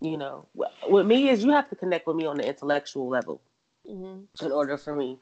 you 0.01 0.17
know, 0.17 0.45
with 0.87 1.05
me 1.05 1.29
is 1.29 1.43
you 1.43 1.51
have 1.51 1.69
to 1.69 1.75
connect 1.75 2.07
with 2.07 2.15
me 2.15 2.25
on 2.25 2.37
the 2.37 2.47
intellectual 2.47 3.07
level 3.07 3.41
mm-hmm. 3.89 4.45
in 4.45 4.51
order 4.51 4.77
for 4.77 4.95
me 4.95 5.17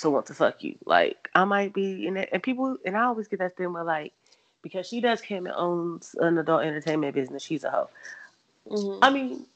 to 0.00 0.10
want 0.10 0.26
to 0.26 0.34
fuck 0.34 0.62
you. 0.62 0.76
Like 0.84 1.28
I 1.34 1.44
might 1.44 1.72
be 1.72 2.06
in 2.06 2.16
it, 2.16 2.28
and 2.32 2.42
people, 2.42 2.76
and 2.84 2.96
I 2.96 3.04
always 3.04 3.28
get 3.28 3.38
that 3.38 3.56
thing 3.56 3.72
where 3.72 3.84
like 3.84 4.12
because 4.62 4.88
she 4.88 5.00
does 5.00 5.20
came 5.20 5.46
and 5.46 5.54
owns 5.56 6.16
an 6.18 6.38
adult 6.38 6.64
entertainment 6.64 7.14
business, 7.14 7.42
she's 7.42 7.62
a 7.62 7.70
hoe. 7.70 7.88
Mm-hmm. 8.68 9.04
I 9.04 9.10
mean, 9.10 9.46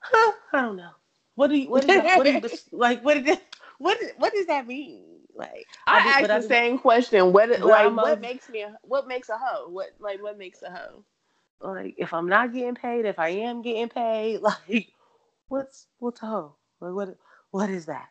huh, 0.00 0.32
I 0.52 0.62
don't 0.62 0.76
know. 0.76 0.90
What 1.34 1.48
do 1.48 1.56
you 1.56 1.68
what, 1.68 1.82
is 1.82 1.88
that, 1.88 2.16
what 2.18 2.24
do 2.24 2.32
you 2.32 2.40
like? 2.72 3.04
What 3.04 3.24
did 3.24 3.40
what 3.78 3.98
what 4.18 4.32
does 4.32 4.46
that 4.46 4.66
mean? 4.66 5.04
Like 5.34 5.66
I, 5.86 5.96
I 5.96 6.20
asked 6.20 6.28
the 6.28 6.34
I, 6.34 6.40
same 6.40 6.78
question. 6.78 7.32
What 7.32 7.48
like 7.60 7.86
I'm 7.86 7.96
what 7.96 8.18
a, 8.18 8.20
makes 8.20 8.48
me 8.48 8.62
a, 8.62 8.76
what 8.82 9.08
makes 9.08 9.28
a 9.28 9.36
hoe? 9.36 9.68
What 9.68 9.90
like 9.98 10.22
what 10.22 10.38
makes 10.38 10.62
a 10.62 10.70
hoe? 10.70 11.04
Like 11.60 11.94
if 11.98 12.12
I'm 12.14 12.28
not 12.28 12.52
getting 12.52 12.74
paid, 12.74 13.04
if 13.04 13.18
I 13.18 13.30
am 13.30 13.62
getting 13.62 13.88
paid, 13.88 14.40
like 14.42 14.92
what's 15.48 15.86
what's 15.98 16.22
a 16.22 16.26
hoe? 16.26 16.56
Like 16.80 16.92
what 16.92 17.16
what 17.50 17.70
is 17.70 17.86
that? 17.86 18.08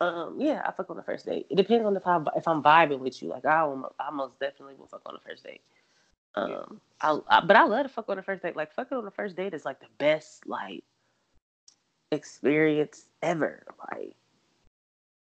Um, 0.00 0.36
yeah, 0.40 0.62
I 0.64 0.72
fuck 0.72 0.88
on 0.88 0.96
the 0.96 1.02
first 1.02 1.26
date. 1.26 1.46
It 1.50 1.56
depends 1.56 1.84
on 1.84 1.96
if 1.96 2.06
I 2.06 2.22
if 2.36 2.46
I'm 2.46 2.62
vibing 2.62 3.00
with 3.00 3.20
you. 3.20 3.28
Like 3.28 3.44
I, 3.44 3.70
I 3.98 4.10
most 4.10 4.38
definitely 4.38 4.76
will 4.76 4.86
fuck 4.86 5.02
on 5.06 5.14
the 5.14 5.28
first 5.28 5.44
date. 5.44 5.60
Um, 6.36 6.80
I, 7.00 7.18
I, 7.28 7.40
but 7.40 7.56
I 7.56 7.64
love 7.64 7.82
to 7.82 7.88
fuck 7.88 8.08
on 8.08 8.16
the 8.16 8.22
first 8.22 8.42
date. 8.42 8.56
Like 8.56 8.72
fucking 8.72 8.96
on 8.96 9.04
the 9.04 9.10
first 9.10 9.36
date 9.36 9.54
is 9.54 9.64
like 9.64 9.80
the 9.80 9.88
best 9.98 10.46
like 10.46 10.84
experience 12.10 13.06
ever. 13.22 13.64
Like, 13.92 14.14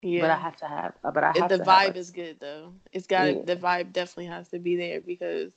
yeah. 0.03 0.23
But 0.23 0.31
I 0.31 0.37
have 0.37 0.57
to 0.57 0.67
have. 0.67 0.95
Uh, 1.05 1.11
but 1.11 1.25
I 1.25 1.33
have 1.37 1.49
the 1.51 1.59
vibe 1.59 1.97
is 1.97 2.11
good 2.11 2.41
though. 2.41 2.73
It's 2.93 3.07
got 3.07 3.35
yeah. 3.35 3.43
the 3.45 3.57
vibe 3.57 3.93
definitely 3.93 4.27
has 4.27 4.49
to 4.49 4.59
be 4.59 4.77
there 4.77 5.01
because 5.01 5.53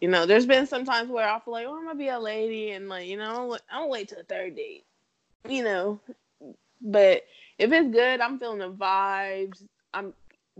you 0.00 0.08
know 0.08 0.26
there's 0.26 0.46
been 0.46 0.66
some 0.66 0.84
times 0.84 1.10
where 1.10 1.28
I 1.28 1.38
feel 1.40 1.52
like 1.52 1.66
oh 1.66 1.74
I'm 1.76 1.84
gonna 1.84 1.98
be 1.98 2.08
a 2.08 2.18
lady 2.18 2.72
and 2.72 2.88
like 2.88 3.08
you 3.08 3.16
know 3.16 3.52
I'm 3.70 3.78
gonna 3.78 3.88
wait 3.88 4.08
till 4.08 4.18
the 4.18 4.24
third 4.24 4.56
date. 4.56 4.84
You 5.48 5.64
know, 5.64 6.00
but 6.82 7.24
if 7.58 7.72
it's 7.72 7.90
good, 7.90 8.20
I'm 8.20 8.38
feeling 8.38 8.58
the 8.58 8.70
vibes. 8.70 9.62
I'm 9.94 10.12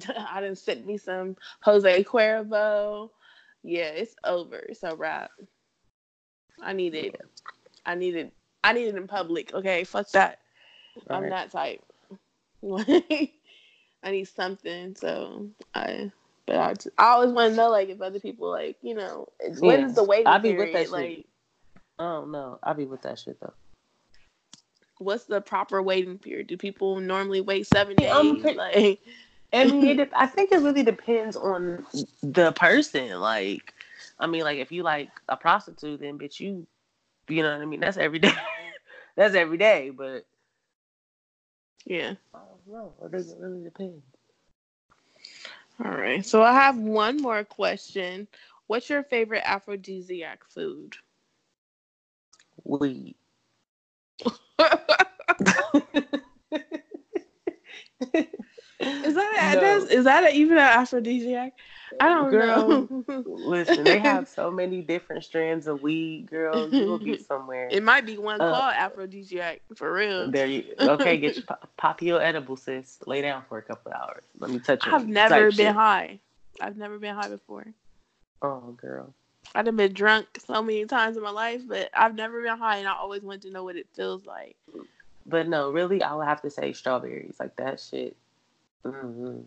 I 0.29 0.41
didn't 0.41 0.59
send 0.59 0.87
me 0.87 0.97
some 0.97 1.37
Jose 1.63 2.05
Cuervo. 2.05 3.11
Yeah, 3.63 3.89
it's 3.89 4.15
over. 4.25 4.57
It's 4.57 4.83
a 4.85 4.97
wrap. 4.97 5.31
I 6.63 6.73
needed 6.73 7.15
it. 7.15 7.21
I 7.85 7.95
need 7.95 8.15
it. 8.15 8.33
I 8.63 8.73
need 8.73 8.89
it 8.89 8.97
in 8.97 9.07
public. 9.07 9.55
Okay, 9.55 9.85
fuck 9.85 10.11
that. 10.11 10.39
I'm 11.09 11.29
that 11.31 11.51
type. 11.51 11.83
I 12.63 14.11
need 14.11 14.25
something. 14.25 14.95
So 14.97 15.49
I, 15.75 16.11
but 16.47 16.57
I, 16.57 16.75
just, 16.75 16.89
I 16.99 17.05
always 17.09 17.33
want 17.33 17.53
to 17.53 17.57
know 17.57 17.71
like 17.71 17.89
if 17.89 18.01
other 18.01 18.21
people 18.21 18.51
like 18.51 18.77
you 18.83 18.95
know 18.95 19.29
when 19.59 19.85
is 19.85 19.95
the 19.95 20.05
waiting 20.05 20.27
I'll 20.27 20.39
be 20.39 20.51
period? 20.53 20.75
With 20.75 20.91
that 20.91 20.93
like, 20.93 21.09
shit. 21.09 21.27
I 21.99 22.03
don't 22.03 22.31
know. 22.33 22.59
I'll 22.63 22.75
be 22.75 22.85
with 22.85 23.03
that 23.03 23.19
shit 23.19 23.39
though 23.41 23.53
what's 25.01 25.25
the 25.25 25.41
proper 25.41 25.83
waiting 25.83 26.19
period? 26.19 26.47
Do 26.47 26.57
people 26.57 27.01
normally 27.01 27.41
wait 27.41 27.67
seven 27.67 27.97
days? 27.97 28.11
Um, 28.11 28.43
like, 28.43 29.01
I 29.53 29.65
mean, 29.65 29.99
it, 29.99 30.11
I 30.15 30.27
think 30.27 30.53
it 30.53 30.61
really 30.61 30.83
depends 30.83 31.37
on 31.37 31.85
the 32.23 32.53
person. 32.53 33.19
Like, 33.19 33.75
I 34.19 34.27
mean, 34.27 34.43
like 34.43 34.59
if 34.59 34.71
you 34.71 34.83
like 34.83 35.11
a 35.29 35.37
prostitute, 35.37 36.01
then 36.01 36.19
bitch, 36.19 36.39
you, 36.39 36.67
you 37.31 37.43
know 37.43 37.53
what 37.53 37.63
I 37.63 37.67
mean. 37.67 37.81
That's 37.81 37.97
every 37.97 38.19
day. 38.19 38.33
That's 39.17 39.35
every 39.35 39.59
day, 39.59 39.91
but 39.91 40.27
yeah, 41.85 42.15
I 42.35 42.39
don't 42.39 42.73
know. 42.73 42.93
It 43.05 43.13
doesn't 43.13 43.41
really 43.41 43.65
depend. 43.65 44.03
All 45.85 45.91
right, 45.91 46.25
so 46.25 46.43
I 46.43 46.53
have 46.53 46.77
one 46.77 47.21
more 47.21 47.45
question. 47.45 48.29
What's 48.67 48.89
your 48.89 49.03
favorite 49.03 49.43
aphrodisiac 49.45 50.45
food? 50.49 50.97
Weed 52.65 53.17
is 58.81 59.15
that 59.15 59.55
a, 59.57 59.61
no. 59.61 59.77
is 59.87 60.05
that 60.05 60.25
a, 60.25 60.35
even 60.35 60.59
an 60.59 60.65
aphrodisiac? 60.65 61.53
I 61.99 62.09
don't 62.15 62.31
girl, 62.31 62.69
know. 62.69 63.05
listen, 63.27 63.85
they 63.85 63.99
have 63.99 64.29
so 64.35 64.51
many 64.51 64.83
different 64.83 65.25
strands 65.25 65.67
of 65.67 65.83
weed, 65.83 66.29
girl. 66.31 66.73
You 66.73 66.87
will 66.87 66.99
get 66.99 67.25
somewhere. 67.27 67.69
It 67.71 67.83
might 67.83 68.07
be 68.07 68.19
one 68.19 68.41
uh, 68.41 68.51
called 68.51 68.75
aphrodisiac 68.77 69.63
for 69.75 69.93
real. 69.93 70.31
There 70.31 70.47
you 70.47 70.65
okay? 70.79 71.17
Get 71.17 71.37
your 71.37 71.45
pop 71.77 72.03
your 72.03 72.23
edible, 72.23 72.57
sis. 72.57 72.99
Lay 73.07 73.23
down 73.23 73.43
for 73.49 73.59
a 73.59 73.63
couple 73.63 73.93
hours. 73.93 74.23
Let 74.39 74.51
me 74.51 74.59
touch 74.59 74.87
you. 74.87 74.93
I've 74.93 75.09
never 75.09 75.47
been 75.47 75.57
shit. 75.57 75.75
high. 75.75 76.21
I've 76.61 76.77
never 76.77 76.99
been 76.99 77.15
high 77.15 77.29
before. 77.29 77.67
Oh, 78.43 78.75
girl. 78.77 79.15
I've 79.55 79.65
been 79.65 79.93
drunk 79.93 80.27
so 80.39 80.63
many 80.63 80.85
times 80.85 81.17
in 81.17 81.23
my 81.23 81.31
life, 81.31 81.63
but 81.67 81.91
I've 81.95 82.15
never 82.15 82.43
been 82.43 82.59
high, 82.59 82.77
and 82.77 82.89
I 82.89 82.95
always 82.95 83.23
want 83.23 83.43
to 83.43 83.51
know 83.51 83.65
what 83.65 83.77
it 83.77 83.89
feels 83.95 84.25
like. 84.25 84.57
But 85.27 85.49
no, 85.49 85.71
really, 85.71 86.03
I 86.03 86.15
would 86.15 86.27
have 86.27 86.43
to 86.43 86.51
say 86.51 86.73
strawberries. 86.73 87.37
Like 87.41 87.57
that 87.57 87.81
shit. 87.81 88.17
Mm-hmm. 88.85 89.41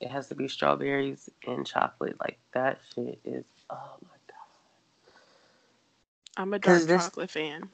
It 0.00 0.10
has 0.10 0.28
to 0.28 0.34
be 0.34 0.48
strawberries 0.48 1.28
and 1.46 1.66
chocolate. 1.66 2.16
Like 2.20 2.38
that 2.52 2.80
shit 2.94 3.18
is. 3.24 3.44
Oh 3.68 3.96
my 4.02 4.16
god. 4.28 5.12
I'm 6.36 6.54
a 6.54 6.58
dark 6.58 6.84
this, 6.84 7.04
chocolate 7.04 7.30
fan. 7.30 7.68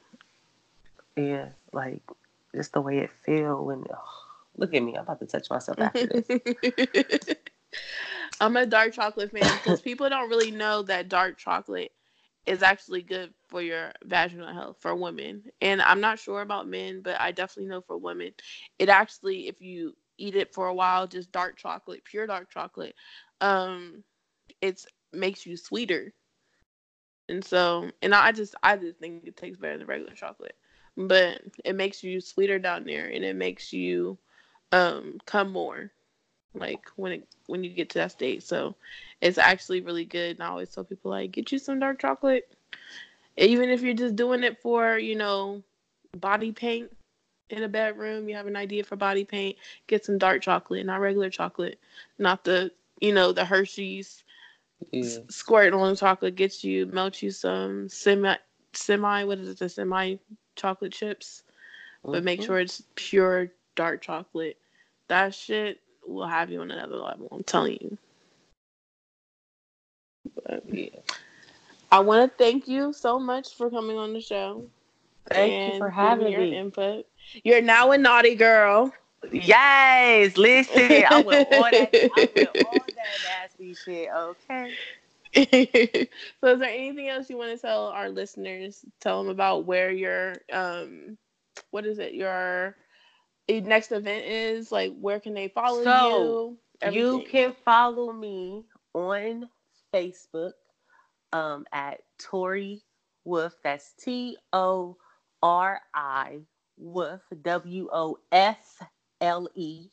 Yeah, 1.15 1.49
like 1.71 2.01
just 2.53 2.73
the 2.73 2.81
way 2.81 2.99
it 2.99 3.11
feel 3.25 3.63
when. 3.65 3.85
Oh, 3.91 4.25
look 4.57 4.73
at 4.73 4.83
me! 4.83 4.95
I'm 4.95 5.03
about 5.03 5.19
to 5.19 5.25
touch 5.25 5.49
myself 5.49 5.79
after 5.79 6.05
this. 6.05 6.27
I'm 8.41 8.57
a 8.57 8.65
dark 8.65 8.93
chocolate 8.93 9.31
fan 9.31 9.53
because 9.53 9.81
people 9.81 10.09
don't 10.09 10.29
really 10.29 10.51
know 10.51 10.83
that 10.83 11.09
dark 11.09 11.37
chocolate 11.37 11.91
is 12.45 12.63
actually 12.63 13.01
good 13.01 13.33
for 13.47 13.61
your 13.61 13.91
vaginal 14.03 14.53
health 14.53 14.77
for 14.79 14.95
women. 14.95 15.43
And 15.61 15.81
I'm 15.81 16.01
not 16.01 16.19
sure 16.19 16.41
about 16.41 16.67
men, 16.67 17.01
but 17.01 17.19
I 17.19 17.31
definitely 17.31 17.69
know 17.69 17.81
for 17.81 17.97
women, 17.97 18.31
it 18.79 18.89
actually, 18.89 19.47
if 19.47 19.61
you 19.61 19.95
eat 20.17 20.35
it 20.35 20.53
for 20.53 20.67
a 20.67 20.73
while, 20.73 21.07
just 21.07 21.31
dark 21.31 21.57
chocolate, 21.57 22.03
pure 22.03 22.27
dark 22.27 22.49
chocolate, 22.49 22.95
um, 23.41 24.03
it 24.61 24.85
makes 25.13 25.45
you 25.45 25.57
sweeter. 25.57 26.13
And 27.29 27.43
so, 27.43 27.91
and 28.01 28.15
I 28.15 28.31
just, 28.31 28.55
I 28.63 28.77
just 28.77 28.99
think 28.99 29.25
it 29.25 29.35
tastes 29.35 29.59
better 29.59 29.77
than 29.77 29.87
regular 29.87 30.13
chocolate, 30.13 30.55
but 30.95 31.41
it 31.65 31.75
makes 31.75 32.03
you 32.03 32.21
sweeter 32.21 32.59
down 32.59 32.85
there, 32.85 33.07
and 33.07 33.23
it 33.23 33.35
makes 33.35 33.73
you 33.73 34.17
um 34.73 35.17
come 35.25 35.49
more 35.49 35.89
like 36.53 36.81
when 36.97 37.13
it 37.13 37.27
when 37.45 37.63
you 37.63 37.69
get 37.69 37.89
to 37.89 37.99
that 37.99 38.11
state. 38.11 38.43
So 38.43 38.75
it's 39.21 39.37
actually 39.37 39.81
really 39.81 40.05
good. 40.05 40.37
And 40.37 40.43
I 40.43 40.47
always 40.47 40.69
tell 40.69 40.83
people 40.83 41.11
like 41.11 41.31
get 41.31 41.51
you 41.51 41.59
some 41.59 41.79
dark 41.79 41.99
chocolate. 41.99 42.53
Even 43.37 43.69
if 43.69 43.81
you're 43.81 43.93
just 43.93 44.15
doing 44.15 44.43
it 44.43 44.61
for, 44.61 44.97
you 44.97 45.15
know, 45.15 45.63
body 46.17 46.51
paint 46.51 46.91
in 47.49 47.63
a 47.63 47.67
bedroom, 47.67 48.27
you 48.27 48.35
have 48.35 48.47
an 48.47 48.55
idea 48.55 48.83
for 48.83 48.95
body 48.95 49.23
paint, 49.23 49.57
get 49.87 50.05
some 50.05 50.17
dark 50.17 50.41
chocolate, 50.41 50.85
not 50.85 50.99
regular 50.99 51.29
chocolate, 51.29 51.79
not 52.17 52.43
the 52.43 52.71
you 52.99 53.13
know, 53.13 53.31
the 53.31 53.45
Hershey's 53.45 54.23
yeah. 54.91 55.19
squirt 55.29 55.73
on 55.73 55.95
chocolate 55.95 56.35
gets 56.35 56.63
you 56.63 56.85
melt 56.87 57.21
you 57.21 57.31
some 57.31 57.89
semi 57.89 58.35
semi 58.73 59.23
what 59.23 59.39
is 59.39 59.49
it, 59.49 59.59
the 59.59 59.69
semi 59.69 60.15
chocolate 60.55 60.91
chips. 60.91 61.43
Mm-hmm. 62.03 62.11
But 62.11 62.23
make 62.23 62.39
mm-hmm. 62.39 62.47
sure 62.47 62.59
it's 62.59 62.83
pure 62.95 63.51
dark 63.75 64.01
chocolate. 64.01 64.57
That 65.07 65.33
shit 65.33 65.79
will 66.05 66.27
have 66.27 66.49
you 66.49 66.61
on 66.61 66.71
another 66.71 66.97
level. 66.97 67.27
I'm 67.31 67.43
telling 67.43 67.77
you. 67.81 67.97
But 70.45 70.63
yeah. 70.73 70.89
I 71.91 71.99
want 71.99 72.29
to 72.29 72.37
thank 72.37 72.67
you 72.67 72.91
so 72.91 73.17
much 73.17 73.55
for 73.55 73.69
coming 73.69 73.97
on 73.97 74.13
the 74.13 74.21
show. 74.21 74.65
Thank 75.29 75.73
you 75.73 75.79
for 75.79 75.89
having 75.89 76.31
your 76.31 76.41
me. 76.41 76.57
input. 76.57 77.06
You're 77.43 77.61
now 77.61 77.91
a 77.91 77.97
naughty 77.97 78.35
girl. 78.35 78.93
Yes, 79.31 80.37
listen, 80.37 81.03
I 81.09 81.21
went 81.21 81.47
all 81.51 81.61
that, 81.71 81.89
I 81.93 82.29
went 82.35 82.65
all 82.65 82.73
that 82.73 83.51
nasty 83.51 83.73
shit. 83.73 84.09
Okay. 84.15 84.73
so, 86.41 86.47
is 86.53 86.59
there 86.59 86.69
anything 86.69 87.09
else 87.09 87.29
you 87.29 87.37
want 87.37 87.51
to 87.51 87.57
tell 87.57 87.87
our 87.87 88.09
listeners? 88.09 88.85
Tell 89.01 89.21
them 89.21 89.31
about 89.31 89.65
where 89.65 89.91
your 89.91 90.35
um, 90.51 91.17
what 91.71 91.85
is 91.85 91.99
it? 91.99 92.13
Your 92.13 92.75
next 93.49 93.91
event 93.91 94.25
is? 94.25 94.71
Like, 94.71 94.93
where 94.99 95.19
can 95.19 95.33
they 95.33 95.49
follow 95.49 95.83
so, 95.83 96.09
you? 96.09 96.57
Everything. 96.81 97.01
You 97.01 97.25
can 97.29 97.55
follow 97.65 98.13
me 98.13 98.65
on 98.93 99.49
Facebook 99.93 100.53
um, 101.33 101.65
at 101.73 101.99
Tori 102.19 102.83
Wolf. 103.25 103.55
That's 103.63 103.93
T 103.99 104.37
O 104.53 104.95
R 105.41 105.81
I 105.93 106.39
Wolf, 106.77 107.21
W 107.41 107.89
O 107.91 108.17
F 108.31 108.81
L 109.21 109.49
E. 109.55 109.87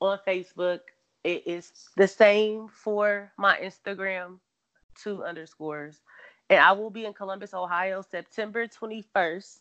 On 0.00 0.18
Facebook, 0.26 0.80
it 1.24 1.46
is 1.46 1.72
the 1.96 2.08
same 2.08 2.68
for 2.68 3.32
my 3.38 3.56
Instagram, 3.58 4.38
two 5.00 5.22
underscores. 5.22 6.00
And 6.50 6.60
I 6.60 6.72
will 6.72 6.90
be 6.90 7.04
in 7.04 7.12
Columbus, 7.12 7.54
Ohio, 7.54 8.02
September 8.02 8.66
21st 8.66 9.60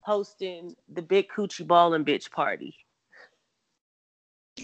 hosting 0.00 0.74
the 0.92 1.02
Big 1.02 1.28
Coochie 1.28 1.66
Ball 1.66 1.94
and 1.94 2.06
Bitch 2.06 2.30
Party. 2.30 2.74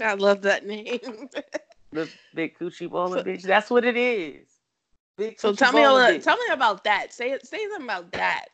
I 0.03 0.15
love 0.15 0.43
that 0.43 0.67
name. 0.67 1.29
the 1.93 2.09
Big 2.35 2.59
Coochie 2.59 2.91
Ball 2.91 3.15
and 3.15 3.27
Bitch. 3.27 3.43
That's 3.43 3.71
what 3.71 3.85
it 3.85 3.97
is. 3.97 4.49
Big 5.17 5.39
so 5.39 5.53
tell 5.53 5.73
me, 5.73 5.83
a, 5.83 6.19
tell 6.19 6.37
me 6.37 6.47
about 6.53 6.85
that. 6.85 7.13
Say 7.13 7.33
it 7.33 7.47
say 7.47 7.59
something 7.69 7.85
about 7.85 8.11
that. 8.13 8.47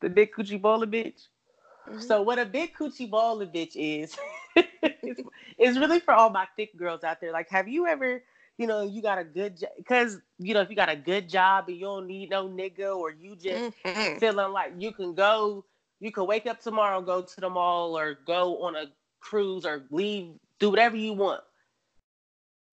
The 0.00 0.10
Big 0.10 0.32
Coochie 0.32 0.60
Ballin' 0.60 0.90
Bitch. 0.90 1.28
Mm-hmm. 1.88 2.00
So 2.00 2.22
what 2.22 2.38
a 2.38 2.46
big 2.46 2.74
coochie 2.74 3.10
ballin' 3.10 3.50
bitch 3.50 3.72
is, 3.74 4.16
is 5.58 5.78
really 5.78 6.00
for 6.00 6.14
all 6.14 6.30
my 6.30 6.46
thick 6.56 6.74
girls 6.78 7.04
out 7.04 7.20
there. 7.20 7.30
Like, 7.30 7.50
have 7.50 7.68
you 7.68 7.86
ever 7.86 8.22
you 8.58 8.66
know, 8.66 8.82
you 8.82 9.02
got 9.02 9.18
a 9.18 9.24
good 9.24 9.58
job 9.58 9.70
because 9.76 10.18
you 10.38 10.54
know 10.54 10.60
if 10.60 10.70
you 10.70 10.76
got 10.76 10.88
a 10.88 10.96
good 10.96 11.28
job 11.28 11.68
and 11.68 11.76
you 11.76 11.84
don't 11.84 12.06
need 12.06 12.30
no 12.30 12.48
nigga 12.48 12.96
or 12.96 13.10
you 13.10 13.34
just 13.34 13.76
mm-hmm. 13.84 14.18
feeling 14.18 14.52
like 14.52 14.72
you 14.78 14.92
can 14.92 15.14
go, 15.14 15.64
you 16.00 16.12
can 16.12 16.26
wake 16.26 16.46
up 16.46 16.60
tomorrow, 16.60 17.00
go 17.00 17.22
to 17.22 17.40
the 17.40 17.50
mall 17.50 17.98
or 17.98 18.18
go 18.26 18.62
on 18.62 18.76
a 18.76 18.86
cruise 19.20 19.64
or 19.64 19.84
leave, 19.90 20.34
do 20.60 20.70
whatever 20.70 20.96
you 20.96 21.12
want. 21.12 21.42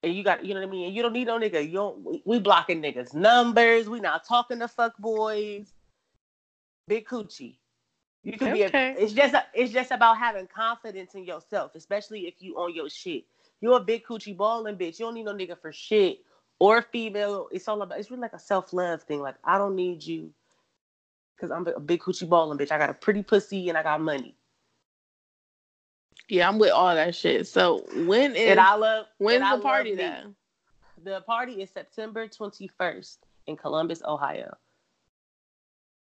And 0.03 0.13
you 0.13 0.23
got, 0.23 0.45
you 0.45 0.53
know 0.53 0.61
what 0.61 0.69
I 0.69 0.71
mean? 0.71 0.87
And 0.87 0.95
you 0.95 1.01
don't 1.03 1.13
need 1.13 1.27
no 1.27 1.39
nigga. 1.39 1.63
You 1.63 1.73
don't. 1.73 2.03
We, 2.03 2.23
we 2.25 2.39
blocking 2.39 2.81
niggas 2.81 3.13
numbers. 3.13 3.87
We 3.87 3.99
not 3.99 4.25
talking 4.27 4.59
to 4.59 4.67
fuck 4.67 4.97
boys. 4.97 5.71
Big 6.87 7.07
coochie. 7.07 7.57
You 8.23 8.37
can 8.37 8.49
okay. 8.49 8.69
be. 8.69 8.77
A, 8.77 9.03
it's 9.03 9.13
just. 9.13 9.33
A, 9.33 9.43
it's 9.53 9.71
just 9.71 9.91
about 9.91 10.17
having 10.17 10.47
confidence 10.47 11.15
in 11.15 11.25
yourself, 11.25 11.75
especially 11.75 12.27
if 12.27 12.35
you 12.39 12.55
on 12.55 12.73
your 12.73 12.89
shit. 12.89 13.23
You're 13.61 13.77
a 13.77 13.83
big 13.83 14.05
coochie 14.05 14.35
balling 14.35 14.75
bitch. 14.75 14.99
You 14.99 15.05
don't 15.05 15.15
need 15.15 15.25
no 15.25 15.33
nigga 15.33 15.59
for 15.59 15.71
shit 15.71 16.19
or 16.59 16.81
female. 16.81 17.47
It's 17.51 17.67
all 17.67 17.81
about. 17.81 17.99
It's 17.99 18.11
really 18.11 18.21
like 18.21 18.33
a 18.33 18.39
self 18.39 18.73
love 18.73 19.03
thing. 19.03 19.21
Like 19.21 19.35
I 19.43 19.57
don't 19.57 19.75
need 19.75 20.03
you 20.03 20.31
because 21.35 21.51
I'm 21.51 21.65
a 21.67 21.79
big 21.79 22.01
coochie 22.01 22.29
balling 22.29 22.57
bitch. 22.57 22.71
I 22.71 22.77
got 22.77 22.89
a 22.89 22.93
pretty 22.93 23.23
pussy 23.23 23.69
and 23.69 23.77
I 23.77 23.83
got 23.83 24.01
money. 24.01 24.35
Yeah, 26.29 26.47
I'm 26.47 26.59
with 26.59 26.71
all 26.71 26.93
that 26.95 27.15
shit. 27.15 27.47
So 27.47 27.85
when 28.05 28.35
is 28.35 28.51
and 28.51 28.59
I 28.59 28.75
love 28.75 29.05
when's 29.17 29.49
the 29.49 29.61
party 29.61 29.95
then? 29.95 30.35
The 31.03 31.21
party 31.21 31.61
is 31.61 31.71
September 31.71 32.27
21st 32.27 33.17
in 33.47 33.57
Columbus, 33.57 34.03
Ohio. 34.05 34.55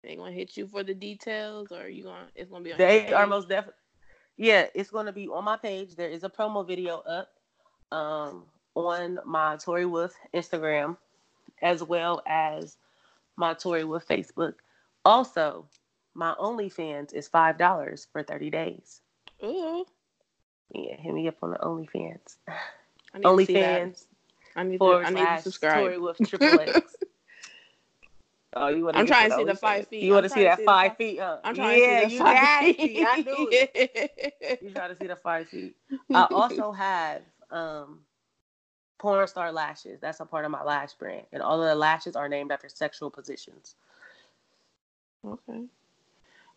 They 0.06 0.16
gonna 0.16 0.32
hit 0.32 0.56
you 0.56 0.68
for 0.68 0.84
the 0.84 0.94
details, 0.94 1.72
or 1.72 1.90
you 1.90 2.04
gonna 2.04 2.28
it's 2.36 2.50
gonna 2.52 2.64
be 2.64 2.72
on 2.72 2.78
they 2.78 3.12
are 3.12 3.26
most 3.26 3.50
definitely 3.50 3.80
yeah, 4.38 4.68
it's 4.74 4.90
gonna 4.90 5.14
be 5.14 5.28
on 5.28 5.44
my 5.44 5.58
page. 5.58 5.96
There 5.96 6.10
is 6.10 6.24
a 6.24 6.30
promo 6.30 6.66
video 6.68 6.98
up 7.00 7.30
um, 7.92 8.44
on 8.76 9.20
my 9.26 9.56
Tori 9.58 9.86
Wolf 9.86 10.14
Instagram, 10.34 10.98
as 11.62 11.82
well 11.82 12.22
as 12.28 12.78
my 13.38 13.54
Tori 13.54 13.84
Wolf 13.84 14.06
Facebook. 14.08 14.56
Also, 15.06 15.68
my 16.14 16.34
OnlyFans 16.40 17.14
is 17.14 17.28
five 17.28 17.58
dollars 17.58 18.08
for 18.12 18.24
thirty 18.24 18.50
days. 18.50 19.02
Ooh. 19.44 19.86
Yeah, 20.74 20.98
hit 20.98 21.14
me 21.14 21.28
up 21.28 21.38
on 21.42 21.52
the 21.52 21.58
OnlyFans. 21.58 22.38
OnlyFans. 23.16 24.06
I 24.58 24.64
need 24.64 24.80
to, 24.80 24.86
I 24.86 25.10
need 25.10 25.26
to 25.26 25.42
subscribe. 25.42 25.80
Tori 25.80 25.98
Wolf 25.98 26.18
Triple 26.18 26.60
X. 26.60 26.96
Oh, 28.56 28.68
you 28.70 28.86
want? 28.86 28.98
I'm 28.98 29.06
trying 29.06 29.30
to 29.30 29.36
see 29.36 29.44
the 29.44 29.56
five 29.56 29.88
feet. 29.88 30.04
You 30.04 30.14
want 30.14 30.24
to 30.24 30.30
see 30.30 30.44
that 30.44 30.64
five 30.64 30.96
feet? 30.96 31.20
I'm 31.20 31.56
trying 31.56 31.80
yeah, 31.80 32.04
to 32.04 32.10
see 32.10 32.18
the 32.18 32.24
five 32.24 32.76
feet. 32.76 33.06
I 33.08 33.22
knew 33.22 33.50
it. 33.52 34.60
you 34.62 34.70
try 34.72 34.88
to 34.88 34.96
see 34.96 35.08
the 35.08 35.16
five 35.16 35.50
feet. 35.50 35.76
I 36.14 36.24
also 36.32 36.72
have 36.72 37.22
um, 37.52 38.00
porn 38.98 39.28
star 39.28 39.52
lashes. 39.52 40.00
That's 40.00 40.20
a 40.22 40.26
part 40.26 40.46
of 40.46 40.52
my 40.52 40.64
lash 40.64 40.94
brand, 40.94 41.26
and 41.34 41.42
all 41.42 41.62
of 41.62 41.68
the 41.68 41.76
lashes 41.76 42.16
are 42.16 42.30
named 42.30 42.52
after 42.52 42.70
sexual 42.70 43.10
positions. 43.10 43.76
Okay. 45.26 45.66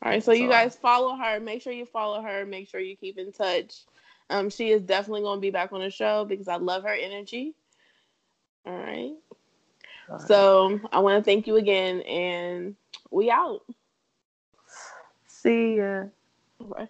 All 0.00 0.12
right, 0.12 0.22
so, 0.22 0.32
so 0.32 0.36
you 0.36 0.48
guys 0.48 0.76
follow 0.76 1.16
her. 1.16 1.40
Make 1.40 1.62
sure 1.62 1.72
you 1.72 1.84
follow 1.84 2.22
her. 2.22 2.46
Make 2.46 2.68
sure 2.68 2.80
you 2.80 2.96
keep 2.96 3.18
in 3.18 3.32
touch. 3.32 3.84
Um, 4.30 4.50
she 4.50 4.70
is 4.70 4.82
definitely 4.82 5.22
going 5.22 5.38
to 5.38 5.40
be 5.40 5.50
back 5.50 5.72
on 5.72 5.80
the 5.80 5.90
show 5.90 6.24
because 6.24 6.46
I 6.46 6.56
love 6.56 6.84
her 6.84 6.94
energy. 6.94 7.54
All 8.64 8.76
right. 8.76 9.14
So 10.26 10.80
I 10.90 11.00
want 11.00 11.22
to 11.22 11.24
thank 11.24 11.46
you 11.46 11.56
again, 11.56 12.00
and 12.02 12.74
we 13.10 13.30
out. 13.30 13.60
See 15.26 15.76
ya. 15.76 16.04
Bye. 16.60 16.88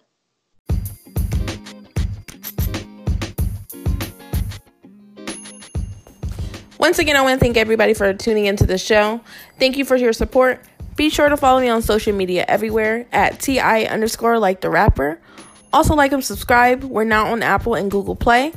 Once 6.79 6.97
again, 6.97 7.17
I 7.17 7.21
want 7.21 7.37
to 7.37 7.45
thank 7.45 7.57
everybody 7.57 7.93
for 7.93 8.13
tuning 8.13 8.45
into 8.45 8.65
the 8.65 8.77
show. 8.77 9.19
Thank 9.59 9.75
you 9.75 9.83
for 9.83 9.97
your 9.97 10.13
support. 10.13 10.63
Be 10.95 11.09
sure 11.09 11.27
to 11.27 11.35
follow 11.35 11.59
me 11.59 11.67
on 11.67 11.81
social 11.81 12.13
media 12.13 12.45
everywhere 12.47 13.05
at 13.11 13.41
TI 13.41 13.85
underscore 13.85 14.39
like 14.39 14.61
the 14.61 14.69
rapper. 14.69 15.19
Also, 15.73 15.93
like 15.93 16.13
and 16.13 16.23
subscribe. 16.23 16.83
We're 16.83 17.03
now 17.03 17.31
on 17.31 17.43
Apple 17.43 17.75
and 17.75 17.91
Google 17.91 18.15
Play. 18.15 18.53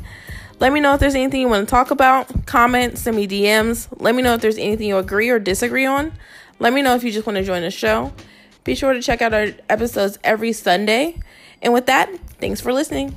Let 0.62 0.72
me 0.72 0.78
know 0.78 0.94
if 0.94 1.00
there's 1.00 1.16
anything 1.16 1.40
you 1.40 1.48
want 1.48 1.66
to 1.66 1.70
talk 1.70 1.90
about. 1.90 2.46
Comment, 2.46 2.96
send 2.96 3.16
me 3.16 3.26
DMs. 3.26 3.88
Let 3.98 4.14
me 4.14 4.22
know 4.22 4.34
if 4.34 4.40
there's 4.40 4.58
anything 4.58 4.86
you 4.86 4.96
agree 4.96 5.28
or 5.28 5.40
disagree 5.40 5.86
on. 5.86 6.12
Let 6.60 6.72
me 6.72 6.82
know 6.82 6.94
if 6.94 7.02
you 7.02 7.10
just 7.10 7.26
want 7.26 7.36
to 7.36 7.42
join 7.42 7.62
the 7.62 7.70
show. 7.72 8.12
Be 8.62 8.76
sure 8.76 8.92
to 8.92 9.02
check 9.02 9.20
out 9.20 9.34
our 9.34 9.48
episodes 9.68 10.20
every 10.22 10.52
Sunday. 10.52 11.18
And 11.62 11.72
with 11.72 11.86
that, 11.86 12.16
thanks 12.38 12.60
for 12.60 12.72
listening. 12.72 13.16